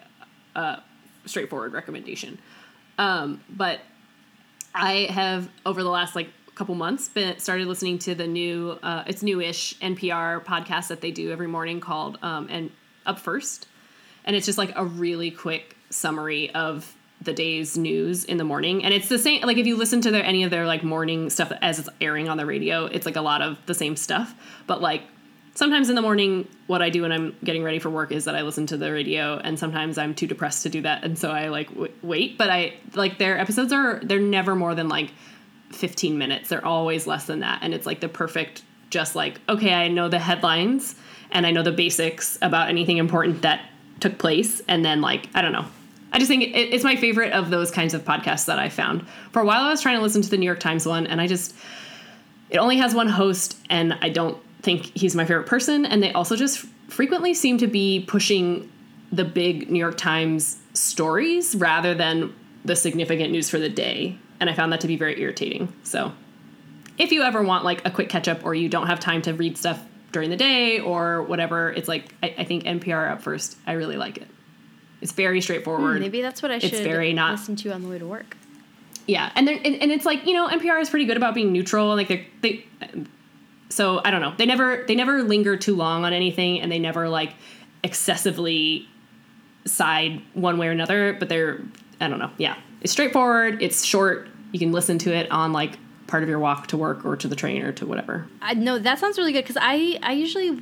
[0.56, 0.78] uh,
[1.26, 2.38] straightforward recommendation.
[2.98, 3.80] Um, but
[4.76, 6.30] I have over the last like
[6.60, 11.10] couple months been started listening to the new uh, it's newish NPR podcast that they
[11.10, 12.70] do every morning called um, and
[13.06, 13.66] Up First,
[14.26, 18.84] and it's just like a really quick summary of the day's news in the morning.
[18.84, 21.30] And it's the same like if you listen to their any of their like morning
[21.30, 24.36] stuff as it's airing on the radio it's like a lot of the same stuff.
[24.68, 25.04] But like
[25.56, 28.36] sometimes in the morning what i do when i'm getting ready for work is that
[28.36, 31.06] i listen to the radio and sometimes i'm too depressed to do that.
[31.06, 32.38] And so i like w- wait.
[32.38, 35.12] But i like their episodes are they're never more than like
[35.72, 39.74] 15 minutes they're always less than that and it's like the perfect just like okay
[39.74, 40.96] i know the headlines
[41.32, 43.62] and i know the basics about anything important that
[44.00, 45.66] took place and then like i don't know
[46.12, 49.08] I just think it, it's my favorite of those kinds of podcasts that I found.
[49.32, 51.22] For a while, I was trying to listen to the New York Times one, and
[51.22, 51.56] I just,
[52.50, 55.86] it only has one host, and I don't think he's my favorite person.
[55.86, 58.72] And they also just frequently seem to be pushing
[59.12, 62.34] the big New York Times stories rather than
[62.66, 64.18] the significant news for the day.
[64.40, 65.74] And I found that to be very irritating.
[65.84, 66.12] So
[66.98, 69.34] if you ever want like a quick catch up or you don't have time to
[69.34, 73.58] read stuff during the day or whatever, it's like, I, I think NPR up first.
[73.68, 74.28] I really like it.
[75.02, 75.98] It's very straightforward.
[75.98, 78.06] Hmm, maybe that's what I it's should very not, listen to on the way to
[78.06, 78.36] work.
[79.08, 81.52] Yeah, and then and, and it's like you know NPR is pretty good about being
[81.52, 81.88] neutral.
[81.96, 82.66] Like they they,
[83.70, 84.34] so I don't know.
[84.38, 87.34] They never they never linger too long on anything, and they never like
[87.84, 88.88] excessively
[89.66, 91.14] side one way or another.
[91.14, 91.60] But they're
[92.00, 92.30] I don't know.
[92.38, 93.62] Yeah, it's straightforward.
[93.62, 94.28] It's short.
[94.52, 95.78] You can listen to it on like
[96.08, 98.28] part of your walk to work or to the train or to whatever.
[98.42, 100.62] I no, that sounds really good because I I usually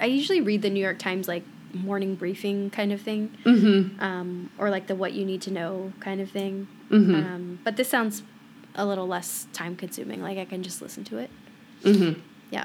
[0.00, 1.42] I usually read the New York Times like
[1.74, 4.02] morning briefing kind of thing, Mm-hmm.
[4.02, 6.66] um, or like the what you need to know kind of thing.
[6.90, 7.14] Mm-hmm.
[7.14, 8.22] Um, but this sounds
[8.74, 10.22] a little less time consuming.
[10.22, 11.30] Like I can just listen to it.
[11.82, 12.20] Mm-hmm.
[12.50, 12.64] Yeah.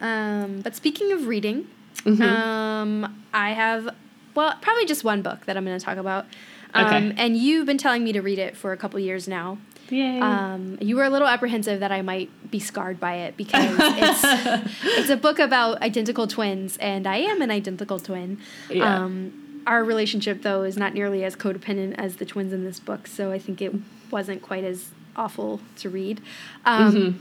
[0.00, 1.68] Um, but speaking of reading,
[2.04, 2.22] Mm-hmm.
[2.22, 3.88] um, I have
[4.34, 6.26] well probably just one book that I'm going to talk about.
[6.74, 7.14] Um, Okay.
[7.16, 9.58] And you've been telling me to read it for a couple years now.
[9.90, 10.18] Yay.
[10.18, 14.74] Um, you were a little apprehensive that I might be scarred by it because it's
[14.84, 18.38] it's a book about identical twins, and I am an identical twin.
[18.70, 19.04] Yeah.
[19.04, 23.06] Um, our relationship, though, is not nearly as codependent as the twins in this book,
[23.06, 23.74] so I think it
[24.10, 26.20] wasn't quite as awful to read.
[26.64, 27.18] Um, Mm-hmm.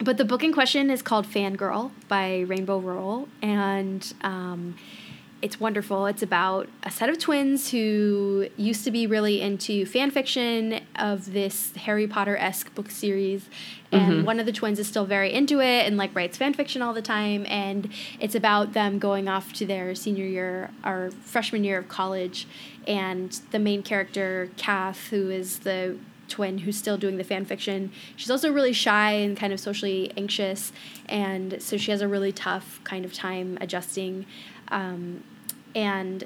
[0.00, 4.76] But the book in question is called Fangirl by Rainbow Rowell, and um,
[5.40, 6.06] it's wonderful.
[6.06, 11.32] It's about a set of twins who used to be really into fan fiction of
[11.32, 13.48] this Harry Potter esque book series.
[13.92, 14.24] And mm-hmm.
[14.24, 16.92] one of the twins is still very into it and like writes fan fiction all
[16.92, 17.46] the time.
[17.46, 17.88] And
[18.18, 22.48] it's about them going off to their senior year or freshman year of college.
[22.86, 25.98] And the main character, Kath, who is the
[26.28, 27.90] twin who's still doing the fan fiction.
[28.16, 30.72] She's also really shy and kind of socially anxious,
[31.06, 34.26] and so she has a really tough kind of time adjusting.
[34.70, 35.24] Um,
[35.74, 36.24] and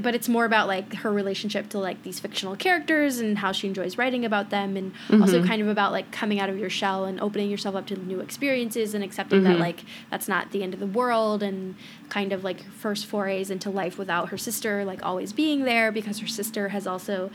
[0.00, 3.66] but it's more about like her relationship to like these fictional characters and how she
[3.66, 7.04] enjoys writing about them and also kind of about like coming out of your shell
[7.04, 10.72] and opening yourself up to new experiences and accepting that like that's not the end
[10.72, 11.74] of the world and
[12.10, 16.20] kind of like first forays into life without her sister like always being there because
[16.20, 17.28] her sister has also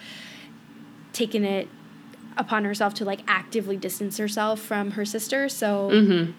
[1.11, 1.68] taken it
[2.38, 5.48] upon herself to like actively distance herself from her sister.
[5.49, 6.31] So mm-hmm.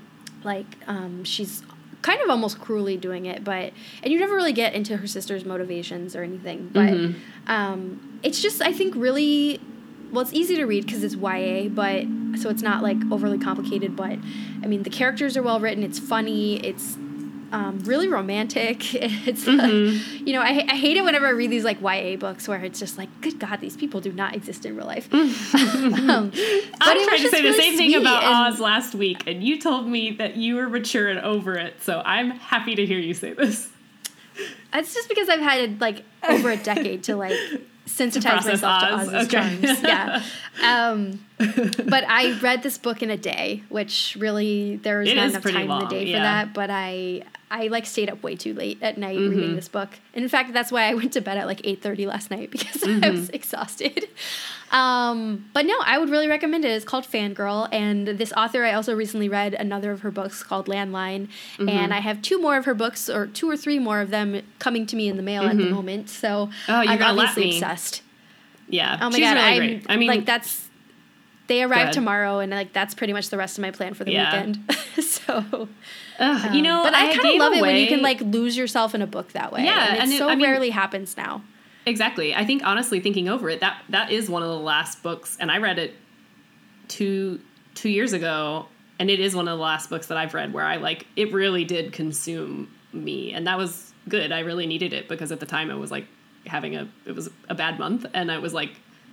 [0.43, 1.63] like um, she's
[2.09, 3.73] kind of almost cruelly doing it but
[4.03, 7.15] and you never really get into her sister's motivations or anything but Mhm.
[7.47, 9.59] um, it's just i think really
[10.13, 12.05] well it's easy to read because it's ya but
[12.41, 14.19] so it's not like overly complicated but
[14.63, 16.99] i mean the characters are well written it's funny it's
[17.55, 18.95] um, really romantic
[19.29, 20.27] it's Mm-hmm.
[20.27, 22.79] you know I, I hate it whenever i read these like ya books where it's
[22.79, 26.33] just like good god these people do not exist in real life um,
[26.81, 30.13] I tried to say the same thing about Oz last week, and you told me
[30.13, 31.83] that you were mature and over it.
[31.83, 33.69] So I'm happy to hear you say this.
[34.73, 37.39] It's just because I've had like over a decade to like
[37.87, 39.59] sensitize myself to Oz, Oz's okay.
[39.61, 39.83] charms.
[39.83, 40.23] Yeah.
[40.63, 45.31] Um, but I read this book in a day, which really there was It not
[45.31, 46.23] enough time in the long, day for yeah.
[46.23, 46.55] that.
[46.55, 49.31] But I I like stayed up way too late at night Mm-hmm.
[49.31, 49.91] reading this book.
[50.15, 52.51] And in fact, that's why I went to bed at like eight thirty last night
[52.57, 53.11] because I Mm-hmm.
[53.11, 54.09] was exhausted.
[54.71, 56.69] Um, but no, I would really recommend it.
[56.71, 60.67] It's called Fangirl, and this author I also recently read another of her books called
[60.67, 61.29] Landline,
[61.59, 61.69] Mm-hmm.
[61.69, 64.43] and I have two more of her books, or two or three more of them
[64.59, 66.11] coming to me in the mail at the moment.
[66.11, 66.73] So Mm-hmm.
[66.73, 68.03] Oh, you're I'm obviously obsessed.
[68.69, 68.99] Yeah.
[69.01, 69.87] Oh my she's god, really I'm great.
[69.89, 70.64] I mean, like that's.
[71.47, 71.93] They arrive ahead.
[71.93, 74.33] tomorrow, and like that's pretty much the rest of my plan for the Yeah.
[74.47, 74.73] weekend.
[75.05, 75.69] so,
[76.19, 78.95] ugh, you know, but I, kind of love it when you can like lose yourself
[78.95, 79.65] in a book that way.
[79.65, 81.43] Yeah, and it and it- so I mean- rarely happens now.
[81.87, 82.35] Exactly.
[82.35, 85.51] I think honestly, thinking over it, that that is one of the last books, and
[85.51, 85.95] I read it
[86.89, 87.41] two
[87.75, 88.67] two years ago,
[88.99, 91.33] and it is one of the last books that I've read where I like it
[91.33, 94.33] really did consume me, and that was good.
[94.33, 96.07] I really needed it because at the time I was like
[96.47, 98.71] having a it was a bad month, and I was like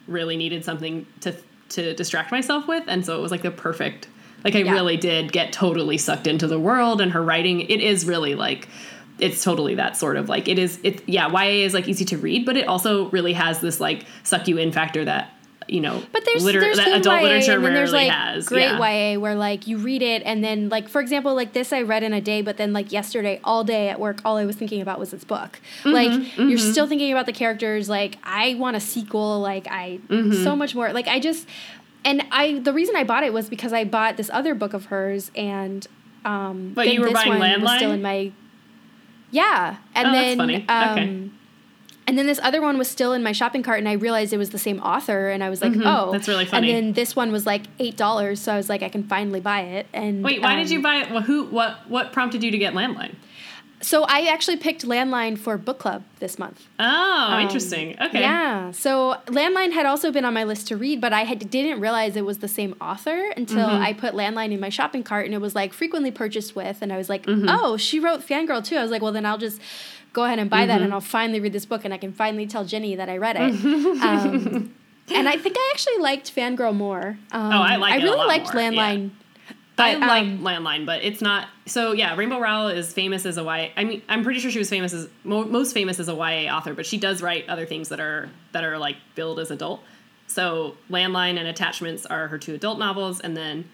[0.07, 1.35] really needed something to
[1.71, 4.07] to distract myself with, and so it was like the perfect.
[4.43, 4.71] Like I Yeah.
[4.71, 7.61] really did get totally sucked into the world, and her writing.
[7.61, 8.67] It is really like.
[9.19, 10.79] It's totally that sort of like it is.
[10.83, 14.05] It yeah, YA is like easy to read, but it also really has this like
[14.23, 15.31] suck you in factor that
[15.67, 16.01] you know.
[16.11, 18.47] But there's liter- there's that adult YA literature and then there's like has.
[18.47, 19.13] great yeah.
[19.13, 22.03] YA where like you read it and then like for example like this I read
[22.03, 24.81] in a day but then like yesterday all day at work all I was thinking
[24.81, 25.59] about was this book.
[25.83, 29.99] Mm-hmm, Like you're still thinking about the characters like I want a sequel like I
[30.09, 30.43] Mm-hmm.
[30.43, 31.47] so much more like I just
[32.03, 34.85] and I the reason I bought it was because I bought this other book of
[34.85, 35.85] hers and
[36.25, 38.31] um But you were buying was still in my
[39.31, 41.29] yeah and Oh, then um Okay.
[42.07, 44.37] And then this other one was still in my shopping cart, and I realized it
[44.37, 46.11] was the same author, and I was like, "Oh, Mm-hmm.
[46.11, 46.71] that's really funny.
[46.71, 49.39] And then this one was like eight dollars, so I was like, "I can finally
[49.39, 51.11] buy it." And Wait, why did um, you buy it?
[51.11, 51.45] Well, who?
[51.45, 51.89] What?
[51.89, 53.15] What prompted you to get Landline?
[53.83, 56.67] So I actually picked Landline for book club this month.
[56.79, 56.83] Oh,
[57.31, 57.95] Um, interesting.
[57.99, 58.19] Okay.
[58.21, 58.69] Yeah.
[58.69, 62.15] So Landline had also been on my list to read, but I had, didn't realize
[62.15, 63.83] it was the same author until Mm-hmm.
[63.83, 66.93] I put Landline in my shopping cart, and it was like frequently purchased with, and
[66.93, 67.47] I was like, Mm-hmm.
[67.49, 69.59] "Oh, she wrote Fangirl too." I was like, "Well, then I'll just."
[70.13, 70.67] Go ahead and buy Mm-hmm.
[70.67, 73.17] that, and I'll finally read this book, and I can finally tell Jenny that I
[73.17, 73.41] read it.
[74.01, 74.73] um,
[75.15, 77.17] and I think I actually liked Fangirl more.
[77.31, 79.11] Um, Oh, I like I it a really lot liked more, Landline.
[79.77, 81.47] I But, like um, Landline, but it's not.
[81.65, 83.69] So yeah, Rainbow Rowell is famous as a YA.
[83.77, 86.53] I mean, I'm pretty sure she was famous as mo- most famous as a YA
[86.55, 89.81] author, but she does write other things that are that are like billed as adult.
[90.27, 93.65] So Landline and Attachments are her two adult novels, and then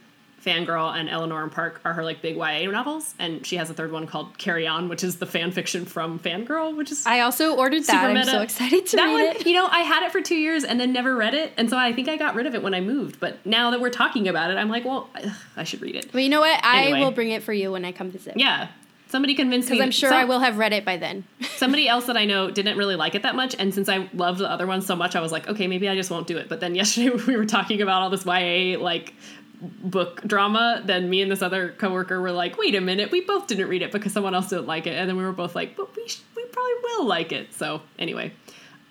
[0.48, 3.14] Fangirl and Eleanor and Park are her like big YA novels.
[3.20, 6.20] And she has a third one called Carry On, which is the fan fiction from
[6.20, 8.10] Fangirl, which is I also ordered that.
[8.10, 9.46] I'm so excited to that read one, it.
[9.46, 11.78] You know, I had it for two years and then never read it, and so
[11.78, 13.20] I think I got rid of it when I moved.
[13.20, 16.12] But now that we're talking about it, I'm like, well, ugh, I should read it.
[16.12, 16.64] But you know what?
[16.64, 17.00] I Anyway.
[17.02, 18.38] will bring it for you when I come visit.
[18.38, 18.70] Yeah,
[19.10, 19.76] somebody convinced me.
[19.78, 21.24] Because I'm sure some- I will have read it by then.
[21.58, 24.38] Somebody else that I know didn't really like it that much, and since I loved
[24.40, 26.48] the other one so much, I was like, okay, maybe I just won't do it.
[26.50, 29.14] But then yesterday we were talking about all this YA like
[29.62, 30.82] book drama.
[30.86, 33.82] Then me and this other coworker were like, wait a minute, we both didn't read
[33.82, 36.08] it because someone else didn't like it, and then we were both like, but we
[36.08, 37.54] sh- we probably will like it.
[37.54, 38.34] So anyway,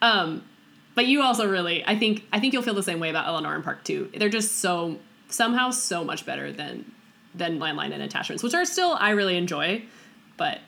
[0.03, 0.43] um,
[0.95, 3.55] but you also really, I think, I think you'll feel the same way about Eleanor
[3.55, 4.11] and Park too.
[4.17, 4.99] They're just so
[5.29, 6.91] somehow so much better than
[7.35, 9.83] than Landline and Attachments, which are still I really enjoy,
[10.37, 10.61] but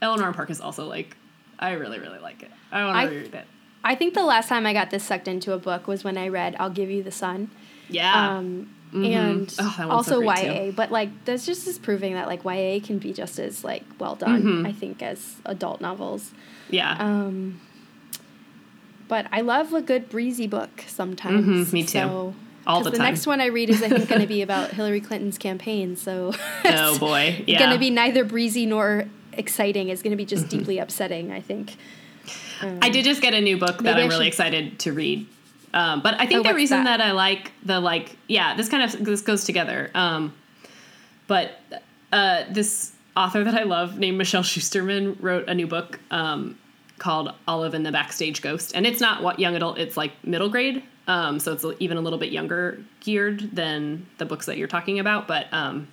[0.00, 1.16] Eleanor and Park is also like
[1.58, 2.50] I really really like it.
[2.72, 3.46] I want to reread it.
[3.84, 6.28] I think the last time I got this sucked into a book was when I
[6.28, 7.50] read I'll Give You the Sun.
[7.88, 8.36] Yeah.
[8.38, 12.78] Um, And Oh, also so YA, but like that's just is proving that like YA
[12.80, 14.66] can be just as like well done, Mm-hmm.
[14.66, 16.30] I think, as adult novels.
[16.70, 16.96] yeah.
[17.00, 17.60] Um,
[19.08, 21.68] but I love a good breezy book sometimes.
[21.68, 21.88] Mhm, me too.
[21.88, 22.34] So,
[22.66, 25.00] All the the next one I read is I think going to be about Hillary
[25.00, 25.96] Clinton's campaign.
[25.96, 26.32] So
[26.64, 27.44] oh boy.
[27.46, 27.58] Yeah.
[27.58, 29.88] going to be neither breezy nor exciting.
[29.88, 30.58] It's going to be just Mm-hmm.
[30.58, 31.32] deeply upsetting.
[31.32, 31.76] I think.
[32.62, 35.26] I did just get a new book that I'm really should- excited to read.
[35.74, 36.98] Um, but I Oh, think the reason that?
[36.98, 37.06] that?
[37.06, 39.90] I like the like yeah this kind of this goes together.
[39.94, 40.32] Um,
[41.26, 41.58] but
[42.12, 46.56] uh, this author that I love named Michelle Schusterman wrote a new book um,
[46.98, 49.78] called Olive and the Backstage Ghost, and it's not what young adult.
[49.78, 50.82] It's like middle grade.
[51.06, 54.98] Um, so it's even a little bit younger geared than the books that you're talking
[55.00, 55.28] about.
[55.28, 55.88] But um,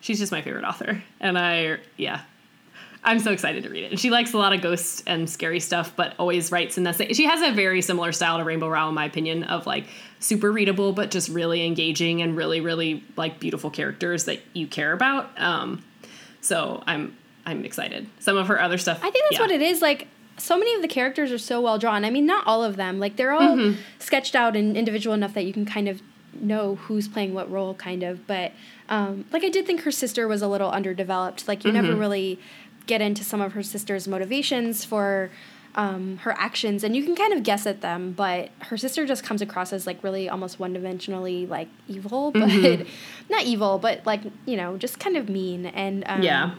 [0.00, 2.22] she's just my favorite author, and I yeah
[3.02, 3.90] I'm so excited to read it.
[3.92, 7.16] And she likes a lot of ghosts and scary stuff, but always writes in that.
[7.16, 9.86] She has a very similar style to Rainbow Rowell, in my opinion, of like
[10.18, 14.92] super readable, but just really engaging and really, really like beautiful characters that you care
[14.92, 15.30] about.
[15.40, 15.82] Um,
[16.40, 17.16] so I'm
[17.46, 18.06] I'm excited.
[18.18, 18.98] Some of her other stuff.
[19.02, 19.80] I think that's what it is.
[19.80, 20.06] Like
[20.36, 22.04] so many of the characters are so well drawn.
[22.04, 22.98] I mean, not all of them.
[23.00, 23.80] Like they're all Mm-hmm.
[23.98, 26.02] sketched out and individual enough that you can kind of
[26.38, 28.26] know who's playing what role, kind of.
[28.26, 28.52] But
[28.88, 31.48] um, like I did think her sister was a little underdeveloped.
[31.48, 31.82] Like you Mm-hmm.
[31.86, 32.38] never really
[32.86, 35.30] get into some of her sister's motivations for.
[35.76, 39.22] Um, her actions and you can kind of guess at them but her sister just
[39.22, 42.88] comes across as like really almost one-dimensionally like evil but Mm-hmm.
[43.32, 46.54] not evil but like you know just kind of mean and um, Yeah.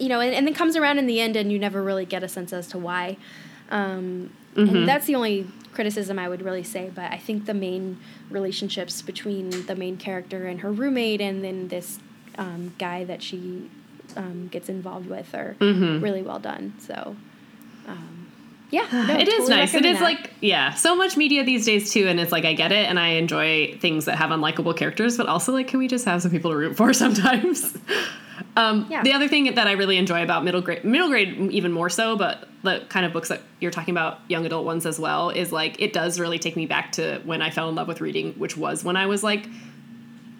[0.00, 2.24] you know, and, and then comes around in the end, and you never really get
[2.24, 3.16] a sense as to why.
[3.70, 4.74] Um, Mm-hmm.
[4.76, 6.90] And that's the only criticism I would really say.
[6.92, 8.00] But I think the main
[8.30, 12.00] relationships between the main character and her roommate, and then this
[12.36, 13.70] um, guy that she
[14.16, 16.02] um, gets involved with, are Mm-hmm.
[16.02, 16.74] really well done.
[16.80, 17.16] So,
[17.86, 18.26] um,
[18.70, 19.74] yeah, no, it is totally nice.
[19.74, 20.04] It is that.
[20.04, 22.98] like yeah, so much media these days too, and it's like I get it, and
[22.98, 26.30] I enjoy things that have unlikable characters, but also like, can we just have some
[26.30, 27.76] people to root for sometimes?
[28.56, 29.02] um, Yeah.
[29.02, 32.16] The other thing that I really enjoy about middle grade, middle grade even more so,
[32.16, 35.50] but the kind of books that you're talking about, young adult ones as well, is
[35.52, 38.32] like it does really take me back to when I fell in love with reading,
[38.34, 39.46] which was when I was like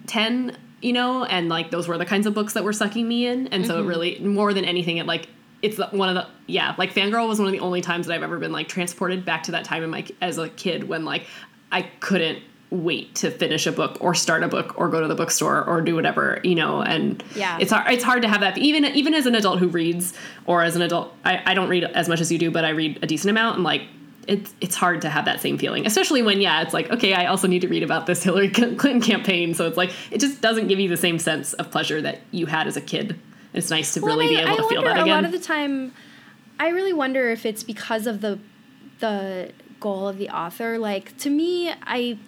[0.07, 3.25] 10 you know and like those were the kinds of books that were sucking me
[3.27, 3.47] in.
[3.47, 3.87] And so it mm-hmm.
[3.87, 5.27] really more than anything it like
[5.61, 8.13] it's the, one of the yeah like fangirl was one of the only times that
[8.13, 11.03] i've ever been like transported back to that time in my as a kid when
[11.03, 11.25] like
[11.71, 12.39] I couldn't
[12.71, 15.81] wait to finish a book or start a book or go to the bookstore or
[15.81, 17.57] do whatever you know and Yeah.
[17.59, 18.57] it's hard it's hard to have that.
[18.59, 20.13] Even even as an adult who reads
[20.45, 22.69] or as an adult I, I don't read as much as you do but i
[22.69, 23.83] read a decent amount and like
[24.29, 27.25] it's it's hard to have that same feeling especially when yeah it's like okay i
[27.25, 30.67] also need to read about this hillary clinton campaign so it's like it just doesn't
[30.67, 33.19] give you the same sense of pleasure that you had as a kid
[33.53, 35.07] it's nice to Well, really and be able I to feel that again.
[35.07, 35.91] a lot of the time.
[36.59, 38.37] I really wonder if it's because of the
[38.99, 40.77] the goal of the author.
[40.77, 42.19] Like to me, I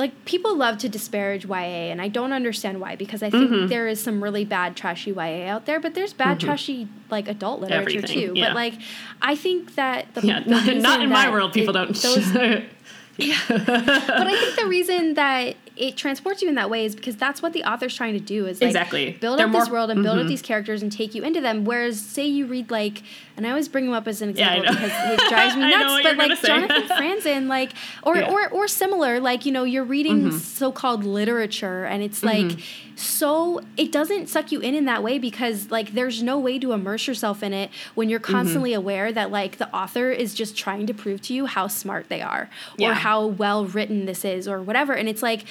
[0.00, 1.54] like people love to disparage YA,
[1.92, 2.96] and I don't understand why.
[2.96, 3.66] Because I think Mm-hmm.
[3.68, 7.60] there is some really bad trashy YA out there, but there's bad trashy like adult
[7.60, 8.32] literature Everything, too.
[8.34, 8.46] yeah.
[8.48, 8.74] But like,
[9.22, 12.32] I think that the, yeah the not, in my world people it- don't those
[13.18, 17.42] but I think the reason that it transports you in that way is because that's
[17.42, 19.12] what the author's trying to do is like Exactly.
[19.20, 20.22] build They're up this world and build mhm.
[20.22, 21.64] up these characters and take you into them.
[21.66, 23.02] Whereas say you read like
[23.40, 24.72] and I always bring him up as an example know.
[24.72, 26.02] because it drives me nuts.
[26.02, 26.40] but like.
[26.42, 27.70] Jonathan Franzen, like
[28.02, 28.30] or, Yeah.
[28.30, 30.38] or or similar, like, you know, you're reading Mm-hmm.
[30.38, 32.58] so called literature and it's like
[32.96, 36.72] so it doesn't suck you in in that way because like there's no way to
[36.72, 38.32] immerse yourself in it when you're Mm-hmm.
[38.32, 42.08] constantly aware that like the author is just trying to prove to you how smart
[42.10, 42.90] they are Yeah.
[42.90, 45.44] or how well written this is or whatever and it's like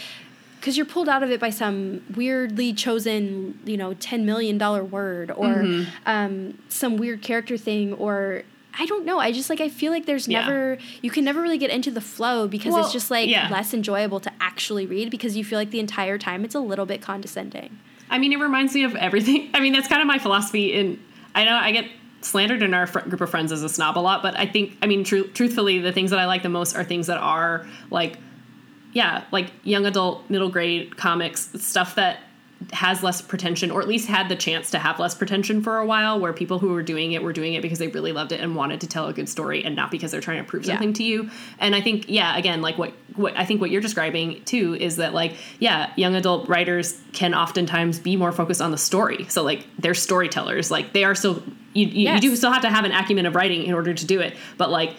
[0.59, 4.83] because you're pulled out of it by some weirdly chosen you know 10 million dollar
[4.83, 5.89] word or Mm-hmm.
[6.05, 8.43] um, some weird character thing or
[8.81, 9.19] I don't know.
[9.19, 10.41] I just like I feel like there's Yeah.
[10.41, 13.49] never you can never really get into the flow because Well, it's just like yeah.
[13.49, 16.85] less enjoyable to actually read because you feel like the entire time it's a little
[16.85, 17.77] bit condescending.
[18.11, 19.49] I mean, it reminds me of everything.
[19.53, 20.73] I mean, that's kind of my philosophy.
[20.73, 20.99] In
[21.35, 21.85] I know I get
[22.21, 24.77] slandered in our fr- group of friends as a snob a lot, but I think,
[24.81, 27.65] I mean, tru- truthfully, the things that I like the most are things that are
[27.91, 28.17] like,
[28.93, 32.19] yeah, like young adult, middle grade comics, stuff that
[32.73, 35.85] has less pretension, or at least had the chance to have less pretension for a
[35.85, 38.41] while, where people who were doing it were doing it because they really loved it
[38.41, 40.73] and wanted to tell a good story, and not because they're trying to prove Yeah.
[40.73, 41.29] something to you.
[41.59, 44.97] And I think, yeah, again, like what what I think what you're describing too is
[44.97, 49.25] that like, yeah, young adult writers can oftentimes be more focused on the story.
[49.29, 51.41] So like they're storytellers, like they are still
[51.73, 52.21] you you, Yes.
[52.23, 54.35] you do still have to have an acumen of writing in order to do it,
[54.57, 54.95] but like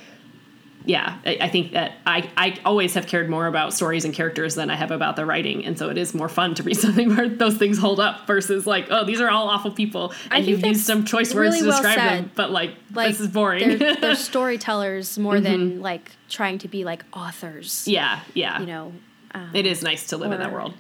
[0.85, 4.55] yeah, I, I think that I, I always have cared more about stories and characters
[4.55, 7.15] than I have about the writing, and so it is more fun to read something
[7.15, 10.65] where those things hold up versus like, oh, these are all awful people, and you've
[10.65, 13.79] used some choice words really to well describe them, but like, Like this is boring.
[13.79, 17.87] They're, they're storytellers more than like trying to be like authors.
[17.87, 18.93] yeah, yeah, You know.
[19.33, 20.75] Um, it is nice to live in that world.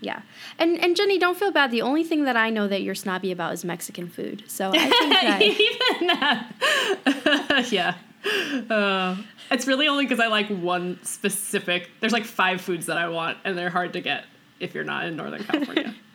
[0.00, 0.20] Yeah.
[0.58, 1.70] And and Jenny, don't feel bad.
[1.70, 4.44] The only thing that I know that you're snobby about is Mexican food.
[4.46, 7.94] So I think that Even that, yeah.
[8.24, 9.16] Uh,
[9.50, 11.90] it's really only because I like one specific.
[12.00, 14.24] There's like five foods that I want, and they're hard to get
[14.60, 15.94] if you're not in Northern California.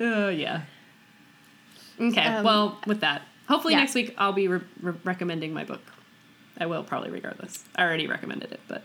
[0.00, 0.62] uh, yeah.
[2.00, 2.22] Okay.
[2.22, 3.80] Um, well, with that, hopefully yeah.
[3.80, 5.82] next week I'll be re- re- recommending my book.
[6.58, 7.64] I will probably regardless.
[7.76, 8.82] I already recommended it, but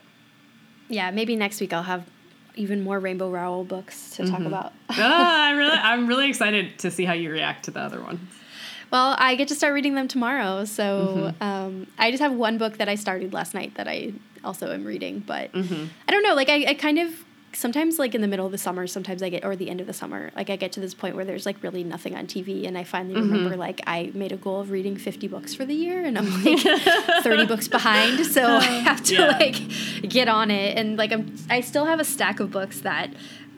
[0.89, 2.07] yeah, maybe next week I'll have
[2.55, 4.73] even more Rainbow Rowell books to talk about.
[4.89, 8.19] ah, I'm really, I'm really excited to see how you react to the other ones.
[8.91, 10.83] Well, I get to start reading them tomorrow, so
[11.33, 11.43] Mm-hmm.
[11.43, 14.83] um, I just have one book that I started last night that I also am
[14.85, 15.19] reading.
[15.19, 15.85] But Mm-hmm.
[16.07, 17.13] I don't know, like I, I kind of
[17.55, 19.85] sometimes like in the middle of the summer, sometimes I get or the end of
[19.85, 22.67] the summer, like I get to this point where there's like really nothing on TV,
[22.67, 23.31] and I finally Mm-hmm.
[23.31, 26.43] remember like I made a goal of reading 50 books for the year, and I'm
[26.43, 26.59] like
[27.23, 29.27] 30 books behind, so I have to Yeah.
[29.39, 29.59] like
[30.09, 33.11] get on it, and like I'm I still have a stack of books that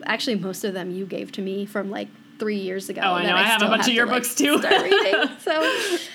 [0.04, 2.08] actually most of them you gave to me from like.
[2.38, 3.00] Three years ago.
[3.02, 3.34] Oh, I know.
[3.34, 4.58] I have a bunch of to, your like, books, too.
[4.58, 5.28] Start reading.
[5.40, 5.52] So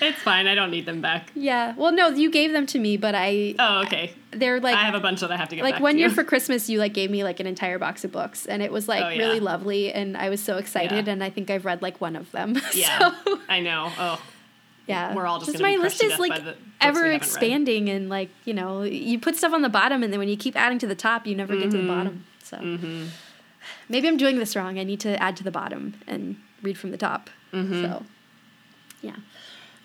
[0.00, 0.46] It's fine.
[0.46, 1.30] I don't need them back.
[1.34, 1.74] yeah.
[1.76, 4.12] Well, no, you gave them to me, but I Oh, okay.
[4.30, 6.00] they're like I have a bunch that I have to get like back one to
[6.00, 8.70] year for Christmas you like gave me like an entire box of books and it
[8.72, 9.18] was like Oh, yeah.
[9.18, 11.12] really lovely and I was so excited Yeah.
[11.12, 12.54] and I think I've read like one of them.
[12.74, 13.90] Yeah, so, I know.
[13.98, 14.22] Oh,
[14.86, 15.14] yeah.
[15.14, 17.16] We're all just my list is like by the books we ever haven't read.
[17.16, 20.36] expanding and like, you know, you put stuff on the bottom and then when you
[20.36, 21.88] keep adding to the top, you never get to the Mm-hmm.
[21.88, 22.24] bottom.
[22.44, 23.08] So
[23.88, 24.78] maybe I'm doing this wrong.
[24.78, 27.30] I need to add to the bottom and read from the top.
[27.52, 27.82] Mm-hmm.
[27.82, 28.04] So
[29.02, 29.16] yeah.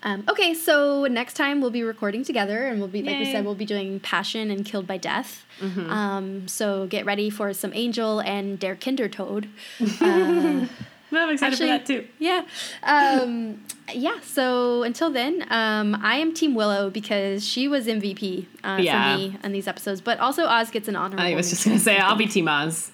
[0.04, 3.44] Um, okay, so next time we'll be recording together, and we'll be like we said,
[3.44, 5.44] we'll be doing Passion and Killed by Death.
[5.60, 5.90] Mm-hmm.
[5.90, 9.48] Um, so get ready for some Angel and Der Kindestod.
[9.80, 9.88] No,
[11.22, 12.06] I'm excited Actually- for that too.
[12.20, 12.44] Yeah,
[12.84, 14.20] um, yeah.
[14.22, 19.14] So until then, um, I am Team Willow because she was MVP uh, Yeah.
[19.14, 21.24] for me on these episodes, but also Oz gets an honorable.
[21.24, 22.92] I was just gonna say I'll be Team Oz.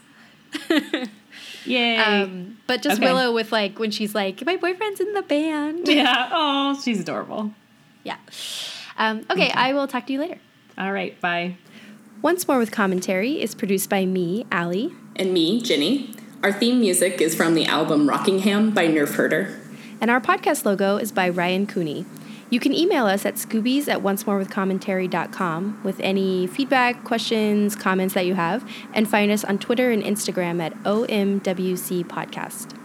[1.66, 1.97] Yay!
[1.97, 3.06] Um, but just Okay.
[3.06, 5.89] Willow with like when she's like, my boyfriend's in the band.
[5.89, 6.28] yeah.
[6.32, 7.52] Oh, she's adorable.
[8.02, 8.18] Yeah.
[8.98, 10.39] Um, okay, I will talk to you later.
[10.76, 11.18] All right.
[11.20, 11.56] Bye.
[12.22, 14.93] Once More with Commentary is produced by me, Allie.
[15.16, 16.14] And me, Ginny.
[16.43, 19.59] Our theme music is from the album Rockingham by Nerf Herder.
[20.01, 22.05] And our podcast logo is by Ryan Cooney.
[22.55, 28.35] You can email us at scoobies at oncemorewithcommentary.com with any feedback, questions, comments that you
[28.36, 32.76] have, and find us on Twitter and Instagram at OMWC Podcast.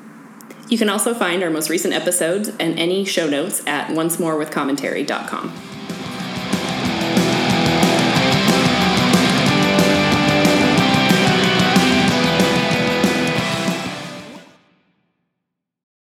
[0.69, 5.78] You can also find our most recent episodes and any show notes at oncemorewithcommentary.com.